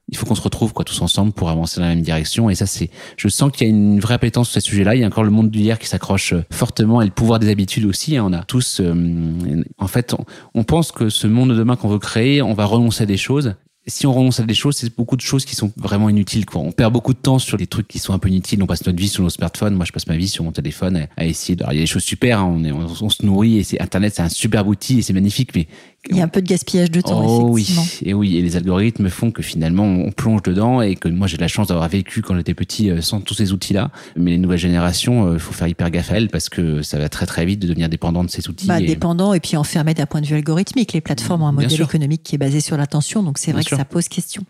il 0.09 0.17
faut 0.17 0.25
qu'on 0.25 0.35
se 0.35 0.41
retrouve 0.41 0.73
quoi 0.73 0.85
tous 0.85 1.01
ensemble 1.01 1.31
pour 1.31 1.49
avancer 1.49 1.79
dans 1.79 1.87
la 1.87 1.95
même 1.95 2.03
direction 2.03 2.49
et 2.49 2.55
ça 2.55 2.65
c'est 2.65 2.89
je 3.17 3.27
sens 3.29 3.51
qu'il 3.51 3.67
y 3.67 3.71
a 3.71 3.73
une 3.73 3.99
vraie 3.99 4.15
appétence 4.15 4.49
sur 4.49 4.61
ce 4.61 4.67
sujet-là 4.67 4.95
il 4.95 5.01
y 5.01 5.03
a 5.03 5.07
encore 5.07 5.23
le 5.23 5.29
monde 5.29 5.49
d'hier 5.49 5.79
qui 5.79 5.87
s'accroche 5.87 6.33
euh, 6.33 6.43
fortement 6.51 7.01
et 7.01 7.05
le 7.05 7.11
pouvoir 7.11 7.39
des 7.39 7.49
habitudes 7.49 7.85
aussi 7.85 8.17
hein. 8.17 8.25
on 8.27 8.33
a 8.33 8.43
tous 8.43 8.81
euh, 8.81 9.63
en 9.77 9.87
fait 9.87 10.13
on, 10.13 10.25
on, 10.53 10.63
pense 10.63 10.91
que 10.91 11.09
ce 11.09 11.27
monde 11.27 11.49
de 11.49 11.55
demain 11.55 11.75
qu'on 11.75 11.87
veut 11.87 11.99
créer 11.99 12.41
on 12.41 12.53
va 12.53 12.65
renoncer 12.65 13.03
à 13.03 13.05
des 13.05 13.17
choses 13.17 13.55
si 13.87 14.07
on 14.07 14.13
renonce 14.13 14.39
à 14.39 14.43
des 14.43 14.53
choses, 14.53 14.77
c'est 14.77 14.95
beaucoup 14.95 15.17
de 15.17 15.21
choses 15.21 15.43
qui 15.43 15.55
sont 15.55 15.71
vraiment 15.75 16.07
inutiles. 16.07 16.45
Quoi. 16.45 16.61
On 16.61 16.71
perd 16.71 16.93
beaucoup 16.93 17.13
de 17.13 17.19
temps 17.19 17.39
sur 17.39 17.57
des 17.57 17.67
trucs 17.67 17.87
qui 17.87 17.99
sont 17.99 18.13
un 18.13 18.19
peu 18.19 18.29
inutiles. 18.29 18.63
On 18.63 18.65
passe 18.65 18.85
notre 18.85 18.97
vie 18.97 19.09
sur 19.09 19.23
nos 19.23 19.29
smartphones. 19.29 19.75
Moi, 19.75 19.85
je 19.85 19.91
passe 19.91 20.07
ma 20.07 20.15
vie 20.15 20.29
sur 20.29 20.43
mon 20.43 20.51
téléphone 20.51 21.07
à, 21.17 21.25
essayer. 21.25 21.55
De... 21.55 21.63
Alors, 21.63 21.73
il 21.73 21.77
y 21.77 21.79
a 21.79 21.83
des 21.83 21.87
choses 21.87 22.03
super. 22.03 22.39
Hein. 22.39 22.53
On, 22.55 22.63
est, 22.63 22.71
on, 22.71 23.09
se 23.09 23.25
nourrit 23.25 23.57
et 23.57 23.63
c'est 23.63 23.81
Internet, 23.81 24.13
c'est 24.15 24.21
un 24.21 24.29
super 24.29 24.67
outil 24.67 24.99
et 24.99 25.01
c'est 25.01 25.13
magnifique. 25.13 25.53
Mais 25.53 25.67
Il 26.09 26.17
y 26.17 26.21
a 26.21 26.23
un 26.23 26.27
peu 26.27 26.41
de 26.41 26.47
gaspillage 26.47 26.91
de 26.91 27.01
temps, 27.01 27.23
oh, 27.25 27.57
effectivement. 27.57 27.81
Oui, 27.81 28.09
et 28.09 28.13
oui, 28.13 28.37
et 28.37 28.41
les 28.41 28.57
algorithmes 28.57 29.09
font 29.09 29.31
que 29.31 29.41
finalement 29.41 29.85
on 29.85 30.11
plonge 30.11 30.41
dedans 30.43 30.81
et 30.81 30.95
que 30.95 31.07
moi 31.07 31.27
j'ai 31.27 31.37
la 31.37 31.47
chance 31.47 31.67
d'avoir 31.67 31.87
vécu 31.87 32.21
quand 32.21 32.35
j'étais 32.35 32.53
petit 32.53 32.89
euh, 32.89 33.01
sans 33.01 33.21
tous 33.21 33.33
ces 33.35 33.53
outils-là. 33.53 33.89
Mais 34.17 34.31
les 34.31 34.37
nouvelles 34.37 34.59
générations, 34.59 35.33
il 35.33 35.39
faut 35.39 35.53
faire 35.53 35.67
hyper 35.67 35.89
gaffe 35.91 36.11
à 36.11 36.15
elles 36.15 36.29
parce 36.29 36.49
que 36.49 36.81
ça 36.81 36.99
va 36.99 37.07
très 37.07 37.25
très 37.25 37.45
vite 37.45 37.59
de 37.59 37.67
devenir 37.67 37.87
dépendant 37.87 38.23
de 38.23 38.29
ces 38.29 38.49
outils. 38.49 38.67
Bah, 38.67 38.81
Dépendant 38.81 39.33
et 39.33 39.39
puis 39.39 39.55
enfermé 39.55 39.93
d'un 39.93 40.05
point 40.05 40.21
de 40.21 40.25
vue 40.25 40.35
algorithmique. 40.35 40.93
Les 40.93 41.01
plateformes 41.01 41.43
ont 41.43 41.47
un 41.47 41.51
modèle 41.53 41.81
économique 41.81 42.23
qui 42.23 42.35
est 42.35 42.37
basé 42.37 42.59
sur 42.59 42.75
l'attention, 42.75 43.23
donc 43.23 43.37
c'est 43.37 43.51
vrai 43.51 43.63
que 43.63 43.75
ça 43.75 43.85
pose 43.85 44.07
question. 44.07 44.43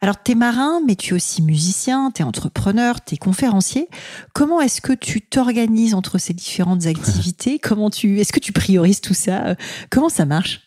Alors, 0.00 0.22
tu 0.22 0.32
es 0.32 0.34
marin, 0.34 0.80
mais 0.86 0.96
tu 0.96 1.14
es 1.14 1.16
aussi 1.16 1.42
musicien, 1.42 2.10
tu 2.14 2.22
es 2.22 2.24
entrepreneur, 2.24 3.02
tu 3.04 3.14
es 3.14 3.18
conférencier. 3.18 3.88
Comment 4.34 4.60
est-ce 4.60 4.80
que 4.80 4.92
tu 4.92 5.20
t'organises 5.20 5.94
entre 5.94 6.18
ces 6.18 6.34
différentes 6.34 6.86
activités? 6.86 7.58
Comment 7.58 7.90
tu, 7.90 8.20
Est-ce 8.20 8.32
que 8.32 8.40
tu 8.40 8.52
priorises 8.52 9.00
tout 9.00 9.14
ça? 9.14 9.56
Comment 9.90 10.08
ça 10.08 10.24
marche? 10.24 10.65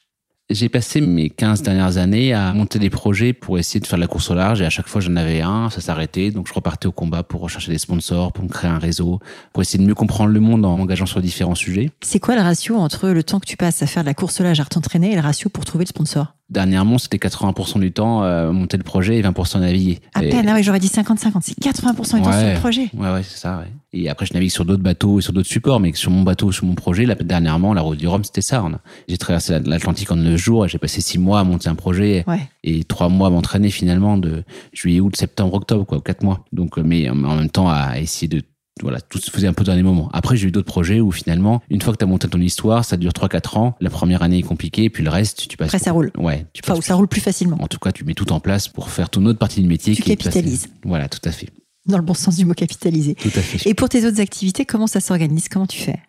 J'ai 0.50 0.70
passé 0.70 1.00
mes 1.00 1.30
15 1.30 1.62
dernières 1.62 1.98
années 1.98 2.34
à 2.34 2.54
monter 2.54 2.80
des 2.80 2.90
projets 2.90 3.34
pour 3.34 3.60
essayer 3.60 3.80
de 3.80 3.86
faire 3.86 3.98
de 3.98 4.02
la 4.02 4.08
course 4.08 4.32
au 4.32 4.36
large 4.36 4.62
et 4.62 4.66
à 4.66 4.70
chaque 4.70 4.88
fois 4.88 5.00
j'en 5.00 5.16
avais 5.16 5.42
un, 5.42 5.70
ça 5.70 5.82
s'arrêtait. 5.82 6.32
Donc 6.32 6.48
je 6.48 6.54
repartais 6.54 6.88
au 6.88 6.92
combat 6.92 7.24
pour 7.24 7.42
rechercher 7.42 7.72
des 7.72 7.78
sponsors, 7.78 8.34
pour 8.34 8.44
me 8.44 8.50
créer 8.50 8.72
un 8.72 8.80
réseau, 8.80 9.20
pour 9.54 9.62
essayer 9.62 9.84
de 9.84 9.88
mieux 9.88 9.96
comprendre 9.96 10.32
le 10.32 10.40
monde 10.40 10.66
en 10.66 10.78
m'engageant 10.78 11.06
sur 11.06 11.22
différents 11.22 11.56
sujets. 11.56 11.92
C'est 12.02 12.20
quoi 12.20 12.36
le 12.36 12.42
ratio 12.42 12.78
entre 12.78 13.10
le 13.10 13.24
temps 13.24 13.40
que 13.40 13.46
tu 13.46 13.58
passes 13.58 13.82
à 13.84 13.88
faire 13.88 14.04
de 14.04 14.08
la 14.08 14.14
course 14.14 14.42
au 14.42 14.44
large, 14.44 14.60
à 14.60 14.66
t'entraîner 14.66 15.12
et 15.12 15.16
le 15.16 15.22
ratio 15.22 15.50
pour 15.50 15.66
trouver 15.66 15.86
le 15.86 15.90
sponsor? 15.90 16.34
Dernièrement, 16.50 16.98
c'était 16.98 17.18
80% 17.18 17.80
du 17.80 17.92
temps 17.92 18.24
euh, 18.24 18.52
monter 18.52 18.78
le 18.78 18.84
projet 18.84 19.18
et 19.18 19.22
20% 19.22 19.60
naviguer. 19.60 20.00
À 20.14 20.22
peine, 20.22 20.50
ah 20.50 20.62
j'aurais 20.62 20.80
dit 20.80 20.88
50-50. 20.88 21.42
C'est 21.42 21.60
80% 21.60 22.16
du 22.16 22.22
temps 22.24 22.32
sur 22.32 22.48
le 22.48 22.60
projet. 22.60 22.90
Ouais, 22.96 23.12
ouais, 23.12 23.24
c'est 23.24 23.38
ça. 23.38 23.60
Ouais. 23.60 23.68
Et 23.92 24.10
après, 24.10 24.26
je 24.26 24.34
navigue 24.34 24.50
sur 24.50 24.66
d'autres 24.66 24.84
bateaux 24.84 25.20
et 25.20 25.22
sur 25.22 25.34
d'autres 25.34 25.48
supports, 25.48 25.80
mais 25.80 25.94
sur 25.94 26.12
mon 26.12 26.24
bateau, 26.24 26.52
sur 26.52 26.66
mon 26.66 26.76
projet, 26.76 27.06
là, 27.06 27.16
dernièrement, 27.16 27.74
la 27.74 27.82
route 27.82 27.98
du 27.98 28.08
Rhum, 28.08 28.24
c'était 28.24 28.42
ça. 28.42 28.64
J'ai 29.08 29.18
traversé 29.18 29.60
l'Atlantique 29.60 30.12
en 30.12 30.16
neuf 30.16 30.38
jours 30.38 30.66
et 30.66 30.70
j'ai 30.70 30.78
passé 30.78 31.02
six 31.02 31.18
mois 31.18 31.40
à 31.40 31.44
monter 31.44 31.70
un 31.70 31.76
projet 31.76 32.26
et 32.64 32.84
trois 32.84 33.10
mois 33.10 33.28
à 33.28 33.32
m'entraîner 33.32 33.70
finalement 33.70 34.18
de 34.18 34.44
juillet, 34.74 35.00
août, 35.00 35.16
septembre, 35.16 35.56
octobre, 35.56 35.86
quoi, 35.86 36.02
quatre 36.02 36.24
mois. 36.24 36.46
Donc, 36.52 36.78
euh, 36.78 36.84
mais 36.84 37.10
en 37.10 37.16
même 37.16 37.50
temps, 37.50 37.70
à 37.70 38.00
essayer 38.00 38.28
de 38.28 38.42
voilà, 38.82 39.02
tout 39.02 39.20
se 39.20 39.32
faisait 39.32 39.48
un 39.48 39.54
peu 39.54 39.64
dans 39.64 39.76
les 39.76 39.84
moments. 39.84 40.10
Après, 40.14 40.38
j'ai 40.38 40.48
eu 40.48 40.52
d'autres 40.52 40.68
projets 40.68 41.00
où 41.00 41.12
finalement, 41.12 41.62
une 41.70 41.82
fois 41.82 41.94
que 41.94 41.98
tu 41.98 42.04
as 42.04 42.08
monté 42.08 42.28
ton 42.28 42.40
histoire, 42.40 42.86
ça 42.86 42.98
dure 42.98 43.12
3-4 43.12 43.58
ans. 43.58 43.76
La 43.82 43.90
première 43.90 44.22
année 44.22 44.40
est 44.40 44.44
compliquée, 44.44 44.90
puis 44.90 45.04
le 45.04 45.10
reste, 45.10 45.48
tu 45.48 45.58
passes. 45.58 45.68
Après, 45.70 45.80
ça 45.80 45.92
roule. 45.92 46.12
Ouais. 46.18 46.46
Tu 46.54 46.62
enfin, 46.64 46.80
ça 46.82 46.96
roule 46.96 47.08
plus 47.08 47.22
facilement. 47.22 47.58
En 47.62 47.68
tout 47.68 47.80
cas, 47.80 47.92
tu 47.92 48.04
mets 48.04 48.14
tout 48.14 48.32
en 48.32 48.40
place 48.40 48.68
pour 48.68 48.90
faire 48.90 49.10
ton 49.10 49.26
autre 49.26 49.40
partie 49.40 49.62
du 49.62 49.68
métier. 49.68 49.96
Tu 49.96 50.04
capitalises. 50.04 50.68
Voilà, 50.84 51.10
tout 51.10 51.22
à 51.24 51.32
fait. 51.32 51.50
Dans 51.86 51.98
le 51.98 52.04
bon 52.04 52.14
sens 52.14 52.36
du 52.36 52.46
mot 52.46 52.54
capitaliser. 52.54 53.16
Tout 53.16 53.32
à 53.36 53.42
fait. 53.42 53.68
Et 53.70 53.74
pour 53.74 53.90
tes 53.90 54.06
autres 54.06 54.22
activités, 54.22 54.66
comment 54.66 54.88
ça 54.88 55.00
s'organise? 55.00 55.50
Comment 55.50 55.68
tu 55.68 55.80
fais? 55.80 56.00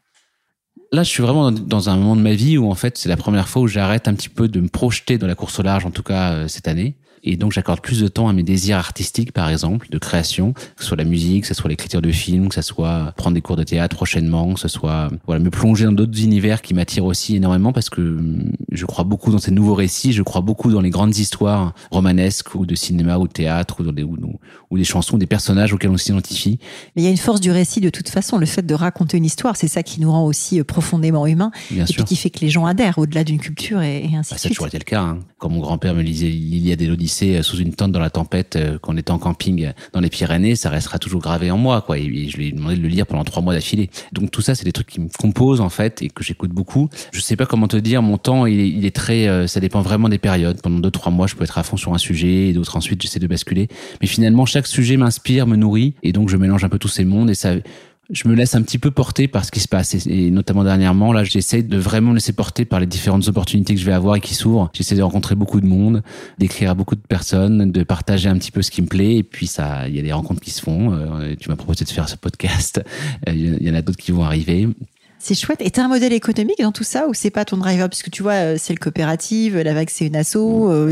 Là, 0.92 1.04
je 1.04 1.09
suis 1.09 1.22
vraiment 1.22 1.52
dans 1.52 1.88
un 1.88 1.96
moment 1.96 2.16
de 2.16 2.20
ma 2.20 2.35
vie 2.35 2.59
où, 2.59 2.68
en 2.68 2.74
fait, 2.74 2.98
c'est 2.98 3.09
la 3.09 3.16
première 3.16 3.48
fois 3.48 3.62
où 3.62 3.68
j'arrête 3.68 4.09
un 4.09 4.14
petit 4.14 4.28
peu 4.28 4.48
de 4.48 4.61
me 4.61 4.68
projeter 4.68 5.18
dans 5.18 5.28
la 5.28 5.37
course 5.37 5.59
au 5.61 5.62
large, 5.62 5.87
en 5.87 5.90
tout 5.90 6.02
cas 6.02 6.33
euh, 6.33 6.48
cette 6.48 6.66
année. 6.66 6.96
Et 7.22 7.37
donc, 7.37 7.52
j'accorde 7.52 7.80
plus 7.80 8.00
de 8.00 8.09
temps 8.09 8.28
à 8.28 8.33
mes 8.33 8.42
désirs 8.42 8.78
artistiques, 8.78 9.33
par 9.33 9.48
exemple, 9.48 9.88
de 9.90 9.98
création, 9.98 10.52
que 10.52 10.61
ce 10.78 10.87
soit 10.87 10.96
la 10.96 11.04
musique, 11.04 11.42
que 11.42 11.48
ce 11.48 11.54
soit 11.54 11.68
l'écriture 11.68 12.00
de 12.02 12.11
films, 12.11 12.48
que 12.48 12.54
ce 12.54 12.62
soit 12.62 13.12
prendre 13.16 13.35
des 13.35 13.42
cours 13.42 13.56
de 13.56 13.64
théâtre 13.64 13.96
prochainement, 13.96 14.54
que 14.54 14.61
ce 14.61 14.68
soit 14.68 15.11
voilà, 15.26 15.42
me 15.42 15.50
plonger 15.50 15.85
dans 15.85 15.92
d'autres 15.92 16.22
univers 16.22 16.62
qui 16.62 16.74
m'attirent 16.74 17.04
aussi 17.04 17.37
énormément 17.37 17.72
parce 17.72 17.90
que 17.90 18.00
hum, 18.00 18.52
je 18.72 18.87
crois 18.87 19.04
beaucoup 19.04 19.30
dans 19.30 19.38
ces 19.38 19.50
nouveaux 19.50 19.74
récits, 19.74 20.12
je 20.12 20.22
crois 20.22 20.40
beaucoup 20.40 20.70
dans 20.70 20.80
les 20.80 20.90
grandes 20.90 21.16
histoires 21.16 21.74
romanesques 21.90 22.54
ou 22.54 22.64
de 22.64 22.74
cinéma 22.74 23.18
ou 23.18 23.26
de 23.26 23.33
théâtre 23.33 23.80
ou, 23.80 23.85
dans 23.85 23.92
des, 23.92 24.02
ou, 24.02 24.16
ou 24.70 24.78
des 24.78 24.85
chansons, 24.85 25.18
des 25.18 25.26
personnages 25.26 25.72
auxquels 25.72 25.90
on 25.90 25.96
s'identifie. 25.96 26.59
Mais 26.96 27.02
il 27.02 27.04
y 27.04 27.09
a 27.09 27.11
une 27.11 27.16
force 27.16 27.40
du 27.40 27.50
récit 27.50 27.80
de 27.80 27.90
toute 27.90 28.09
façon, 28.09 28.38
le 28.38 28.46
fait 28.46 28.64
de 28.64 28.74
raconter 28.74 29.16
une 29.16 29.24
histoire, 29.24 29.56
c'est 29.56 29.68
ça 29.68 29.83
qui 29.83 30.00
nous 30.00 30.11
rend 30.11 30.24
aussi 30.24 30.61
euh, 30.61 30.64
profondément 30.64 31.26
humains 31.26 31.50
Bien 31.70 31.85
et 31.85 31.87
sûr. 31.87 31.96
puis 31.96 32.04
qui 32.04 32.16
fait 32.16 32.30
que 32.30 32.40
les 32.40 32.50
gens 32.50 32.66
adhèrent 32.66 32.98
au-delà 32.98 33.24
d'une 33.24 33.38
culture 33.38 33.83
et, 33.83 34.04
ainsi 34.04 34.12
bah, 34.12 34.20
de 34.20 34.24
suite. 34.24 34.38
Ça 34.38 34.46
a 34.46 34.48
toujours 34.48 34.66
été 34.66 34.78
le 34.78 34.85
cas. 34.85 35.02
Hein. 35.02 35.18
Quand 35.38 35.50
mon 35.50 35.61
grand-père 35.61 35.94
me 35.94 36.02
lisait 36.02 36.28
l'Iliade 36.28 36.80
et 36.83 36.87
l'Odyssée 36.87 37.10
euh, 37.23 37.42
sous 37.42 37.59
une 37.59 37.75
tente 37.75 37.92
dans 37.92 38.01
la 38.01 38.11
tempête, 38.11 38.57
euh, 38.57 38.79
quand 38.81 38.94
on 38.94 38.96
était 38.96 39.11
en 39.11 39.18
camping 39.18 39.73
dans 39.92 40.01
les 40.01 40.09
Pyrénées, 40.09 40.57
ça 40.57 40.70
restera 40.70 40.99
toujours 40.99 41.20
gravé 41.20 41.51
en 41.51 41.59
moi. 41.59 41.83
quoi. 41.83 41.99
Et, 41.99 42.29
je 42.29 42.37
lui 42.37 42.49
ai 42.49 42.53
demandé 42.53 42.77
de 42.77 42.83
le 42.83 42.88
lire 42.88 43.07
pendant 43.07 43.25
trois 43.25 43.42
mois 43.42 43.55
d'affilée. 43.55 43.90
Donc 44.12 44.31
tout 44.31 44.40
ça, 44.40 44.55
c'est 44.55 44.64
des 44.64 44.73
trucs 44.73 44.88
qui 44.88 45.01
me 45.01 45.09
composent 45.18 45.61
en 45.61 45.68
fait 45.68 46.03
et 46.03 46.09
que 46.09 46.25
j'écoute 46.25 46.51
beaucoup. 46.51 46.88
Je 47.12 47.20
sais 47.20 47.37
pas 47.37 47.46
comment 47.46 47.68
te 47.68 47.77
dire, 47.77 48.03
mon 48.03 48.18
temps, 48.18 48.46
il 48.46 48.61
est, 48.61 48.68
il 48.68 48.85
est 48.85 48.94
très... 48.94 49.46
ça 49.49 49.61
dépend 49.61 49.83
vraiment 49.83 50.09
des 50.09 50.18
périodes. 50.18 50.61
Pendant 50.61 50.79
deux, 50.79 50.90
trois 50.90 51.12
mois, 51.12 51.27
je 51.27 51.35
peux 51.35 51.44
être 51.44 51.59
à 51.59 51.62
fond 51.62 51.77
sur 51.77 51.94
un 51.94 51.99
sujet 51.99 52.49
et 52.49 52.53
d'autres 52.53 52.77
ensuite, 52.77 53.03
j'essaie 53.03 53.20
de 53.20 53.27
basculer. 53.27 53.68
Mais 54.01 54.07
finalement, 54.07 54.46
chaque 54.46 54.66
sujet 54.66 54.96
m'inspire 54.96 55.46
me 55.46 55.57
nourrit 55.57 55.94
et 56.03 56.12
donc 56.12 56.29
je 56.29 56.37
mélange 56.37 56.64
un 56.64 56.68
peu 56.68 56.79
tous 56.79 56.88
ces 56.88 57.05
mondes 57.05 57.31
et 57.31 57.35
ça 57.35 57.55
je 58.12 58.29
me 58.29 58.35
laisse 58.35 58.55
un 58.55 58.62
petit 58.62 58.79
peu 58.79 58.90
porter 58.90 59.29
par 59.29 59.44
ce 59.44 59.51
qui 59.51 59.61
se 59.61 59.68
passe. 59.68 59.94
Et, 60.07 60.31
notamment 60.31 60.64
dernièrement 60.64 61.12
là 61.12 61.25
j'essaie 61.25 61.62
de 61.62 61.77
vraiment 61.77 62.11
me 62.11 62.14
laisser 62.14 62.33
porter 62.33 62.64
par 62.64 62.81
les 62.81 62.87
différentes 62.87 63.27
opportunités 63.29 63.75
que 63.75 63.81
je 63.81 63.87
vais 63.87 63.92
avoir 63.92 64.16
et 64.16 64.20
qui 64.20 64.35
s'ouvrent. 64.35 64.70
J'essaie 64.73 64.96
de 64.96 65.03
rencontrer 65.03 65.35
beaucoup 65.35 65.61
de 65.61 65.66
monde 65.66 66.03
d'écrire 66.38 66.70
à 66.70 66.75
beaucoup 66.75 66.96
de 66.96 67.01
personnes 67.01 67.70
de 67.70 67.83
partager 67.83 68.29
un 68.29 68.37
petit 68.37 68.51
peu 68.51 68.62
ce 68.62 68.70
qui 68.70 68.83
me 68.83 68.87
plaît. 68.87 69.16
Et 69.16 69.23
puis 69.23 69.46
ça 69.46 69.88
il 69.88 69.96
y 69.96 69.99
a 69.99 70.03
des 70.03 70.12
rencontres 70.12 70.40
qui 70.40 70.51
se 70.51 70.61
font. 70.61 70.92
Euh, 70.92 71.35
tu 71.38 71.49
m'as 71.49 71.57
proposé 71.57 71.85
de 71.85 71.90
faire 71.90 72.09
ce 72.09 72.16
podcast. 72.16 72.83
Euh, 73.29 73.33
il 73.33 73.62
y 73.62 73.70
en 73.70 73.75
a 73.75 73.83
d'autres 73.83 73.99
qui 73.99 74.12
vont 74.12 74.25
arriver. 74.25 74.68
C'est 75.18 75.35
chouette. 75.35 75.61
Et 75.61 75.70
t'as 75.70 75.85
un 75.85 75.88
modèle 75.88 76.14
économique 76.14 76.62
dans 76.62 76.73
tout 76.73 76.85
ça 76.85 77.07
ou 77.07 77.12
c'est 77.12 77.31
pas 77.31 77.44
ton 77.44 77.59
driver? 77.59 77.88
Puisque 77.90 78.11
tu 78.11 78.23
vois, 78.23 78.33
euh, 78.33 78.57
c'est 78.59 78.73
le 78.73 78.79
coopérative, 78.79 79.59
la 79.59 79.75
vague 79.75 79.90
c'est 79.90 80.07
une 80.07 80.16
asso. 80.16 80.38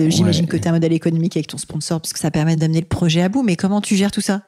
J'imagine 0.08 0.46
que 0.46 0.56
tu 0.56 0.68
as 0.68 0.70
un 0.70 0.74
modèle 0.74 0.92
économique 0.92 1.36
avec 1.36 1.46
ton 1.46 1.58
sponsor 1.58 2.00
puisque 2.00 2.18
ça 2.18 2.30
permet 2.30 2.56
d'amener 2.56 2.80
le 2.80 2.86
projet 2.86 3.22
à 3.22 3.28
bout. 3.28 3.42
Mais 3.42 3.56
comment 3.56 3.80
tu 3.80 3.96
gères 3.96 4.10
tout 4.10 4.20
ça? 4.20 4.42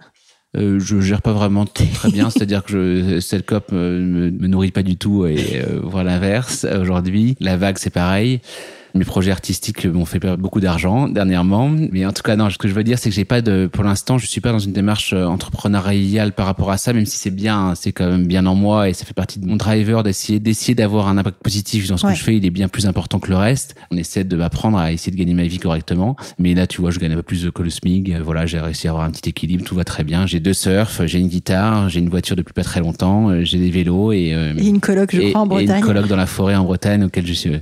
Euh, 0.56 0.80
je 0.80 1.00
gère 1.00 1.22
pas 1.22 1.32
vraiment 1.32 1.64
très 1.64 2.10
bien, 2.10 2.30
c'est-à-dire 2.30 2.64
que 2.64 2.72
je, 2.72 3.20
Cellcop 3.20 3.70
me, 3.72 4.30
me, 4.30 4.48
nourrit 4.48 4.72
pas 4.72 4.82
du 4.82 4.96
tout 4.96 5.26
et 5.26 5.62
euh, 5.62 5.80
voilà 5.82 6.12
l'inverse 6.12 6.64
aujourd'hui. 6.64 7.36
La 7.40 7.56
vague 7.56 7.78
c'est 7.78 7.90
pareil. 7.90 8.40
Mes 8.94 9.04
projets 9.04 9.30
artistiques 9.30 9.86
m'ont 9.86 10.04
fait 10.04 10.20
perdre 10.20 10.42
beaucoup 10.42 10.60
d'argent 10.60 11.08
dernièrement. 11.08 11.70
Mais 11.92 12.04
en 12.06 12.12
tout 12.12 12.22
cas, 12.22 12.36
non, 12.36 12.50
ce 12.50 12.58
que 12.58 12.68
je 12.68 12.74
veux 12.74 12.84
dire, 12.84 12.98
c'est 12.98 13.10
que 13.10 13.14
j'ai 13.14 13.24
pas 13.24 13.40
de, 13.40 13.68
pour 13.72 13.84
l'instant, 13.84 14.18
je 14.18 14.26
suis 14.26 14.40
pas 14.40 14.52
dans 14.52 14.58
une 14.58 14.72
démarche 14.72 15.12
euh, 15.12 15.24
entrepreneuriale 15.24 16.32
par 16.32 16.46
rapport 16.46 16.70
à 16.70 16.76
ça, 16.76 16.92
même 16.92 17.06
si 17.06 17.18
c'est 17.18 17.30
bien, 17.30 17.74
c'est 17.74 17.92
quand 17.92 18.08
même 18.08 18.26
bien 18.26 18.46
en 18.46 18.54
moi 18.54 18.88
et 18.88 18.92
ça 18.92 19.04
fait 19.04 19.14
partie 19.14 19.38
de 19.38 19.46
mon 19.46 19.56
driver 19.56 20.02
d'essayer, 20.02 20.40
d'essayer 20.40 20.74
d'avoir 20.74 21.08
un 21.08 21.18
impact 21.18 21.42
positif 21.42 21.88
dans 21.88 21.96
ce 21.96 22.06
que 22.06 22.14
je 22.14 22.22
fais. 22.22 22.36
Il 22.36 22.44
est 22.44 22.50
bien 22.50 22.68
plus 22.68 22.86
important 22.86 23.18
que 23.18 23.30
le 23.30 23.36
reste. 23.36 23.74
On 23.90 23.96
essaie 23.96 24.24
de 24.24 24.36
m'apprendre 24.36 24.78
à 24.78 24.92
essayer 24.92 25.12
de 25.12 25.16
gagner 25.18 25.34
ma 25.34 25.44
vie 25.44 25.58
correctement. 25.58 26.16
Mais 26.38 26.54
là, 26.54 26.66
tu 26.66 26.80
vois, 26.80 26.90
je 26.90 26.98
gagne 26.98 27.12
un 27.12 27.16
peu 27.16 27.22
plus 27.22 27.50
que 27.50 27.62
le 27.62 27.70
SMIG. 27.70 28.18
Voilà, 28.22 28.46
j'ai 28.46 28.58
réussi 28.58 28.88
à 28.88 28.90
avoir 28.90 29.04
un 29.04 29.10
petit 29.10 29.28
équilibre. 29.28 29.64
Tout 29.64 29.74
va 29.74 29.84
très 29.84 30.04
bien. 30.04 30.26
J'ai 30.26 30.40
deux 30.40 30.52
surfs, 30.52 31.02
j'ai 31.06 31.18
une 31.18 31.28
guitare, 31.28 31.88
j'ai 31.88 32.00
une 32.00 32.08
voiture 32.08 32.36
depuis 32.36 32.52
pas 32.52 32.64
très 32.64 32.80
longtemps, 32.80 33.28
euh, 33.28 33.44
j'ai 33.44 33.58
des 33.58 33.70
vélos 33.70 34.12
et, 34.12 34.32
euh, 34.34 34.54
et 34.56 34.66
une 34.66 34.80
coloc, 34.80 35.14
je 35.14 35.30
crois, 35.30 35.42
en 35.42 35.46
Bretagne. 35.46 35.76
Et 35.76 35.80
une 35.80 35.86
coloc 35.86 36.06
dans 36.06 36.16
la 36.16 36.26
forêt 36.26 36.56
en 36.56 36.64
Bretagne 36.64 37.04
auquel 37.04 37.26
je 37.26 37.32
suis, 37.32 37.52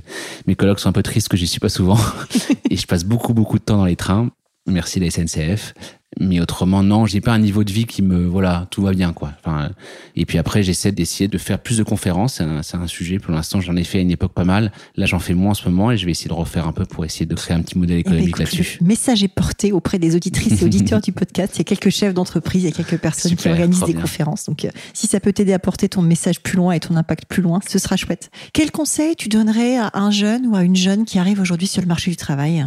mes 0.47 0.55
colocs 0.55 0.79
sont 0.79 0.89
un 0.89 0.93
peu 0.93 1.03
tristes 1.03 1.18
que 1.27 1.35
j'y 1.35 1.47
suis 1.47 1.59
pas 1.59 1.69
souvent 1.69 1.97
et 2.69 2.77
je 2.77 2.87
passe 2.87 3.03
beaucoup 3.03 3.33
beaucoup 3.33 3.59
de 3.59 3.63
temps 3.63 3.77
dans 3.77 3.85
les 3.85 3.95
trains. 3.95 4.29
Merci 4.69 4.99
la 4.99 5.09
SNCF. 5.09 5.73
Mais 6.19 6.41
autrement, 6.41 6.81
non, 6.81 7.05
j'ai 7.05 7.21
pas 7.21 7.33
un 7.33 7.39
niveau 7.39 7.63
de 7.63 7.71
vie 7.71 7.85
qui 7.85 8.01
me, 8.01 8.25
voilà, 8.25 8.67
tout 8.71 8.81
va 8.81 8.91
bien, 8.93 9.13
quoi. 9.13 9.31
Enfin, 9.39 9.69
et 10.15 10.25
puis 10.25 10.39
après, 10.39 10.63
j'essaie 10.63 10.91
d'essayer 10.91 11.27
de 11.27 11.37
faire 11.37 11.59
plus 11.59 11.77
de 11.77 11.83
conférences. 11.83 12.35
C'est 12.35 12.43
un, 12.43 12.81
un, 12.81 12.87
sujet. 12.87 13.19
Pour 13.19 13.31
l'instant, 13.31 13.61
j'en 13.61 13.75
ai 13.75 13.83
fait 13.83 13.99
à 13.99 14.01
une 14.01 14.09
époque 14.09 14.33
pas 14.33 14.43
mal. 14.43 14.71
Là, 14.95 15.05
j'en 15.05 15.19
fais 15.19 15.35
moins 15.35 15.51
en 15.51 15.53
ce 15.53 15.69
moment 15.69 15.91
et 15.91 15.97
je 15.97 16.05
vais 16.05 16.11
essayer 16.11 16.27
de 16.27 16.33
refaire 16.33 16.67
un 16.67 16.71
peu 16.71 16.85
pour 16.85 17.05
essayer 17.05 17.27
de 17.27 17.35
créer 17.35 17.55
un 17.55 17.61
petit 17.61 17.77
modèle 17.77 17.99
économique 17.99 18.35
eh 18.37 18.39
là-dessus. 18.39 18.79
Le 18.81 18.87
message 18.87 19.23
est 19.23 19.29
porté 19.29 19.71
auprès 19.71 19.99
des 19.99 20.15
auditrices 20.15 20.61
et 20.61 20.65
auditeurs 20.65 20.99
du 20.99 21.11
podcast. 21.11 21.53
Il 21.55 21.59
y 21.59 21.61
a 21.61 21.63
quelques 21.63 21.91
chefs 21.91 22.15
d'entreprise, 22.15 22.63
il 22.63 22.69
y 22.69 22.73
a 22.73 22.75
quelques 22.75 22.99
personnes 22.99 23.35
qui 23.35 23.47
organisent 23.47 23.85
des 23.85 23.93
conférences. 23.93 24.45
Donc, 24.45 24.65
euh, 24.65 24.69
si 24.93 25.05
ça 25.05 25.19
peut 25.19 25.31
t'aider 25.31 25.53
à 25.53 25.59
porter 25.59 25.89
ton 25.89 26.01
message 26.01 26.41
plus 26.41 26.57
loin 26.57 26.73
et 26.73 26.79
ton 26.79 26.95
impact 26.95 27.25
plus 27.25 27.43
loin, 27.43 27.59
ce 27.67 27.77
sera 27.77 27.97
chouette. 27.97 28.31
Quel 28.51 28.71
conseil 28.71 29.15
tu 29.15 29.29
donnerais 29.29 29.77
à 29.77 29.91
un 29.93 30.09
jeune 30.09 30.47
ou 30.47 30.55
à 30.55 30.63
une 30.63 30.75
jeune 30.75 31.05
qui 31.05 31.19
arrive 31.19 31.39
aujourd'hui 31.39 31.67
sur 31.67 31.81
le 31.81 31.87
marché 31.87 32.09
du 32.09 32.17
travail? 32.17 32.65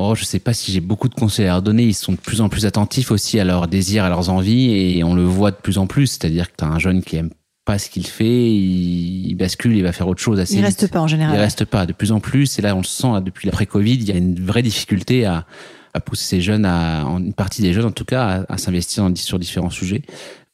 Oh, 0.00 0.14
je 0.14 0.24
sais 0.24 0.38
pas 0.38 0.52
si 0.52 0.72
j'ai 0.72 0.80
beaucoup 0.80 1.08
de 1.08 1.14
conseils 1.14 1.46
à 1.46 1.48
leur 1.48 1.62
donner. 1.62 1.84
Ils 1.84 1.94
sont 1.94 2.12
de 2.12 2.18
plus 2.18 2.40
en 2.40 2.48
plus 2.48 2.66
attentifs 2.66 3.10
aussi 3.10 3.38
à 3.38 3.44
leurs 3.44 3.68
désirs, 3.68 4.04
à 4.04 4.08
leurs 4.08 4.30
envies, 4.30 4.72
et 4.72 5.04
on 5.04 5.14
le 5.14 5.24
voit 5.24 5.50
de 5.50 5.56
plus 5.56 5.78
en 5.78 5.86
plus. 5.86 6.06
C'est-à-dire 6.06 6.50
que 6.50 6.56
tu 6.58 6.64
as 6.64 6.68
un 6.68 6.78
jeune 6.78 7.02
qui 7.02 7.16
aime 7.16 7.30
pas 7.64 7.78
ce 7.78 7.90
qu'il 7.90 8.06
fait, 8.06 8.52
il, 8.52 9.34
bascule, 9.34 9.76
il 9.76 9.82
va 9.82 9.92
faire 9.92 10.08
autre 10.08 10.20
chose 10.20 10.40
assez 10.40 10.56
Il 10.56 10.64
reste 10.64 10.90
pas 10.90 11.00
en 11.00 11.06
général. 11.06 11.36
Il 11.36 11.40
reste 11.40 11.64
pas 11.64 11.86
de 11.86 11.92
plus 11.92 12.12
en 12.12 12.20
plus. 12.20 12.58
Et 12.58 12.62
là, 12.62 12.74
on 12.74 12.78
le 12.78 12.84
sent 12.84 13.20
depuis 13.24 13.46
l'après-Covid, 13.46 13.94
il 13.94 14.08
y 14.08 14.12
a 14.12 14.16
une 14.16 14.40
vraie 14.44 14.62
difficulté 14.62 15.26
à, 15.26 15.46
à 15.94 16.00
pousser 16.00 16.24
ces 16.24 16.40
jeunes, 16.40 16.64
à, 16.64 17.02
une 17.02 17.32
partie 17.32 17.62
des 17.62 17.72
jeunes 17.72 17.86
en 17.86 17.90
tout 17.90 18.04
cas, 18.04 18.44
à, 18.48 18.54
à 18.54 18.58
s'investir 18.58 19.08
sur 19.16 19.38
différents 19.38 19.70
sujets 19.70 20.02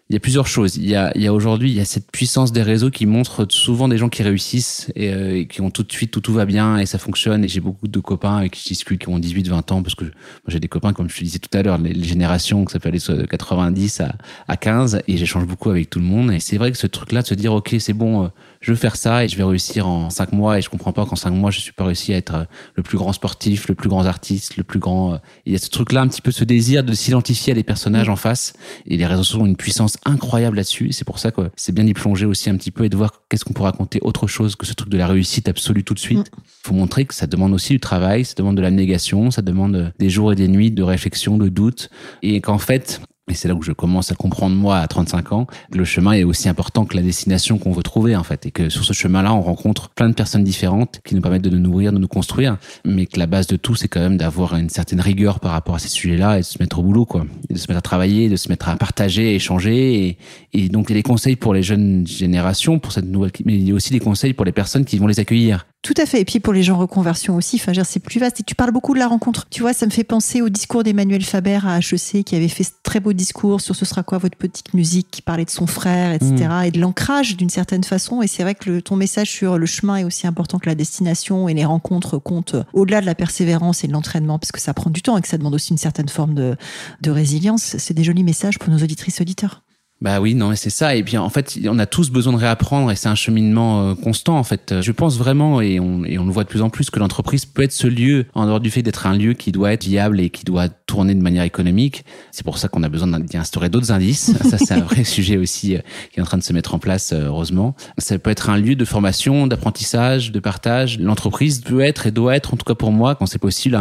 il 0.09 0.13
y 0.13 0.17
a 0.17 0.21
plusieurs 0.21 0.47
choses. 0.47 0.77
Il 0.77 0.89
y 0.89 0.95
a, 0.95 1.09
a 1.09 1.33
aujourd'hui, 1.33 1.71
il 1.71 1.77
y 1.77 1.81
a 1.81 1.85
cette 1.85 2.13
puissance 2.13 2.53
des 2.53 2.63
réseaux 2.63 2.91
qui 2.91 3.07
montre 3.07 3.45
souvent 3.51 3.89
des 3.89 3.99
gens 3.99 4.09
qui 4.09 4.23
réussissent 4.23 4.93
et, 4.95 5.13
euh, 5.13 5.45
qui 5.45 5.61
ont 5.61 5.71
tout 5.71 5.83
de 5.83 5.91
suite, 5.91 6.13
tout, 6.13 6.21
tout 6.21 6.33
va 6.33 6.45
bien 6.45 6.79
et 6.79 6.87
ça 6.87 6.99
fonctionne. 6.99 7.45
Et 7.45 7.49
j'ai 7.49 7.61
beaucoup 7.61 7.89
de 7.89 7.99
copains 7.99 8.37
avec 8.37 8.53
qui 8.53 8.63
je 8.63 8.69
discute 8.69 9.01
qui 9.01 9.09
ont 9.09 9.19
18, 9.19 9.49
20 9.49 9.73
ans 9.73 9.83
parce 9.83 9.97
que 9.97 10.05
j'ai 10.47 10.61
des 10.61 10.69
copains, 10.69 10.93
comme 10.93 11.11
je 11.11 11.19
te 11.19 11.25
disais 11.25 11.41
tout 11.41 11.51
à 11.59 11.63
l'heure, 11.63 11.79
les, 11.79 12.05
générations 12.05 12.65
que 12.65 12.71
ça 12.71 12.79
peut 12.79 12.89
aller 12.89 13.01
de 13.01 13.27
90 13.27 14.01
à, 14.01 14.15
à 14.47 14.57
15 14.57 15.03
et 15.09 15.17
j'échange 15.17 15.45
beaucoup 15.45 15.71
avec 15.71 15.91
tout 15.91 15.99
le 15.99 16.05
monde. 16.05 16.31
Et 16.31 16.39
c'est 16.39 16.57
vrai 16.57 16.71
que 16.71 16.79
ce 16.79 16.87
truc-là 16.87 17.23
de 17.23 17.27
se 17.27 17.35
dire, 17.35 17.53
OK, 17.53 17.75
c'est 17.81 17.93
bon, 17.93 18.25
euh, 18.25 18.29
je 18.67 18.73
veux 18.73 18.77
faire 18.77 18.97
ça 18.97 19.25
et 19.25 19.29
je 19.29 19.37
vais 19.37 19.45
réussir 19.45 19.87
en 19.87 20.11
5 20.11 20.33
mois 20.33 20.59
et 20.59 20.61
je 20.61 20.69
comprends 20.69 20.93
pas 20.93 21.07
qu'en 21.07 21.15
5 21.15 21.31
mois 21.31 21.53
je 21.53 21.61
suis 21.61 21.71
pas 21.71 21.85
réussi 21.85 22.13
à 22.13 22.17
être 22.17 22.35
euh, 22.35 22.45
le 22.75 22.83
plus 22.83 22.99
grand 22.99 23.13
sportif, 23.13 23.69
le 23.69 23.77
plus 23.77 23.89
grand 23.89 24.05
artiste, 24.07 24.57
le 24.57 24.65
plus 24.65 24.81
grand. 24.81 25.21
Il 25.45 25.53
y 25.53 25.55
a 25.55 25.59
ce 25.59 25.71
truc-là, 25.71 26.01
un 26.01 26.09
petit 26.09 26.21
peu 26.21 26.33
ce 26.33 26.43
désir 26.43 26.83
de 26.83 26.93
s'identifier 26.93 27.53
à 27.53 27.55
des 27.55 27.63
personnages 27.63 28.09
en 28.09 28.17
face 28.17 28.55
et 28.87 28.97
les 28.97 29.07
réseaux 29.07 29.23
sociaux 29.23 29.43
ont 29.43 29.47
une 29.47 29.57
puissance 29.57 29.99
incroyable 30.05 30.57
là-dessus. 30.57 30.91
C'est 30.91 31.05
pour 31.05 31.21
ça 31.21 31.31
que 31.31 31.43
c'est 31.55 31.73
bien 31.73 31.85
d'y 31.85 31.95
plonger 31.95 32.27
aussi 32.27 32.51
un 32.51 32.57
petit 32.57 32.73
peu 32.73 32.85
et 32.85 32.89
de 32.89 32.97
voir 32.97 33.23
qu'est-ce 33.29 33.45
qu'on 33.45 33.53
peut 33.53 33.63
raconter 33.63 34.01
autre 34.03 34.27
chose 34.27 34.57
que 34.57 34.67
ce 34.67 34.75
truc 34.75 34.89
de 34.89 34.99
la 34.99 35.07
réussite 35.07 35.49
absolue 35.49 35.85
tout 35.85 35.95
de 35.95 36.01
suite. 36.01 36.33
Il 36.33 36.41
mm. 36.41 36.45
faut 36.65 36.75
montrer 36.75 37.05
que 37.05 37.15
ça 37.15 37.29
demande 37.29 37.53
aussi 37.53 37.73
du 37.73 37.79
travail, 37.79 38.25
ça 38.25 38.35
demande 38.37 38.57
de 38.57 38.63
la 38.63 38.73
négation, 38.73 39.31
ça 39.31 39.43
demande 39.43 39.93
des 40.01 40.11
jours 40.11 40.33
et 40.33 40.35
des 40.35 40.49
nuits 40.49 40.73
de 40.73 40.83
réflexion, 40.83 41.39
de 41.39 41.49
doute, 41.49 41.89
et 42.23 42.41
qu'en 42.41 42.59
fait, 42.59 43.01
et 43.29 43.35
c'est 43.35 43.49
là 43.49 43.55
où 43.55 43.63
je 43.63 43.73
commence 43.73 44.13
à 44.13 44.15
comprendre, 44.15 44.55
moi, 44.55 44.79
à 44.79 44.87
35 44.87 45.33
ans, 45.33 45.47
que 45.73 45.79
le 45.79 45.85
chemin 45.85 46.13
est 46.13 46.23
aussi 46.23 46.49
important 46.49 46.85
que 46.85 46.97
la 46.97 47.03
destination 47.03 47.59
qu'on 47.59 47.73
veut 47.73 47.83
trouver, 47.83 48.15
en 48.15 48.23
fait. 48.23 48.47
Et 48.47 48.53
que 48.53 48.69
sur 48.69 48.85
ce 48.85 48.93
chemin-là, 48.93 49.35
on 49.35 49.41
rencontre 49.41 49.89
plein 49.91 50.09
de 50.09 50.15
personnes 50.15 50.45
différentes 50.45 51.01
qui 51.05 51.17
nous 51.17 51.21
permettent 51.21 51.43
de 51.43 51.51
nous 51.51 51.59
nourrir, 51.59 51.93
de 51.93 51.99
nous 51.99 52.07
construire. 52.07 52.57
Mais 52.85 53.07
que 53.07 53.19
la 53.19 53.27
base 53.27 53.49
de 53.49 53.57
tout, 53.57 53.75
c'est 53.75 53.89
quand 53.89 53.99
même 53.99 54.17
d'avoir 54.17 54.55
une 54.55 54.69
certaine 54.69 55.01
rigueur 55.01 55.41
par 55.41 55.51
rapport 55.51 55.75
à 55.75 55.81
ces 55.81 55.89
sujets-là 55.89 56.37
et 56.37 56.43
de 56.43 56.45
se 56.45 56.59
mettre 56.61 56.79
au 56.79 56.83
boulot, 56.83 57.05
quoi. 57.05 57.27
De 57.51 57.59
se 57.59 57.67
mettre 57.67 57.79
à 57.79 57.83
travailler, 57.83 58.29
de 58.29 58.37
se 58.37 58.49
mettre 58.49 58.69
à 58.69 58.77
partager, 58.77 59.35
échanger. 59.35 60.07
Et, 60.07 60.19
et 60.53 60.69
donc, 60.69 60.87
il 60.89 60.93
y 60.93 60.95
a 60.95 60.99
des 61.01 61.03
conseils 61.03 61.37
pour 61.37 61.53
les 61.53 61.65
jeunes 61.65 62.07
générations, 62.07 62.79
pour 62.79 62.93
cette 62.93 63.07
nouvelle, 63.07 63.33
mais 63.45 63.55
il 63.55 63.69
y 63.69 63.73
a 63.73 63.75
aussi 63.75 63.93
des 63.93 64.01
conseils 64.01 64.35
pour 64.35 64.45
les 64.45 64.53
personnes 64.53 64.85
qui 64.85 64.99
vont 64.99 65.09
les 65.09 65.19
accueillir. 65.19 65.67
Tout 65.87 65.95
à 65.99 66.05
fait. 66.05 66.21
Et 66.21 66.25
puis 66.25 66.41
pour 66.41 66.53
les 66.53 66.65
gens 66.65 66.77
reconversion 66.77 67.37
aussi, 67.37 67.61
enfin, 67.63 67.73
c'est 67.85 68.01
plus 68.01 68.19
vaste. 68.19 68.41
Et 68.41 68.43
tu 68.43 68.57
parles 68.57 68.73
beaucoup 68.73 68.93
de 68.93 68.99
la 68.99 69.07
rencontre. 69.07 69.47
Tu 69.51 69.63
vois, 69.63 69.73
ça 69.73 69.87
me 69.87 69.93
fait 69.93 70.03
penser 70.03 70.43
au 70.43 70.49
discours 70.49 70.83
d'Emmanuel 70.83 71.23
Faber 71.23 71.61
à 71.65 71.79
HEC 71.79 72.25
qui 72.25 72.35
avait 72.35 72.49
fait 72.49 72.65
ce 72.65 72.73
très 72.83 72.99
beau 72.99 73.13
discours 73.13 73.61
sur 73.61 73.77
ce 73.77 73.85
sera 73.85 74.03
quoi 74.03 74.19
votre 74.19 74.37
petite 74.37 74.75
musique, 74.75 75.07
qui 75.13 75.23
parlait 75.23 75.45
de 75.45 75.51
son 75.51 75.69
frère, 75.69 76.13
etc. 76.13 76.33
Mm. 76.35 76.65
Et 76.65 76.71
de 76.73 76.81
l'ancrage 76.81 77.37
d'une 77.37 77.51
certaine 77.51 77.85
façon. 77.85 78.21
Et 78.21 78.27
c'est 78.27 78.43
vrai 78.43 78.57
que 78.57 78.81
ton 78.81 78.97
message 78.97 79.31
sur 79.31 79.59
le 79.59 79.67
chemin 79.67 79.99
est 79.99 80.05
aussi 80.05 80.27
important 80.27 80.59
que 80.59 80.69
la 80.69 80.75
destination 80.75 81.49
et 81.49 81.55
les 81.55 81.65
rencontres 81.65 82.19
comptent 82.19 82.57
au-delà 82.73 83.01
de 83.01 83.07
la 83.07 83.15
persévérance 83.15 83.85
et 83.85 83.87
de 83.87 83.93
l'entraînement 83.93 84.41
parce 84.41 84.51
que 84.51 84.61
ça 84.61 84.75
prend 84.75 84.91
du 84.91 85.03
temps 85.03 85.17
et 85.17 85.23
que 85.23 85.29
ça 85.29 85.39
demande 85.39 85.55
aussi 85.55 85.71
une 85.71 85.79
certaine 85.79 86.09
forme 86.09 86.35
de, 86.35 86.57
de 87.01 87.11
résilience. 87.13 87.77
C'est 87.79 87.95
des 87.95 88.03
jolis 88.03 88.25
messages 88.25 88.59
pour 88.59 88.73
nos 88.73 88.79
auditrices 88.79 89.21
auditeurs. 89.21 89.63
Bah 90.03 90.21
oui, 90.21 90.35
non, 90.35 90.55
c'est 90.55 90.69
ça. 90.69 90.95
Et 90.95 91.03
bien, 91.03 91.23
en 91.23 91.31
fait, 91.31 91.59
on 91.67 91.79
a 91.79 91.87
tous 91.87 92.11
besoin 92.11 92.35
de 92.35 92.39
réapprendre 92.39 92.91
et 92.91 92.97
c'est 92.97 93.09
un 93.09 93.15
cheminement 93.15 93.89
euh, 93.89 93.95
constant. 93.95 94.37
En 94.37 94.43
fait, 94.43 94.75
je 94.83 94.93
pense 94.93 95.17
vraiment, 95.17 95.63
et 95.63 95.81
on, 95.81 96.05
et 96.05 96.19
on 96.19 96.27
le 96.27 96.33
voit 96.33 96.45
de 96.45 96.51
plus 96.51 96.61
en 96.61 96.69
plus, 96.69 96.91
que 96.91 96.99
l'entreprise 96.99 97.47
peut 97.47 97.63
être 97.63 97.73
ce 97.73 97.87
lieu, 97.87 98.27
en 98.35 98.45
dehors 98.45 98.61
du 98.61 98.71
fait 98.71 98.83
d'être 98.83 99.07
un 99.07 99.17
lieu 99.17 99.33
qui 99.33 99.53
doit 99.53 99.73
être 99.73 99.85
viable 99.85 100.21
et 100.21 100.29
qui 100.29 100.45
doit 100.45 100.69
tourner 100.69 101.15
de 101.15 101.23
manière 101.23 101.45
économique. 101.45 102.05
C'est 102.31 102.45
pour 102.45 102.59
ça 102.59 102.69
qu'on 102.69 102.83
a 102.83 102.91
besoin 102.91 103.19
d'y 103.21 103.39
instaurer 103.39 103.71
d'autres 103.71 103.91
indices. 103.91 104.33
ça, 104.51 104.59
c'est 104.59 104.75
un 104.75 104.83
vrai 104.83 105.03
sujet 105.03 105.39
aussi 105.39 105.77
euh, 105.77 105.81
qui 106.13 106.21
est 106.21 106.23
en 106.23 106.27
train 106.27 106.37
de 106.37 106.43
se 106.43 106.53
mettre 106.53 106.75
en 106.75 106.79
place, 106.79 107.13
euh, 107.15 107.29
heureusement. 107.29 107.75
Ça 107.97 108.19
peut 108.19 108.31
être 108.31 108.51
un 108.51 108.59
lieu 108.59 108.77
de 108.77 108.85
formation, 108.85 109.47
d'apprentissage, 109.47 110.31
de 110.31 110.41
partage. 110.41 110.99
L'entreprise 110.99 111.63
peut 111.63 111.81
être 111.81 112.07
et 112.07 112.11
doit 112.11 112.37
être, 112.37 112.53
en 112.53 112.59
tout 112.59 112.67
cas 112.67 112.75
pour 112.75 112.93
moi, 112.93 113.15
quand 113.15 113.25
c'est 113.25 113.39
possible, 113.39 113.81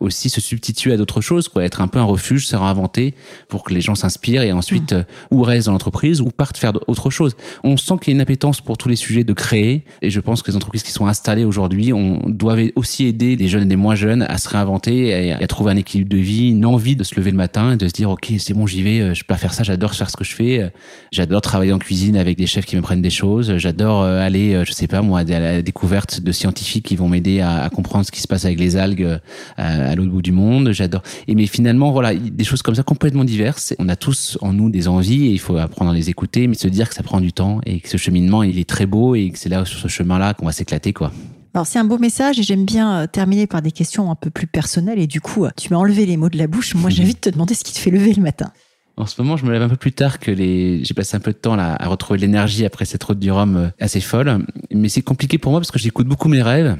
aussi 0.00 0.30
se 0.30 0.40
substituer 0.40 0.92
à 0.92 0.96
d'autres 0.96 1.20
choses, 1.20 1.48
quoi. 1.48 1.64
Être 1.64 1.80
un 1.80 1.88
peu 1.88 1.98
un 1.98 2.04
refuge, 2.04 2.46
se 2.46 2.56
réinventer 2.56 3.14
pour 3.48 3.64
que 3.64 3.74
les 3.74 3.80
gens 3.80 3.94
s'inspirent 3.94 4.42
et 4.42 4.52
ensuite, 4.52 4.92
mmh. 4.92 5.04
ou 5.30 5.46
dans 5.46 5.72
l'entreprise 5.72 6.20
ou 6.20 6.26
partent 6.30 6.58
faire 6.58 6.72
autre 6.86 7.10
chose. 7.10 7.36
On 7.64 7.76
sent 7.76 7.94
qu'il 8.00 8.12
y 8.12 8.14
a 8.14 8.16
une 8.16 8.20
appétence 8.20 8.60
pour 8.60 8.76
tous 8.76 8.88
les 8.88 8.96
sujets 8.96 9.24
de 9.24 9.32
créer 9.32 9.84
et 10.02 10.10
je 10.10 10.20
pense 10.20 10.42
que 10.42 10.50
les 10.50 10.56
entreprises 10.56 10.82
qui 10.82 10.90
sont 10.90 11.06
installées 11.06 11.44
aujourd'hui 11.44 11.92
on 11.92 12.20
doivent 12.26 12.70
aussi 12.74 13.06
aider 13.06 13.36
les 13.36 13.48
jeunes 13.48 13.64
et 13.64 13.70
les 13.70 13.76
moins 13.76 13.94
jeunes 13.94 14.22
à 14.22 14.38
se 14.38 14.48
réinventer 14.48 15.08
et 15.08 15.32
à, 15.32 15.46
trouver 15.46 15.72
un 15.72 15.76
équilibre 15.76 16.10
de 16.10 16.16
vie, 16.16 16.50
une 16.50 16.66
envie 16.66 16.96
de 16.96 17.04
se 17.04 17.14
lever 17.14 17.30
le 17.30 17.36
matin 17.36 17.72
et 17.72 17.76
de 17.76 17.86
se 17.86 17.92
dire 17.92 18.10
ok 18.10 18.32
c'est 18.38 18.54
bon 18.54 18.66
j'y 18.66 18.82
vais, 18.82 19.00
euh, 19.00 19.14
je 19.14 19.24
peux 19.24 19.34
faire 19.34 19.54
ça, 19.54 19.62
j'adore 19.62 19.94
faire 19.94 20.10
ce 20.10 20.16
que 20.16 20.24
je 20.24 20.34
fais, 20.34 20.62
euh, 20.62 20.68
j'adore 21.12 21.40
travailler 21.40 21.72
en 21.72 21.78
cuisine 21.78 22.16
avec 22.16 22.36
des 22.36 22.46
chefs 22.46 22.66
qui 22.66 22.76
me 22.76 22.82
prennent 22.82 23.02
des 23.02 23.10
choses, 23.10 23.56
j'adore 23.58 24.02
euh, 24.02 24.20
aller 24.20 24.62
je 24.64 24.72
sais 24.72 24.86
pas 24.86 25.02
moi 25.02 25.20
à 25.20 25.24
la 25.24 25.62
découverte 25.62 26.20
de 26.20 26.32
scientifiques 26.32 26.86
qui 26.86 26.96
vont 26.96 27.08
m'aider 27.08 27.40
à, 27.40 27.70
comprendre 27.72 28.04
ce 28.04 28.10
qui 28.10 28.20
se 28.20 28.28
passe 28.28 28.44
avec 28.44 28.58
les 28.58 28.76
algues 28.76 29.18
à, 29.56 29.85
l'autre 29.94 30.10
bout 30.10 30.22
du 30.22 30.32
monde, 30.32 30.72
j'adore. 30.72 31.02
Et 31.28 31.34
mais 31.34 31.46
finalement 31.46 31.92
voilà 31.92 32.14
des 32.14 32.44
choses 32.44 32.62
comme 32.62 32.74
ça 32.74 32.82
complètement 32.82 33.24
diverses. 33.24 33.74
On 33.78 33.88
a 33.88 33.96
tous 33.96 34.38
en 34.40 34.52
nous 34.52 34.70
des 34.70 34.88
envies 34.88 35.26
et 35.26 35.30
il 35.30 35.40
faut 35.40 35.56
apprendre 35.56 35.90
à 35.90 35.94
les 35.94 36.10
écouter, 36.10 36.46
mais 36.46 36.54
se 36.54 36.68
dire 36.68 36.88
que 36.88 36.94
ça 36.94 37.02
prend 37.02 37.20
du 37.20 37.32
temps 37.32 37.60
et 37.66 37.80
que 37.80 37.88
ce 37.88 37.96
cheminement, 37.96 38.42
il 38.42 38.58
est 38.58 38.68
très 38.68 38.86
beau 38.86 39.14
et 39.14 39.30
que 39.30 39.38
c'est 39.38 39.48
là, 39.48 39.64
sur 39.64 39.78
ce 39.78 39.88
chemin-là, 39.88 40.34
qu'on 40.34 40.46
va 40.46 40.52
s'éclater, 40.52 40.92
quoi. 40.92 41.12
Alors 41.54 41.66
c'est 41.66 41.78
un 41.78 41.84
beau 41.84 41.96
message 41.96 42.38
et 42.38 42.42
j'aime 42.42 42.66
bien 42.66 43.00
euh, 43.00 43.06
terminer 43.06 43.46
par 43.46 43.62
des 43.62 43.72
questions 43.72 44.10
un 44.10 44.14
peu 44.14 44.28
plus 44.28 44.46
personnelles 44.46 44.98
et 44.98 45.06
du 45.06 45.22
coup, 45.22 45.46
euh, 45.46 45.50
tu 45.56 45.72
m'as 45.72 45.78
enlevé 45.78 46.04
les 46.04 46.18
mots 46.18 46.28
de 46.28 46.36
la 46.36 46.46
bouche. 46.46 46.74
Moi, 46.74 46.90
j'ai 46.90 47.02
envie 47.04 47.14
de 47.14 47.18
te 47.18 47.30
demander 47.30 47.54
ce 47.54 47.64
qui 47.64 47.72
te 47.72 47.78
fait 47.78 47.90
lever 47.90 48.12
le 48.12 48.22
matin. 48.22 48.52
En 48.98 49.06
ce 49.06 49.20
moment, 49.20 49.38
je 49.38 49.46
me 49.46 49.52
lève 49.52 49.62
un 49.62 49.68
peu 49.68 49.76
plus 49.76 49.92
tard 49.92 50.18
que 50.18 50.30
les. 50.30 50.84
J'ai 50.84 50.94
passé 50.94 51.16
un 51.16 51.20
peu 51.20 51.32
de 51.32 51.36
temps 51.36 51.56
là 51.56 51.74
à 51.78 51.88
retrouver 51.88 52.18
l'énergie 52.18 52.64
après 52.64 52.84
cette 52.84 53.02
route 53.04 53.18
du 53.18 53.30
Rhum 53.30 53.56
euh, 53.56 53.68
assez 53.80 54.00
folle. 54.00 54.44
Mais 54.70 54.90
c'est 54.90 55.02
compliqué 55.02 55.38
pour 55.38 55.52
moi 55.52 55.60
parce 55.60 55.70
que 55.70 55.78
j'écoute 55.78 56.06
beaucoup 56.06 56.28
mes 56.28 56.42
rêves. 56.42 56.76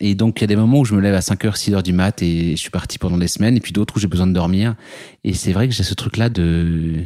Et 0.00 0.14
donc, 0.14 0.40
il 0.40 0.42
y 0.42 0.44
a 0.44 0.48
des 0.48 0.56
moments 0.56 0.80
où 0.80 0.84
je 0.84 0.94
me 0.94 1.00
lève 1.00 1.14
à 1.14 1.20
5h, 1.20 1.56
6h 1.56 1.82
du 1.82 1.92
mat 1.92 2.20
et 2.22 2.56
je 2.56 2.60
suis 2.60 2.70
parti 2.70 2.98
pendant 2.98 3.18
des 3.18 3.28
semaines. 3.28 3.56
Et 3.56 3.60
puis 3.60 3.72
d'autres 3.72 3.96
où 3.96 4.00
j'ai 4.00 4.08
besoin 4.08 4.26
de 4.26 4.32
dormir. 4.32 4.74
Et 5.22 5.32
c'est 5.34 5.52
vrai 5.52 5.68
que 5.68 5.74
j'ai 5.74 5.84
ce 5.84 5.94
truc-là 5.94 6.28
de 6.28 7.04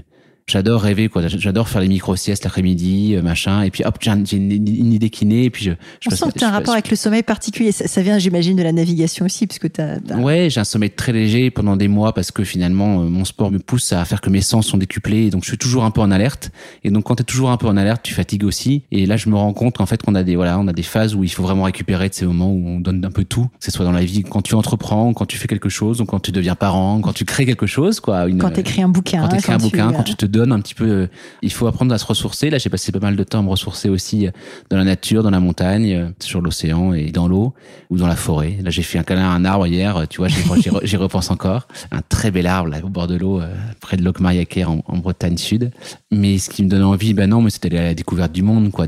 j'adore 0.49 0.81
rêver 0.81 1.09
quoi. 1.09 1.27
J'adore 1.29 1.69
faire 1.69 1.81
les 1.81 1.89
micro 1.89 2.17
siestes 2.17 2.45
l'après-midi 2.45 3.15
euh, 3.15 3.23
machin. 3.23 3.63
Et 3.63 3.71
puis 3.71 3.85
hop 3.85 3.99
j'ai 4.01 4.37
une, 4.37 4.51
une, 4.51 4.93
idée 4.93 5.11
qui 5.11 5.27
naît 5.27 5.45
et 5.45 5.51
puis 5.51 5.65
je, 5.65 5.73
je 6.01 6.09
on 6.11 6.17
sent 6.17 6.33
que 6.33 6.39
tu 6.39 6.45
as 6.45 6.49
un 6.49 6.53
rapport 6.53 6.73
avec 6.73 6.91
le 6.91 6.97
sommeil 6.97 7.23
particulier. 7.23 7.73
Ça, 7.73 8.03
vient 8.03 8.19
j'imagine 8.19 8.57
de 8.57 8.63
la 8.63 8.73
navigation 8.73 9.27
aussi 9.27 9.47
parce 9.47 9.59
que 9.59 9.69
tu 9.69 9.81
as, 9.81 9.99
ouais 10.17 10.49
j'ai 10.51 10.61
un 10.61 10.65
sommeil 10.65 10.91
très 10.91 11.13
léger 11.13 11.51
pendant 11.51 11.77
des 11.77 11.89
mois 11.89 12.15
parce 12.15 12.31
que 12.31 12.45
finalement 12.45 13.03
euh, 13.03 13.05
mon 13.05 13.25
sport 13.25 13.51
me 13.51 13.59
pousse 13.59 13.93
à 13.93 14.05
faire 14.05 14.21
que 14.21 14.31
mes 14.31 14.41
sens 14.41 14.67
sont 14.67 14.79
décuplés. 14.79 15.27
Et 15.27 15.31
donc 15.31 15.45
je 15.45 15.49
suis 15.49 15.59
toujours 15.59 15.85
un 15.85 15.91
peu 15.91 16.01
en 16.01 16.11
alerte. 16.11 16.51
Et 16.83 16.91
donc 16.91 17.05
quand 17.05 17.17
tu 17.17 17.23
es 17.23 17.27
toujours 17.27 17.51
un 17.51 17.57
peu 17.57 17.67
en 17.67 17.77
alerte 17.77 18.03
tu 18.03 18.15
fatigues 18.15 18.45
aussi. 18.45 18.83
Et 18.91 19.07
là 19.07 19.17
je 19.17 19.29
me 19.29 19.37
rends 19.37 19.53
compte 19.53 19.77
qu'en 19.77 19.87
fait 19.87 20.03
qu'on 20.03 20.15
a 20.15 20.23
des 20.23 20.37
voilà 20.37 20.59
on 20.59 20.67
a 20.69 20.73
des 20.73 20.83
phases 20.83 21.15
où 21.15 21.25
il 21.25 21.31
faut 21.31 21.43
vraiment 21.43 21.65
récupérer 21.65 22.09
de 22.09 22.15
ces 22.15 22.27
moments 22.27 22.51
où 22.51 22.67
on 22.67 22.81
donne 22.81 23.05
un 23.05 23.11
peu 23.11 23.25
tout 23.25 23.45
que 23.59 23.65
ce 23.65 23.71
soit 23.71 23.85
dans 23.85 23.93
la 23.93 24.05
vie 24.05 24.23
quand 24.23 24.43
tu 24.43 24.55
entreprends 24.55 25.13
quand 25.13 25.27
tu 25.27 25.37
fais 25.37 25.49
quelque 25.49 25.69
chose 25.69 26.01
ou 26.01 26.07
quand 26.07 26.21
tu 26.21 26.33
deviens 26.33 26.55
parent 26.55 27.01
quand 27.01 27.13
tu 27.13 27.25
crées 27.25 27.45
quelque 27.45 27.67
chose 27.67 28.01
quoi. 28.01 28.27
Une, 28.27 28.39
quand 28.39 28.51
tu 28.51 28.61
écris 28.61 28.83
un 28.83 28.89
bouquin 28.89 29.21
quand 29.23 29.29
tu 29.29 29.37
écris 29.37 29.53
un 29.53 29.59
bouquin 29.59 29.93
quand 29.93 30.03
tu 30.03 30.15
te 30.15 30.27
donne 30.39 30.53
un 30.53 30.61
petit 30.61 30.75
peu. 30.75 30.89
Euh, 30.89 31.07
il 31.43 31.53
faut 31.53 31.67
apprendre 31.67 31.93
à 31.93 31.99
se 31.99 32.07
ressourcer. 32.07 32.51
Là, 32.51 32.59
j'ai 32.59 32.71
passé 32.71 32.93
pas 32.93 33.01
mal 33.01 33.17
de 33.17 33.25
temps 33.25 33.41
à 33.41 33.43
me 33.43 33.51
ressourcer 33.51 33.89
aussi 33.89 34.27
euh, 34.27 34.31
dans 34.71 34.77
la 34.77 34.85
nature, 34.85 35.23
dans 35.23 35.31
la 35.31 35.41
montagne, 35.41 35.93
euh, 35.93 36.09
sur 36.21 36.41
l'océan 36.41 36.93
et 36.95 37.11
dans 37.11 37.29
l'eau 37.29 37.55
ou 37.91 37.97
dans 37.97 38.07
la 38.07 38.17
forêt. 38.17 38.59
Là, 38.63 38.71
j'ai 38.71 38.83
fait 38.83 38.99
un 38.99 39.03
câlin 39.03 39.29
à 39.29 39.35
un 39.35 39.45
arbre 39.45 39.67
hier. 39.67 40.07
Tu 40.09 40.19
vois, 40.19 40.29
j'y 40.83 40.97
repense 40.97 41.31
encore. 41.31 41.67
Un 41.91 42.03
très 42.09 42.31
bel 42.31 42.47
arbre 42.47 42.71
là 42.71 42.79
au 42.83 42.89
bord 42.89 43.07
de 43.07 43.17
l'eau, 43.17 43.41
près 43.81 43.97
de 43.97 44.05
Locmariaquer 44.05 44.65
en, 44.65 44.83
en 44.87 44.99
Bretagne 44.99 45.37
Sud. 45.37 45.71
Mais 46.11 46.39
ce 46.39 46.49
qui 46.49 46.63
me 46.63 46.69
donne 46.69 46.85
envie, 46.85 47.15
ben 47.15 47.29
non, 47.29 47.43
mais 47.43 47.51
à 47.65 47.83
la 47.83 47.95
découverte 47.95 48.33
du 48.33 48.43
monde, 48.43 48.71
quoi. 48.71 48.87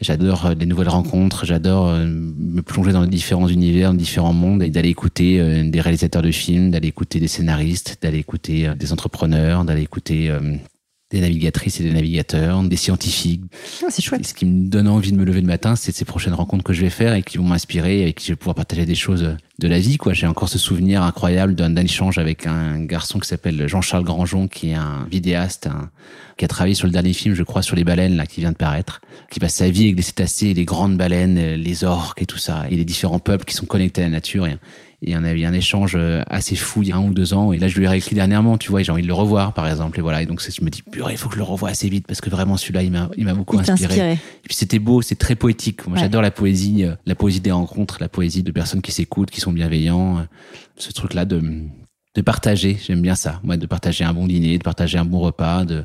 J'adore 0.00 0.54
des 0.54 0.66
nouvelles 0.66 0.88
rencontres. 0.88 1.46
J'adore 1.46 1.92
me 1.92 2.60
plonger 2.60 2.92
dans 2.92 3.06
différents 3.06 3.48
univers, 3.48 3.94
différents 3.94 4.32
mondes 4.32 4.62
et 4.62 4.70
d'aller 4.70 4.90
écouter 4.90 5.62
des 5.64 5.80
réalisateurs 5.80 6.22
de 6.22 6.30
films, 6.30 6.70
d'aller 6.70 6.88
écouter 6.88 7.20
des 7.20 7.28
scénaristes, 7.28 7.98
d'aller 8.02 8.18
écouter 8.18 8.70
des 8.76 8.92
entrepreneurs, 8.92 9.64
d'aller 9.64 9.82
écouter 9.82 10.30
des 11.14 11.20
navigatrices 11.20 11.80
et 11.80 11.84
des 11.84 11.92
navigateurs, 11.92 12.62
des 12.62 12.76
scientifiques. 12.76 13.42
Oh, 13.82 13.86
c'est 13.88 14.02
chouette. 14.02 14.20
Et 14.22 14.24
ce 14.24 14.34
qui 14.34 14.46
me 14.46 14.68
donne 14.68 14.88
envie 14.88 15.12
de 15.12 15.16
me 15.16 15.24
lever 15.24 15.40
le 15.40 15.46
matin, 15.46 15.76
c'est 15.76 15.92
ces 15.92 16.04
prochaines 16.04 16.34
rencontres 16.34 16.64
que 16.64 16.72
je 16.72 16.82
vais 16.82 16.90
faire 16.90 17.14
et 17.14 17.22
qui 17.22 17.38
vont 17.38 17.44
m'inspirer, 17.44 18.02
avec 18.02 18.16
qui 18.16 18.26
je 18.26 18.32
vais 18.32 18.36
pouvoir 18.36 18.56
partager 18.56 18.84
des 18.84 18.94
choses 18.94 19.36
de 19.58 19.68
la 19.68 19.78
vie. 19.78 19.96
Quoi, 19.96 20.12
j'ai 20.12 20.26
encore 20.26 20.48
ce 20.48 20.58
souvenir 20.58 21.02
incroyable 21.02 21.54
d'un 21.54 21.74
échange 21.76 22.18
avec 22.18 22.46
un 22.46 22.80
garçon 22.84 23.20
qui 23.20 23.28
s'appelle 23.28 23.68
Jean-Charles 23.68 24.04
Granjon, 24.04 24.48
qui 24.48 24.70
est 24.70 24.74
un 24.74 25.06
vidéaste, 25.10 25.68
qui 26.36 26.44
a 26.44 26.48
travaillé 26.48 26.74
sur 26.74 26.86
le 26.86 26.92
dernier 26.92 27.12
film, 27.12 27.34
je 27.34 27.44
crois, 27.44 27.62
sur 27.62 27.76
les 27.76 27.84
baleines 27.84 28.16
là 28.16 28.26
qui 28.26 28.40
vient 28.40 28.52
de 28.52 28.56
paraître, 28.56 29.00
qui 29.30 29.38
passe 29.38 29.54
sa 29.54 29.70
vie 29.70 29.84
avec 29.84 29.96
les 29.96 30.02
cétacés, 30.02 30.52
les 30.52 30.64
grandes 30.64 30.96
baleines, 30.96 31.54
les 31.54 31.84
orques 31.84 32.22
et 32.22 32.26
tout 32.26 32.38
ça, 32.38 32.64
et 32.70 32.76
les 32.76 32.84
différents 32.84 33.20
peuples 33.20 33.44
qui 33.44 33.54
sont 33.54 33.66
connectés 33.66 34.02
à 34.02 34.04
la 34.04 34.10
nature. 34.10 34.46
Et, 34.46 34.58
et 35.06 35.16
on 35.16 35.24
a 35.24 35.32
eu 35.32 35.44
un 35.44 35.52
échange 35.52 35.94
euh, 35.96 36.22
assez 36.28 36.56
fou 36.56 36.82
il 36.82 36.88
y 36.88 36.92
a 36.92 36.96
un 36.96 37.02
ou 37.02 37.12
deux 37.12 37.34
ans. 37.34 37.52
Et 37.52 37.58
là, 37.58 37.68
je 37.68 37.78
lui 37.78 37.84
ai 37.84 37.88
réécrit 37.88 38.14
dernièrement, 38.14 38.56
tu 38.56 38.70
vois, 38.70 38.80
et 38.80 38.84
j'ai 38.84 38.92
envie 38.92 39.02
de 39.02 39.06
le 39.06 39.14
revoir, 39.14 39.52
par 39.52 39.68
exemple. 39.68 39.98
Et 39.98 40.02
voilà. 40.02 40.22
Et 40.22 40.26
donc, 40.26 40.40
je 40.40 40.64
me 40.64 40.70
dis, 40.70 40.82
purée, 40.82 41.12
il 41.12 41.18
faut 41.18 41.28
que 41.28 41.34
je 41.34 41.38
le 41.38 41.44
revoie 41.44 41.68
assez 41.68 41.88
vite 41.88 42.06
parce 42.06 42.20
que 42.20 42.30
vraiment, 42.30 42.56
celui-là, 42.56 42.82
il 42.82 42.90
m'a, 42.90 43.10
il 43.16 43.24
m'a 43.24 43.34
beaucoup 43.34 43.58
inspiré. 43.58 44.12
Et 44.12 44.18
puis, 44.42 44.54
c'était 44.54 44.78
beau, 44.78 45.02
c'est 45.02 45.14
très 45.14 45.34
poétique. 45.34 45.86
Moi, 45.86 45.98
j'adore 45.98 46.22
la 46.22 46.30
poésie, 46.30 46.84
euh, 46.84 46.94
la 47.06 47.14
poésie 47.14 47.40
des 47.40 47.52
rencontres, 47.52 47.98
la 48.00 48.08
poésie 48.08 48.42
de 48.42 48.50
personnes 48.50 48.82
qui 48.82 48.92
s'écoutent, 48.92 49.30
qui 49.30 49.40
sont 49.40 49.52
bienveillants. 49.52 50.18
Euh, 50.18 50.22
ce 50.76 50.92
truc-là 50.92 51.24
de, 51.24 51.42
de 52.14 52.20
partager. 52.22 52.78
J'aime 52.84 53.02
bien 53.02 53.14
ça. 53.14 53.40
Moi, 53.44 53.56
de 53.56 53.66
partager 53.66 54.04
un 54.04 54.14
bon 54.14 54.26
dîner, 54.26 54.58
de 54.58 54.62
partager 54.62 54.98
un 54.98 55.04
bon 55.04 55.20
repas, 55.20 55.64
de, 55.64 55.84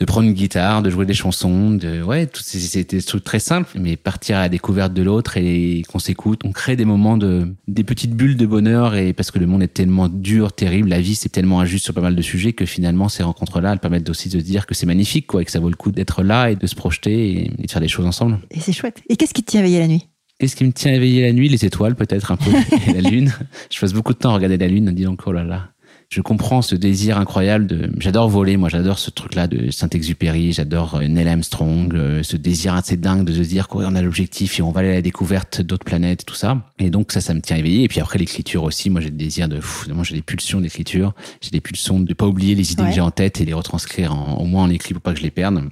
de 0.00 0.06
prendre 0.06 0.26
une 0.26 0.34
guitare, 0.34 0.82
de 0.82 0.88
jouer 0.88 1.04
des 1.04 1.14
chansons, 1.14 1.72
de 1.72 2.02
ouais, 2.02 2.26
c'était 2.34 2.96
des 2.96 3.02
trucs 3.02 3.22
très 3.22 3.38
simples, 3.38 3.70
mais 3.78 3.96
partir 3.96 4.38
à 4.38 4.40
la 4.40 4.48
découverte 4.48 4.94
de 4.94 5.02
l'autre 5.02 5.36
et 5.36 5.82
qu'on 5.88 5.98
s'écoute, 5.98 6.40
on 6.44 6.52
crée 6.52 6.74
des 6.74 6.86
moments 6.86 7.18
de 7.18 7.54
des 7.68 7.84
petites 7.84 8.16
bulles 8.16 8.38
de 8.38 8.46
bonheur 8.46 8.94
et 8.94 9.12
parce 9.12 9.30
que 9.30 9.38
le 9.38 9.46
monde 9.46 9.62
est 9.62 9.68
tellement 9.68 10.08
dur, 10.08 10.52
terrible, 10.52 10.88
la 10.88 11.02
vie 11.02 11.14
c'est 11.14 11.28
tellement 11.28 11.60
injuste 11.60 11.84
sur 11.84 11.92
pas 11.92 12.00
mal 12.00 12.16
de 12.16 12.22
sujets 12.22 12.54
que 12.54 12.64
finalement 12.64 13.10
ces 13.10 13.22
rencontres-là 13.22 13.74
elles 13.74 13.78
permettent 13.78 14.08
aussi 14.08 14.30
de 14.30 14.38
se 14.38 14.44
dire 14.44 14.64
que 14.66 14.74
c'est 14.74 14.86
magnifique 14.86 15.26
quoi, 15.26 15.42
et 15.42 15.44
que 15.44 15.50
ça 15.50 15.60
vaut 15.60 15.68
le 15.68 15.76
coup 15.76 15.92
d'être 15.92 16.22
là 16.22 16.50
et 16.50 16.56
de 16.56 16.66
se 16.66 16.74
projeter 16.74 17.44
et, 17.44 17.62
de 17.62 17.70
faire 17.70 17.82
des 17.82 17.88
choses 17.88 18.06
ensemble. 18.06 18.38
Et 18.50 18.60
c'est 18.60 18.72
chouette. 18.72 19.02
Et 19.10 19.16
qu'est-ce 19.16 19.34
qui 19.34 19.42
te 19.42 19.50
tient 19.50 19.60
éveillé 19.60 19.80
la 19.80 19.88
nuit? 19.88 20.06
Qu'est-ce 20.38 20.56
qui 20.56 20.64
me 20.64 20.72
tient 20.72 20.94
éveillé 20.94 21.22
la 21.22 21.32
nuit? 21.34 21.50
Les 21.50 21.66
étoiles 21.66 21.94
peut-être 21.94 22.32
un 22.32 22.36
peu, 22.36 22.50
et 22.88 22.94
la 22.98 23.10
lune. 23.10 23.30
Je 23.70 23.78
passe 23.78 23.92
beaucoup 23.92 24.14
de 24.14 24.18
temps 24.18 24.30
à 24.30 24.34
regarder 24.36 24.56
la 24.56 24.68
lune 24.68 24.88
en 24.88 24.92
disant 24.92 25.14
oh 25.26 25.32
là 25.32 25.44
là 25.44 25.68
je 26.10 26.20
comprends 26.22 26.60
ce 26.60 26.74
désir 26.74 27.18
incroyable 27.18 27.68
de. 27.68 27.88
J'adore 27.98 28.28
voler, 28.28 28.56
moi, 28.56 28.68
j'adore 28.68 28.98
ce 28.98 29.10
truc-là 29.10 29.46
de 29.46 29.70
Saint-Exupéry, 29.70 30.52
j'adore 30.52 30.96
euh, 30.96 31.06
Neil 31.06 31.28
Armstrong, 31.28 31.94
euh, 31.94 32.24
ce 32.24 32.36
désir 32.36 32.74
assez 32.74 32.96
dingue 32.96 33.24
de 33.24 33.32
se 33.32 33.48
dire 33.48 33.68
qu'on 33.68 33.94
a 33.94 34.02
l'objectif 34.02 34.58
et 34.58 34.62
on 34.62 34.72
va 34.72 34.80
aller 34.80 34.90
à 34.90 34.94
la 34.94 35.02
découverte 35.02 35.60
d'autres 35.62 35.84
planètes, 35.84 36.26
tout 36.26 36.34
ça. 36.34 36.60
Et 36.80 36.90
donc 36.90 37.12
ça, 37.12 37.20
ça 37.20 37.32
me 37.32 37.40
tient 37.40 37.56
éveillé. 37.56 37.84
Et 37.84 37.88
puis 37.88 38.00
après 38.00 38.18
l'écriture 38.18 38.64
aussi, 38.64 38.90
moi 38.90 39.00
j'ai 39.00 39.10
le 39.10 39.16
désir 39.16 39.48
de. 39.48 39.60
Moi 39.92 40.02
j'ai 40.02 40.16
des 40.16 40.22
pulsions 40.22 40.60
d'écriture, 40.60 41.14
j'ai 41.40 41.50
des 41.50 41.60
pulsions 41.60 42.00
de 42.00 42.12
pas 42.12 42.26
oublier 42.26 42.56
les 42.56 42.72
idées 42.72 42.84
que 42.84 42.92
j'ai 42.92 43.00
en 43.00 43.12
tête 43.12 43.40
et 43.40 43.44
les 43.44 43.54
retranscrire 43.54 44.12
en, 44.12 44.34
au 44.38 44.46
moins 44.46 44.64
en 44.64 44.70
écrit 44.70 44.94
pour 44.94 45.02
pas 45.02 45.12
que 45.12 45.18
je 45.18 45.24
les 45.24 45.30
perde 45.30 45.62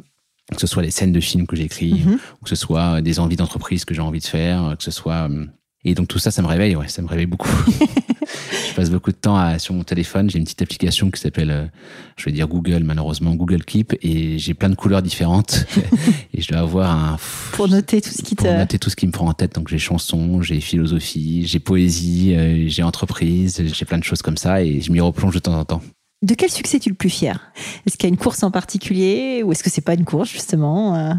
que 0.55 0.63
ce 0.63 0.67
soit 0.67 0.83
les 0.83 0.91
scènes 0.91 1.13
de 1.13 1.21
films 1.21 1.47
que 1.47 1.57
j'écris, 1.57 1.93
mm 1.93 2.19
ou 2.41 2.45
que 2.45 2.49
ce 2.49 2.57
soit 2.57 3.03
des 3.03 3.21
envies 3.21 3.37
d'entreprise 3.37 3.85
que 3.85 3.93
j'ai 3.93 4.01
envie 4.01 4.21
de 4.21 4.25
faire, 4.25 4.77
que 4.79 4.83
ce 4.83 4.91
soit 4.91 5.29
et 5.85 5.95
donc 5.95 6.09
tout 6.09 6.19
ça, 6.19 6.31
ça 6.31 6.43
me 6.43 6.47
réveille, 6.47 6.75
ouais, 6.75 6.89
ça 6.89 7.03
me 7.03 7.09
réveille 7.09 7.27
beaucoup. 7.27 7.51
je 8.69 8.75
passe 8.75 8.91
beaucoup 8.91 9.11
de 9.11 9.17
temps 9.17 9.37
à, 9.37 9.59
sur 9.59 9.75
mon 9.75 9.85
téléphone. 9.85 10.31
J'ai 10.31 10.39
une 10.39 10.45
petite 10.45 10.63
application 10.63 11.11
qui 11.11 11.21
s'appelle, 11.21 11.51
euh, 11.51 11.67
je 12.17 12.25
vais 12.25 12.33
dire 12.33 12.49
Google, 12.49 12.83
malheureusement 12.85 13.35
Google 13.35 13.65
Keep, 13.65 13.95
et 14.03 14.39
j'ai 14.39 14.55
plein 14.55 14.69
de 14.69 14.75
couleurs 14.75 15.03
différentes. 15.03 15.67
et 16.35 16.41
je 16.41 16.49
dois 16.49 16.59
avoir 16.61 16.91
un 16.91 17.17
pour 17.53 17.69
noter 17.69 18.01
tout 18.01 18.11
ce 18.11 18.23
qui 18.23 18.35
pour 18.35 18.53
noter 18.53 18.79
tout 18.79 18.91
ce 18.91 18.97
qui 18.97 19.07
me 19.07 19.13
prend 19.13 19.29
en 19.29 19.35
tête. 19.35 19.55
Donc 19.55 19.69
j'ai 19.69 19.79
chansons, 19.79 20.43
j'ai 20.43 20.61
philosophie, 20.61 21.47
j'ai 21.47 21.59
poésie, 21.59 22.35
euh, 22.35 22.65
j'ai 22.69 22.83
entreprise, 22.83 23.63
j'ai 23.73 23.85
plein 23.85 23.99
de 23.99 24.05
choses 24.05 24.23
comme 24.23 24.37
ça, 24.37 24.63
et 24.63 24.81
je 24.81 24.93
m'y 24.93 25.01
replonge 25.01 25.35
de 25.35 25.41
temps 25.41 25.59
en 25.59 25.65
temps. 25.65 25.83
De 26.23 26.35
quel 26.35 26.51
succès 26.51 26.79
es-tu 26.79 26.89
le 26.89 26.97
plus 26.97 27.11
fier? 27.11 27.53
Est-ce 27.87 27.97
qu'il 27.97 28.09
y 28.09 28.11
a 28.11 28.13
une 28.13 28.19
course 28.19 28.43
en 28.43 28.51
particulier, 28.51 29.43
ou 29.45 29.53
est-ce 29.53 29.63
que 29.63 29.71
c'est 29.71 29.81
pas 29.81 29.95
une 29.95 30.05
course 30.05 30.31
justement 30.31 30.97
euh? 30.97 31.13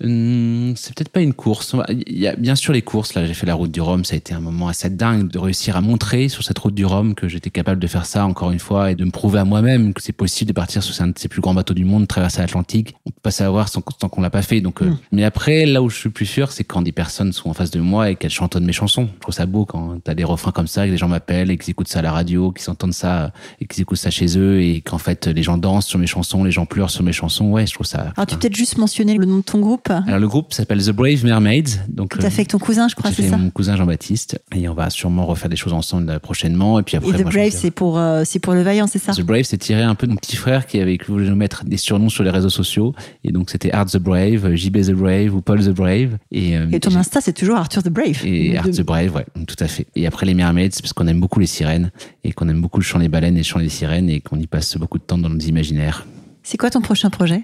C'est 0.00 0.94
peut-être 0.94 1.10
pas 1.10 1.20
une 1.20 1.34
course. 1.34 1.76
Il 1.88 2.18
y 2.18 2.26
a 2.26 2.34
bien 2.34 2.54
sûr 2.54 2.72
les 2.72 2.82
courses. 2.82 3.14
Là, 3.14 3.26
j'ai 3.26 3.34
fait 3.34 3.46
la 3.46 3.54
route 3.54 3.70
du 3.70 3.80
Rhum. 3.80 4.04
Ça 4.04 4.14
a 4.14 4.16
été 4.16 4.32
un 4.32 4.40
moment 4.40 4.68
assez 4.68 4.88
dingue 4.88 5.28
de 5.28 5.38
réussir 5.38 5.76
à 5.76 5.80
montrer 5.80 6.28
sur 6.28 6.42
cette 6.42 6.58
route 6.58 6.74
du 6.74 6.86
Rhum 6.86 7.14
que 7.14 7.28
j'étais 7.28 7.50
capable 7.50 7.80
de 7.80 7.86
faire 7.86 8.06
ça 8.06 8.24
encore 8.24 8.50
une 8.50 8.58
fois 8.58 8.90
et 8.90 8.94
de 8.94 9.04
me 9.04 9.10
prouver 9.10 9.40
à 9.40 9.44
moi-même 9.44 9.92
que 9.92 10.02
c'est 10.02 10.12
possible 10.12 10.48
de 10.48 10.54
partir 10.54 10.82
sur 10.82 11.00
un 11.02 11.08
de 11.08 11.18
ces 11.18 11.28
plus 11.28 11.40
grands 11.40 11.54
bateaux 11.54 11.74
du 11.74 11.84
monde, 11.84 12.08
traverser 12.08 12.40
l'Atlantique. 12.40 12.96
On 13.04 13.10
peut 13.10 13.20
pas 13.22 13.30
savoir 13.30 13.68
sans, 13.68 13.82
tant 13.82 14.08
qu'on 14.08 14.22
l'a 14.22 14.30
pas 14.30 14.42
fait. 14.42 14.60
Donc, 14.60 14.82
euh, 14.82 14.86
mm. 14.86 14.98
mais 15.12 15.24
après, 15.24 15.66
là 15.66 15.82
où 15.82 15.90
je 15.90 15.96
suis 15.96 16.10
plus 16.10 16.26
sûr, 16.26 16.50
c'est 16.52 16.64
quand 16.64 16.82
des 16.82 16.92
personnes 16.92 17.32
sont 17.32 17.50
en 17.50 17.54
face 17.54 17.70
de 17.70 17.80
moi 17.80 18.10
et 18.10 18.16
qu'elles 18.16 18.30
chantonnent 18.30 18.64
mes 18.64 18.72
chansons. 18.72 19.08
Je 19.14 19.20
trouve 19.20 19.34
ça 19.34 19.46
beau 19.46 19.66
quand 19.66 19.98
t'as 20.02 20.14
des 20.14 20.24
refrains 20.24 20.52
comme 20.52 20.66
ça, 20.66 20.86
que 20.86 20.90
des 20.90 20.96
gens 20.96 21.08
m'appellent 21.08 21.50
et 21.50 21.58
qu'ils 21.58 21.70
écoutent 21.70 21.88
ça 21.88 21.98
à 21.98 22.02
la 22.02 22.12
radio, 22.12 22.52
qu'ils 22.52 22.70
entendent 22.70 22.94
ça 22.94 23.32
et 23.60 23.66
qu'ils 23.66 23.82
écoutent 23.82 23.98
ça 23.98 24.10
chez 24.10 24.38
eux 24.38 24.62
et 24.62 24.80
qu'en 24.80 24.98
fait 24.98 25.26
les 25.26 25.42
gens 25.42 25.58
dansent 25.58 25.86
sur 25.86 25.98
mes 25.98 26.06
chansons, 26.06 26.44
les 26.44 26.50
gens 26.52 26.64
pleurent 26.64 26.90
sur 26.90 27.02
mes 27.02 27.12
chansons. 27.12 27.50
Ouais, 27.50 27.66
je 27.66 27.74
trouve 27.74 27.86
ça. 27.86 28.12
Alors, 28.16 28.26
tu 28.26 28.34
peux 28.34 28.40
peut-être 28.40 28.56
juste 28.56 28.78
mentionner 28.78 29.16
le 29.16 29.26
nom 29.26 29.38
de 29.38 29.42
ton 29.42 29.58
groupe. 29.58 29.89
Alors, 29.90 30.18
le 30.18 30.28
groupe 30.28 30.50
The 30.50 30.92
Brave 30.92 31.24
Mermaids. 31.24 31.80
Donc, 31.88 32.18
tu 32.18 32.24
as 32.24 32.30
fait 32.30 32.40
avec 32.40 32.48
ton 32.48 32.58
cousin, 32.58 32.88
je 32.88 32.94
crois, 32.94 33.10
c'est 33.12 33.28
ça 33.28 33.36
mon 33.36 33.50
cousin 33.50 33.76
Jean-Baptiste. 33.76 34.40
Et 34.54 34.68
on 34.68 34.74
va 34.74 34.90
sûrement 34.90 35.26
refaire 35.26 35.48
des 35.48 35.56
choses 35.56 35.72
ensemble 35.72 36.10
euh, 36.10 36.18
prochainement. 36.18 36.78
Et 36.78 36.82
puis 36.82 36.96
après, 36.96 37.12
The 37.12 37.24
Brave, 37.24 37.50
c'est 37.50 37.70
pour, 37.70 37.98
euh, 37.98 38.22
c'est 38.24 38.38
pour 38.38 38.54
le 38.54 38.62
vaillant, 38.62 38.86
c'est 38.86 38.98
ça 38.98 39.12
The 39.12 39.22
Brave, 39.22 39.44
c'est 39.44 39.58
tiré 39.58 39.82
un 39.82 39.94
peu 39.94 40.06
de 40.06 40.12
mon 40.12 40.16
petit 40.16 40.36
frère 40.36 40.66
qui 40.66 40.80
avait 40.80 40.98
voulu 41.06 41.28
nous 41.28 41.36
mettre 41.36 41.64
des 41.64 41.76
surnoms 41.76 42.08
sur 42.08 42.24
les 42.24 42.30
réseaux 42.30 42.50
sociaux. 42.50 42.94
Et 43.24 43.32
donc, 43.32 43.50
c'était 43.50 43.72
Art 43.72 43.86
the 43.86 43.98
Brave, 43.98 44.54
JB 44.54 44.78
the 44.82 44.92
Brave 44.92 45.34
ou 45.34 45.40
Paul 45.40 45.64
the 45.64 45.70
Brave. 45.70 46.18
Et, 46.30 46.56
euh, 46.56 46.66
et 46.72 46.80
ton 46.80 46.94
Insta, 46.94 47.20
c'est 47.20 47.32
toujours 47.32 47.56
Arthur 47.56 47.82
the 47.82 47.88
Brave. 47.88 48.24
Et 48.24 48.56
Art 48.56 48.70
the 48.70 48.82
Brave, 48.82 49.14
ouais, 49.14 49.26
tout 49.46 49.56
à 49.58 49.68
fait. 49.68 49.86
Et 49.96 50.06
après, 50.06 50.26
les 50.26 50.34
Mermaids, 50.34 50.70
parce 50.80 50.92
qu'on 50.92 51.06
aime 51.06 51.20
beaucoup 51.20 51.40
les 51.40 51.46
sirènes 51.46 51.90
et 52.24 52.32
qu'on 52.32 52.48
aime 52.48 52.60
beaucoup 52.60 52.78
le 52.78 52.84
chant 52.84 52.98
des 52.98 53.08
baleines 53.08 53.36
et 53.36 53.40
le 53.40 53.44
chant 53.44 53.60
des 53.60 53.68
sirènes 53.68 54.08
et 54.08 54.20
qu'on 54.20 54.38
y 54.38 54.46
passe 54.46 54.76
beaucoup 54.76 54.98
de 54.98 55.04
temps 55.04 55.18
dans 55.18 55.28
nos 55.28 55.38
imaginaires. 55.38 56.06
C'est 56.42 56.56
quoi 56.56 56.70
ton 56.70 56.80
prochain 56.80 57.10
projet? 57.10 57.42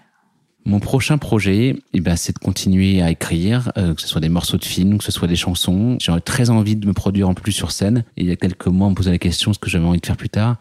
Mon 0.66 0.80
prochain 0.80 1.16
projet, 1.16 1.76
eh 1.92 2.00
ben, 2.00 2.16
c'est 2.16 2.34
de 2.34 2.38
continuer 2.40 3.00
à 3.00 3.10
écrire, 3.10 3.70
euh, 3.78 3.94
que 3.94 4.02
ce 4.02 4.08
soit 4.08 4.20
des 4.20 4.28
morceaux 4.28 4.58
de 4.58 4.64
films, 4.64 4.98
que 4.98 5.04
ce 5.04 5.12
soit 5.12 5.28
des 5.28 5.36
chansons. 5.36 5.96
J'ai 6.00 6.12
très 6.20 6.50
envie 6.50 6.74
de 6.74 6.86
me 6.86 6.92
produire 6.92 7.28
en 7.28 7.34
plus 7.34 7.52
sur 7.52 7.70
scène. 7.70 8.04
Il 8.16 8.26
y 8.26 8.32
a 8.32 8.36
quelques 8.36 8.66
mois, 8.66 8.88
on 8.88 8.90
me 8.90 8.96
posait 8.96 9.12
la 9.12 9.18
question 9.18 9.52
ce 9.52 9.60
que 9.60 9.70
j'avais 9.70 9.86
envie 9.86 10.00
de 10.00 10.06
faire 10.06 10.16
plus 10.16 10.28
tard. 10.28 10.56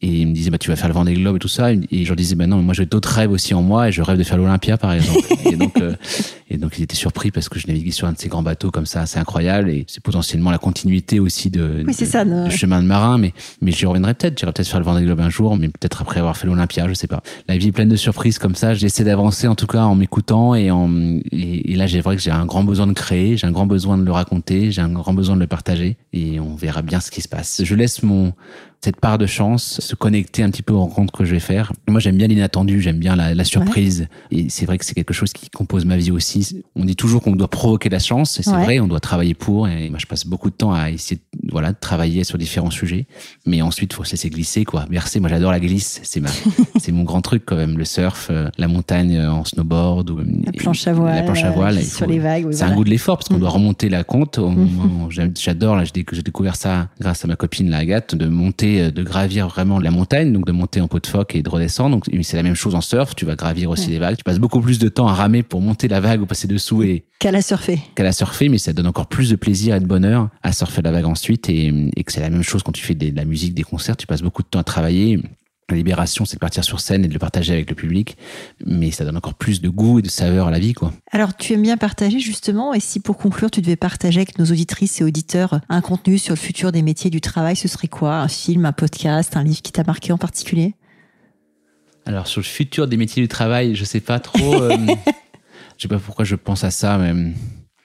Et 0.00 0.20
ils 0.20 0.28
me 0.28 0.32
disaient, 0.32 0.50
bah, 0.50 0.58
tu 0.58 0.70
vas 0.70 0.76
faire 0.76 0.86
le 0.86 0.94
Vendée 0.94 1.14
Globe 1.14 1.36
et 1.36 1.38
tout 1.40 1.48
ça. 1.48 1.72
Et 1.72 2.04
je 2.04 2.06
leur 2.06 2.14
disais, 2.14 2.36
bah 2.36 2.46
non, 2.46 2.62
moi 2.62 2.72
j'ai 2.72 2.86
d'autres 2.86 3.08
rêves 3.08 3.32
aussi 3.32 3.52
en 3.52 3.62
moi 3.62 3.88
et 3.88 3.92
je 3.92 4.00
rêve 4.00 4.16
de 4.16 4.22
faire 4.22 4.36
l'Olympia, 4.38 4.78
par 4.78 4.92
exemple. 4.92 5.26
et 5.44 5.56
donc, 5.56 5.76
euh, 5.80 5.94
et 6.50 6.56
donc 6.56 6.78
ils 6.78 6.84
étaient 6.84 6.94
surpris 6.94 7.32
parce 7.32 7.48
que 7.48 7.58
je 7.58 7.66
naviguais 7.66 7.90
sur 7.90 8.06
un 8.06 8.12
de 8.12 8.18
ces 8.18 8.28
grands 8.28 8.44
bateaux 8.44 8.70
comme 8.70 8.86
ça, 8.86 9.06
c'est 9.06 9.18
incroyable. 9.18 9.70
Et 9.70 9.84
c'est 9.88 10.00
potentiellement 10.00 10.52
la 10.52 10.58
continuité 10.58 11.18
aussi 11.18 11.50
de, 11.50 11.82
oui, 11.84 11.92
ça, 11.92 12.24
chemin 12.48 12.80
de 12.80 12.86
marin. 12.86 13.18
Mais, 13.18 13.34
mais 13.60 13.72
j'y 13.72 13.86
reviendrai 13.86 14.14
peut-être. 14.14 14.38
J'irai 14.38 14.52
peut-être 14.52 14.68
faire 14.68 14.78
le 14.78 14.86
Vendée 14.86 15.02
Globe 15.02 15.18
un 15.18 15.30
jour, 15.30 15.56
mais 15.56 15.66
peut-être 15.66 16.00
après 16.00 16.20
avoir 16.20 16.36
fait 16.36 16.46
l'Olympia, 16.46 16.86
je 16.86 16.94
sais 16.94 17.08
pas. 17.08 17.24
La 17.48 17.58
vie 17.58 17.68
est 17.68 17.72
pleine 17.72 17.88
de 17.88 17.96
surprises 17.96 18.38
comme 18.38 18.54
ça. 18.54 18.74
J'essaie 18.74 19.02
d'avancer 19.02 19.48
en 19.48 19.56
tout 19.56 19.66
cas 19.66 19.82
en 19.82 19.96
m'écoutant 19.96 20.54
et 20.54 20.70
en, 20.70 20.88
et, 21.32 21.74
là, 21.74 21.88
j'ai 21.88 22.00
vrai 22.00 22.14
que 22.14 22.22
j'ai 22.22 22.30
un 22.30 22.46
grand 22.46 22.62
besoin 22.62 22.86
de 22.86 22.92
créer, 22.92 23.36
j'ai 23.36 23.48
un 23.48 23.52
grand 23.52 23.66
besoin 23.66 23.98
de 23.98 24.04
le 24.04 24.12
raconter, 24.12 24.70
j'ai 24.70 24.80
un 24.80 24.90
grand 24.90 25.12
besoin 25.12 25.34
de 25.34 25.40
le 25.40 25.48
partager 25.48 25.96
et 26.12 26.38
on 26.38 26.54
verra 26.54 26.82
bien 26.82 27.00
ce 27.00 27.10
qui 27.10 27.20
se 27.20 27.28
passe. 27.28 27.62
Je 27.64 27.74
laisse 27.74 28.04
mon, 28.04 28.32
cette 28.80 29.00
part 29.00 29.18
de 29.18 29.26
chance, 29.26 29.80
se 29.80 29.94
connecter 29.94 30.42
un 30.42 30.50
petit 30.50 30.62
peu 30.62 30.72
aux 30.72 30.80
rencontres 30.80 31.12
que 31.12 31.24
je 31.24 31.32
vais 31.32 31.40
faire. 31.40 31.72
Moi, 31.88 32.00
j'aime 32.00 32.16
bien 32.16 32.28
l'inattendu, 32.28 32.80
j'aime 32.80 32.98
bien 32.98 33.16
la, 33.16 33.34
la 33.34 33.44
surprise. 33.44 34.08
Et 34.30 34.48
c'est 34.50 34.66
vrai 34.66 34.78
que 34.78 34.84
c'est 34.84 34.94
quelque 34.94 35.14
chose 35.14 35.32
qui 35.32 35.50
compose 35.50 35.84
ma 35.84 35.96
vie 35.96 36.12
aussi. 36.12 36.62
On 36.76 36.84
dit 36.84 36.94
toujours 36.94 37.22
qu'on 37.22 37.34
doit 37.34 37.48
provoquer 37.48 37.88
la 37.88 37.98
chance, 37.98 38.38
et 38.38 38.42
c'est 38.42 38.52
vrai, 38.52 38.78
on 38.78 38.86
doit 38.86 39.00
travailler 39.00 39.34
pour. 39.34 39.68
Et 39.68 39.90
moi, 39.90 39.98
je 39.98 40.06
passe 40.06 40.26
beaucoup 40.26 40.50
de 40.50 40.54
temps 40.54 40.72
à 40.72 40.90
essayer, 40.90 41.20
voilà, 41.50 41.72
de 41.72 41.78
travailler 41.80 42.24
sur 42.24 42.38
différents 42.38 42.70
sujets. 42.70 43.06
Mais 43.46 43.62
ensuite, 43.62 43.92
faut 43.92 44.04
se 44.04 44.12
laisser 44.12 44.30
glisser, 44.30 44.64
quoi. 44.64 44.84
Verser, 44.90 45.20
moi, 45.20 45.28
j'adore 45.28 45.52
la 45.52 45.60
glisse. 45.60 46.00
C'est 46.04 46.20
ma, 46.20 46.28
c'est 46.78 46.92
mon 46.92 47.04
grand 47.04 47.20
truc, 47.20 47.44
quand 47.46 47.56
même. 47.56 47.78
Le 47.78 47.84
surf, 47.84 48.28
euh, 48.30 48.48
la 48.58 48.68
montagne 48.68 49.16
euh, 49.16 49.30
en 49.30 49.44
snowboard, 49.44 50.10
ou, 50.10 50.18
la 50.18 50.52
planche 50.52 50.86
à 50.86 50.92
voile, 50.92 51.16
la 51.16 51.22
planche 51.22 51.44
à 51.44 51.50
voile. 51.50 51.82
sur 51.82 52.06
les 52.06 52.18
vagues. 52.18 52.48
c'est 52.50 52.64
un 52.64 52.74
goût 52.74 52.84
de 52.84 52.90
l'effort, 52.90 53.18
parce 53.18 53.28
qu'on 53.28 53.36
mm. 53.36 53.40
doit 53.40 53.50
remonter 53.50 53.88
la 53.88 54.04
côte. 54.04 54.40
J'adore, 55.36 55.76
là, 55.76 55.84
j'ai 55.84 56.22
découvert 56.22 56.56
ça 56.56 56.88
grâce 57.00 57.24
à 57.24 57.28
ma 57.28 57.36
copine, 57.36 57.70
la 57.70 57.78
Agathe, 57.78 58.14
de 58.14 58.26
monter 58.26 58.82
euh, 58.82 58.90
de 58.90 59.02
gravir 59.02 59.48
vraiment 59.48 59.78
la 59.78 59.90
montagne, 59.90 60.32
donc 60.32 60.46
de 60.46 60.52
monter 60.52 60.80
en 60.80 60.88
pot 60.88 61.00
de 61.00 61.06
phoque 61.06 61.34
et 61.34 61.42
de 61.42 61.48
redescendre. 61.48 61.96
Donc 61.96 62.04
c'est 62.22 62.36
la 62.36 62.42
même 62.42 62.54
chose 62.54 62.74
en 62.74 62.80
surf. 62.80 63.14
Tu 63.14 63.24
vas 63.24 63.36
gravir 63.36 63.70
aussi 63.70 63.90
les 63.90 63.98
vagues. 63.98 64.16
Tu 64.16 64.24
passes 64.24 64.38
beaucoup 64.38 64.60
plus 64.60 64.78
de 64.78 64.88
temps 64.88 65.08
à 65.08 65.14
ramer 65.14 65.42
pour 65.42 65.60
monter 65.60 65.88
la 65.88 66.00
vague 66.00 66.22
ou 66.22 66.26
passer 66.26 66.48
dessous 66.48 66.82
et 66.82 67.04
qu'à 67.18 67.30
la 67.32 67.42
surfer. 67.42 67.80
Qu'à 67.94 68.04
la 68.04 68.12
surfer, 68.12 68.48
mais 68.48 68.58
ça 68.58 68.72
donne 68.72 68.86
encore 68.86 69.06
plus 69.08 69.30
de 69.30 69.36
plaisir 69.36 69.74
et 69.74 69.80
de 69.80 69.86
bonheur 69.86 70.28
à 70.42 70.52
surfer 70.52 70.82
la 70.82 70.92
vague 70.92 71.06
ensuite 71.06 71.48
et, 71.48 71.72
et 71.96 72.04
que 72.04 72.12
c'est 72.12 72.20
la 72.20 72.30
même 72.30 72.42
chose 72.42 72.62
quand 72.62 72.72
tu 72.72 72.84
fais 72.84 72.94
de 72.94 73.14
la 73.16 73.24
musique, 73.24 73.54
des 73.54 73.64
concerts. 73.64 73.96
Tu 73.96 74.06
passes 74.06 74.22
beaucoup 74.22 74.42
de 74.42 74.48
temps 74.48 74.60
à 74.60 74.64
travailler. 74.64 75.20
La 75.70 75.76
libération, 75.76 76.24
c'est 76.24 76.36
de 76.36 76.40
partir 76.40 76.64
sur 76.64 76.80
scène 76.80 77.04
et 77.04 77.08
de 77.08 77.12
le 77.12 77.18
partager 77.18 77.52
avec 77.52 77.68
le 77.68 77.76
public, 77.76 78.16
mais 78.64 78.90
ça 78.90 79.04
donne 79.04 79.18
encore 79.18 79.34
plus 79.34 79.60
de 79.60 79.68
goût 79.68 79.98
et 79.98 80.02
de 80.02 80.08
saveur 80.08 80.46
à 80.46 80.50
la 80.50 80.58
vie, 80.58 80.72
quoi. 80.72 80.94
Alors, 81.12 81.36
tu 81.36 81.52
aimes 81.52 81.60
bien 81.60 81.76
partager 81.76 82.20
justement, 82.20 82.72
et 82.72 82.80
si 82.80 83.00
pour 83.00 83.18
conclure, 83.18 83.50
tu 83.50 83.60
devais 83.60 83.76
partager 83.76 84.20
avec 84.20 84.38
nos 84.38 84.46
auditrices 84.46 85.02
et 85.02 85.04
auditeurs 85.04 85.60
un 85.68 85.82
contenu 85.82 86.16
sur 86.16 86.32
le 86.32 86.38
futur 86.38 86.72
des 86.72 86.80
métiers 86.80 87.10
du 87.10 87.20
travail, 87.20 87.54
ce 87.54 87.68
serait 87.68 87.86
quoi? 87.88 88.14
Un 88.16 88.28
film, 88.28 88.64
un 88.64 88.72
podcast, 88.72 89.36
un 89.36 89.44
livre 89.44 89.60
qui 89.60 89.72
t'a 89.72 89.84
marqué 89.84 90.10
en 90.10 90.16
particulier? 90.16 90.74
Alors, 92.06 92.28
sur 92.28 92.40
le 92.40 92.46
futur 92.46 92.88
des 92.88 92.96
métiers 92.96 93.20
du 93.20 93.28
travail, 93.28 93.74
je 93.74 93.84
sais 93.84 94.00
pas 94.00 94.20
trop. 94.20 94.54
euh, 94.62 94.74
je 95.78 95.82
sais 95.82 95.88
pas 95.88 95.98
pourquoi 95.98 96.24
je 96.24 96.34
pense 96.34 96.64
à 96.64 96.70
ça, 96.70 96.98
mais 96.98 97.32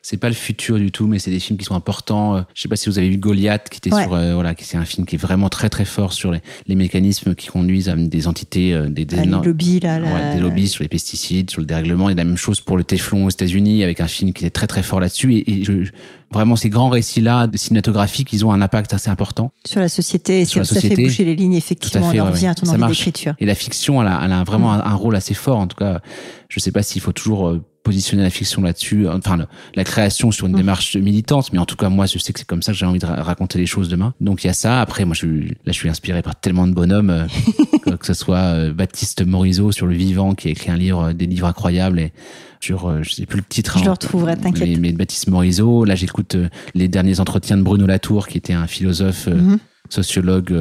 c'est 0.06 0.18
pas 0.18 0.28
le 0.28 0.36
futur 0.36 0.78
du 0.78 0.92
tout, 0.92 1.08
mais 1.08 1.18
c'est 1.18 1.32
des 1.32 1.40
films 1.40 1.58
qui 1.58 1.64
sont 1.64 1.76
importants. 1.76 2.36
Euh, 2.36 2.42
je 2.54 2.62
sais 2.62 2.68
pas 2.68 2.76
si 2.76 2.90
vous 2.90 3.00
avez 3.00 3.10
vu 3.10 3.18
Goliath, 3.18 3.70
qui 3.70 3.78
était 3.78 3.90
sur, 3.90 4.14
euh, 4.14 4.34
voilà, 4.34 4.54
qui 4.54 4.66
c'est 4.66 4.76
un 4.76 4.84
film 4.84 5.08
qui 5.08 5.16
est 5.16 5.18
vraiment 5.18 5.48
très 5.48 5.70
très 5.70 5.86
fort 5.86 6.12
sur 6.12 6.32
les, 6.32 6.42
les 6.68 6.76
mécanismes 6.76 7.36
qui 7.36 7.48
conduisent 7.48 7.88
à 7.88 7.96
des 7.96 8.28
entités, 8.28 8.74
euh, 8.74 8.90
des, 8.90 9.06
des, 9.06 9.20
ah, 9.20 9.26
lobbies, 9.26 9.80
là, 9.80 10.34
des 10.36 10.42
lobbies 10.42 10.68
sur 10.68 10.84
les 10.84 10.90
pesticides, 10.90 11.50
sur 11.50 11.62
le 11.62 11.68
dérèglement. 11.68 12.10
Et 12.10 12.16
la 12.16 12.26
même 12.26 12.36
chose 12.36 12.60
pour 12.60 12.76
le 12.76 12.84
Téflon 12.84 13.26
aux 13.26 13.30
États-Unis, 13.30 13.82
avec 13.82 14.02
un 14.02 14.08
film 14.08 14.34
qui 14.34 14.46
est 14.46 14.50
très 14.50 14.68
très 14.68 14.84
fort 14.84 15.00
là-dessus. 15.00 15.36
Et, 15.36 15.50
et 15.50 15.64
je, 15.64 15.90
vraiment 16.34 16.58
ces 16.58 16.70
grands 16.70 16.90
récits-là 16.90 17.48
cinématographiques, 17.56 18.34
ils 18.34 18.46
ont 18.46 18.52
un 18.52 18.62
impact 18.62 18.94
assez 18.94 19.10
important 19.10 19.54
sur 19.66 19.80
la 19.80 19.88
société. 19.88 20.42
Et 20.42 20.46
ça 20.46 20.66
fait 20.66 20.96
bouger 20.96 21.24
les 21.24 21.38
lignes, 21.38 21.54
effectivement, 21.54 22.12
on 22.14 22.20
en 22.20 22.26
revient 22.26 22.48
à 22.48 22.56
ton 22.56 22.68
envie 22.68 22.88
d'écriture. 22.88 23.36
Et 23.40 23.46
la 23.46 23.56
fiction, 23.56 24.02
elle 24.02 24.10
a, 24.10 24.22
elle 24.26 24.34
a 24.34 24.44
vraiment 24.44 24.74
mm. 24.74 24.82
un, 24.82 24.92
un, 24.92 24.96
rôle 24.96 25.16
assez 25.16 25.34
fort. 25.34 25.60
En 25.60 25.68
tout 25.68 25.78
cas, 25.78 26.02
je 26.50 26.60
sais 26.60 26.74
pas 26.74 26.84
s'il 26.84 27.02
faut 27.02 27.14
toujours 27.14 27.58
positionner 27.84 28.24
la 28.24 28.30
fiction 28.30 28.62
là-dessus, 28.62 29.08
enfin 29.10 29.38
la 29.76 29.84
création 29.84 30.32
sur 30.32 30.48
une 30.48 30.54
mmh. 30.54 30.58
démarche 30.58 30.96
militante, 30.96 31.52
mais 31.52 31.60
en 31.60 31.66
tout 31.66 31.76
cas 31.76 31.90
moi 31.90 32.06
je 32.06 32.18
sais 32.18 32.34
que 32.34 32.40
c'est 32.40 32.48
comme 32.48 32.64
ça 32.64 32.72
que 32.72 32.78
j'ai 32.78 32.86
envie 32.86 33.00
de 33.00 33.06
raconter 33.06 33.60
les 33.60 33.66
choses 33.66 33.90
demain. 33.90 34.14
Donc 34.22 34.44
il 34.44 34.48
y 34.48 34.50
a 34.50 34.54
ça. 34.54 34.82
Après 34.82 35.06
moi 35.06 35.16
je 35.16 35.28
là 35.28 35.54
je 35.68 35.72
suis 35.72 35.90
inspiré 35.90 36.22
par 36.22 36.36
tellement 36.36 36.66
de 36.66 36.74
bonhommes, 36.74 37.10
euh, 37.10 37.96
que, 37.98 38.06
ce 38.06 38.14
soit 38.14 38.38
euh, 38.38 38.74
Baptiste 38.74 39.26
Morisot 39.26 39.72
sur 39.72 39.86
le 39.86 39.96
vivant 39.96 40.34
qui 40.34 40.48
a 40.48 40.52
écrit 40.52 40.72
un 40.72 40.78
livre, 40.78 41.12
des 41.12 41.26
livres 41.26 41.48
incroyables 41.48 42.00
et 42.00 42.14
sur 42.62 42.90
euh, 42.90 43.04
je 43.04 43.12
sais 43.12 43.26
plus 43.26 43.38
le 43.38 43.46
titre. 43.48 43.78
Je 43.78 43.84
le 43.84 43.92
retrouverai, 43.92 44.38
t'inquiète. 44.38 44.70
Mais, 44.70 44.78
mais, 44.78 44.92
Baptiste 44.94 45.28
Morisot. 45.28 45.84
Là 45.84 45.96
j'écoute 45.96 46.38
les 46.74 46.88
derniers 46.88 47.20
entretiens 47.20 47.58
de 47.58 47.64
Bruno 47.64 47.86
Latour 47.86 48.28
qui 48.28 48.38
était 48.38 48.54
un 48.54 48.68
philosophe. 48.68 49.28
Mmh. 49.28 49.58
sociologue 49.90 50.54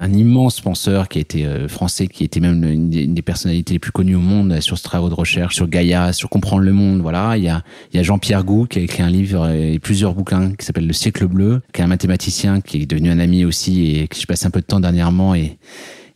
un 0.00 0.12
immense 0.14 0.62
penseur 0.62 1.08
qui 1.08 1.18
été 1.18 1.44
euh, 1.44 1.68
français, 1.68 2.06
qui 2.06 2.24
était 2.24 2.40
même 2.40 2.64
une 2.64 2.88
des, 2.88 3.22
personnalités 3.22 3.74
les 3.74 3.78
plus 3.78 3.92
connues 3.92 4.16
au 4.16 4.20
monde 4.20 4.58
sur 4.60 4.78
ce 4.78 4.82
travail 4.82 5.10
de 5.10 5.14
recherche, 5.14 5.54
sur 5.54 5.68
Gaïa, 5.68 6.14
sur 6.14 6.30
comprendre 6.30 6.62
le 6.62 6.72
monde. 6.72 7.02
Voilà, 7.02 7.36
il 7.36 7.44
y 7.44 7.48
a, 7.48 7.62
il 7.92 7.98
y 7.98 8.00
a 8.00 8.02
Jean-Pierre 8.02 8.44
Gou 8.44 8.66
qui 8.66 8.78
a 8.78 8.82
écrit 8.82 9.02
un 9.02 9.10
livre 9.10 9.50
et 9.50 9.78
plusieurs 9.78 10.14
bouquins 10.14 10.52
qui 10.54 10.64
s'appelle 10.64 10.86
Le 10.86 10.94
siècle 10.94 11.26
bleu, 11.26 11.60
qui 11.74 11.82
est 11.82 11.84
un 11.84 11.88
mathématicien 11.88 12.62
qui 12.62 12.82
est 12.82 12.86
devenu 12.86 13.10
un 13.10 13.18
ami 13.18 13.44
aussi 13.44 13.96
et 13.96 14.08
que 14.08 14.16
je 14.16 14.26
passe 14.26 14.46
un 14.46 14.50
peu 14.50 14.60
de 14.60 14.66
temps 14.66 14.80
dernièrement 14.80 15.34
et 15.34 15.58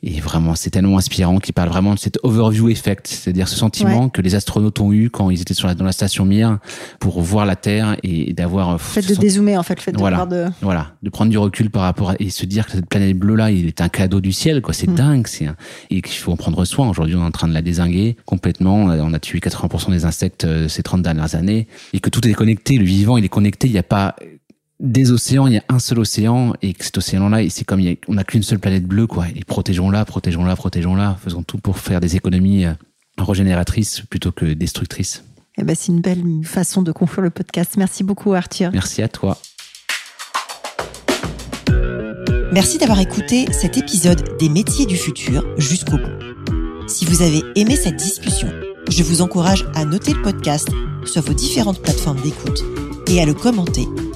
Et 0.06 0.20
vraiment, 0.20 0.54
c'est 0.54 0.68
tellement 0.68 0.98
inspirant 0.98 1.38
qu'il 1.38 1.54
parle 1.54 1.70
vraiment 1.70 1.94
de 1.94 1.98
cet 1.98 2.18
overview 2.22 2.68
effect, 2.68 3.06
c'est-à-dire 3.06 3.48
ce 3.48 3.56
sentiment 3.56 4.10
que 4.10 4.20
les 4.20 4.34
astronautes 4.34 4.78
ont 4.80 4.92
eu 4.92 5.08
quand 5.08 5.30
ils 5.30 5.40
étaient 5.40 5.54
sur 5.54 5.66
la, 5.66 5.74
dans 5.74 5.86
la 5.86 5.92
station 5.92 6.26
Mir 6.26 6.58
pour 7.00 7.22
voir 7.22 7.46
la 7.46 7.56
Terre 7.56 7.96
et, 8.02 8.34
d'avoir. 8.34 8.72
Le 8.72 8.78
fait 8.78 9.00
de 9.08 9.14
dézoomer, 9.14 9.56
en 9.56 9.62
fait, 9.62 9.76
le 9.76 9.80
fait 9.80 9.92
de 9.92 9.96
voilà, 9.96 10.26
de. 10.26 10.48
Voilà, 10.60 10.92
de 11.02 11.08
prendre 11.08 11.30
du 11.30 11.38
recul 11.38 11.70
par 11.70 11.82
rapport 11.82 12.10
à, 12.10 12.14
et 12.18 12.28
se 12.28 12.44
dire 12.44 12.66
que 12.66 12.72
cette 12.72 12.86
planète 12.86 13.18
bleue-là, 13.18 13.50
il 13.50 13.66
est 13.66 13.80
un 13.80 13.88
cadeau 13.88 14.20
du 14.20 14.32
ciel, 14.32 14.60
quoi. 14.60 14.74
C'est 14.74 14.90
mm. 14.90 14.94
dingue, 14.94 15.26
c'est, 15.26 15.48
et 15.90 16.02
qu'il 16.02 16.16
faut 16.16 16.32
en 16.32 16.36
prendre 16.36 16.62
soin. 16.66 16.86
Aujourd'hui, 16.86 17.16
on 17.16 17.22
est 17.22 17.26
en 17.26 17.30
train 17.30 17.48
de 17.48 17.54
la 17.54 17.62
désinguer 17.62 18.18
complètement. 18.26 18.84
On 18.84 19.14
a 19.14 19.18
tué 19.18 19.38
80% 19.38 19.90
des 19.90 20.04
insectes 20.04 20.44
euh, 20.44 20.68
ces 20.68 20.82
30 20.82 21.00
dernières 21.00 21.34
années 21.34 21.66
et 21.94 22.00
que 22.00 22.10
tout 22.10 22.26
est 22.28 22.34
connecté. 22.34 22.76
Le 22.76 22.84
vivant, 22.84 23.16
il 23.16 23.24
est 23.24 23.30
connecté. 23.30 23.68
Il 23.68 23.72
n'y 23.72 23.78
a 23.78 23.82
pas 23.82 24.16
des 24.80 25.12
océans, 25.12 25.46
il 25.46 25.54
y 25.54 25.58
a 25.58 25.64
un 25.68 25.78
seul 25.78 25.98
océan 26.00 26.52
et 26.62 26.74
cet 26.78 26.98
océan-là, 26.98 27.48
c'est 27.48 27.64
comme 27.64 27.80
on 28.08 28.14
n'a 28.14 28.24
qu'une 28.24 28.42
seule 28.42 28.58
planète 28.58 28.84
bleue, 28.84 29.06
quoi. 29.06 29.26
Et 29.34 29.44
protégeons-la, 29.44 30.04
protégeons-la, 30.04 30.56
protégeons-la. 30.56 31.16
Faisons 31.22 31.42
tout 31.42 31.58
pour 31.58 31.78
faire 31.78 32.00
des 32.00 32.16
économies 32.16 32.66
euh, 32.66 32.74
régénératrices 33.18 34.00
plutôt 34.02 34.32
que 34.32 34.46
destructrices. 34.46 35.24
Eh 35.56 35.62
ben, 35.62 35.76
c'est 35.78 35.92
une 35.92 36.00
belle 36.00 36.24
façon 36.42 36.82
de 36.82 36.90
conclure 36.90 37.22
le 37.22 37.30
podcast. 37.30 37.74
Merci 37.76 38.02
beaucoup, 38.02 38.34
Arthur. 38.34 38.70
Merci 38.72 39.02
à 39.02 39.08
toi. 39.08 39.38
Merci 42.52 42.78
d'avoir 42.78 43.00
écouté 43.00 43.46
cet 43.52 43.78
épisode 43.78 44.36
des 44.38 44.48
métiers 44.48 44.86
du 44.86 44.96
futur 44.96 45.44
jusqu'au 45.58 45.96
bout. 45.96 46.86
Si 46.88 47.04
vous 47.04 47.22
avez 47.22 47.42
aimé 47.56 47.76
cette 47.76 47.96
discussion, 47.96 48.48
je 48.88 49.02
vous 49.02 49.22
encourage 49.22 49.64
à 49.74 49.84
noter 49.84 50.12
le 50.12 50.22
podcast 50.22 50.68
sur 51.04 51.22
vos 51.22 51.32
différentes 51.32 51.82
plateformes 51.82 52.20
d'écoute 52.20 52.62
et 53.08 53.20
à 53.20 53.26
le 53.26 53.34
commenter, 53.34 53.86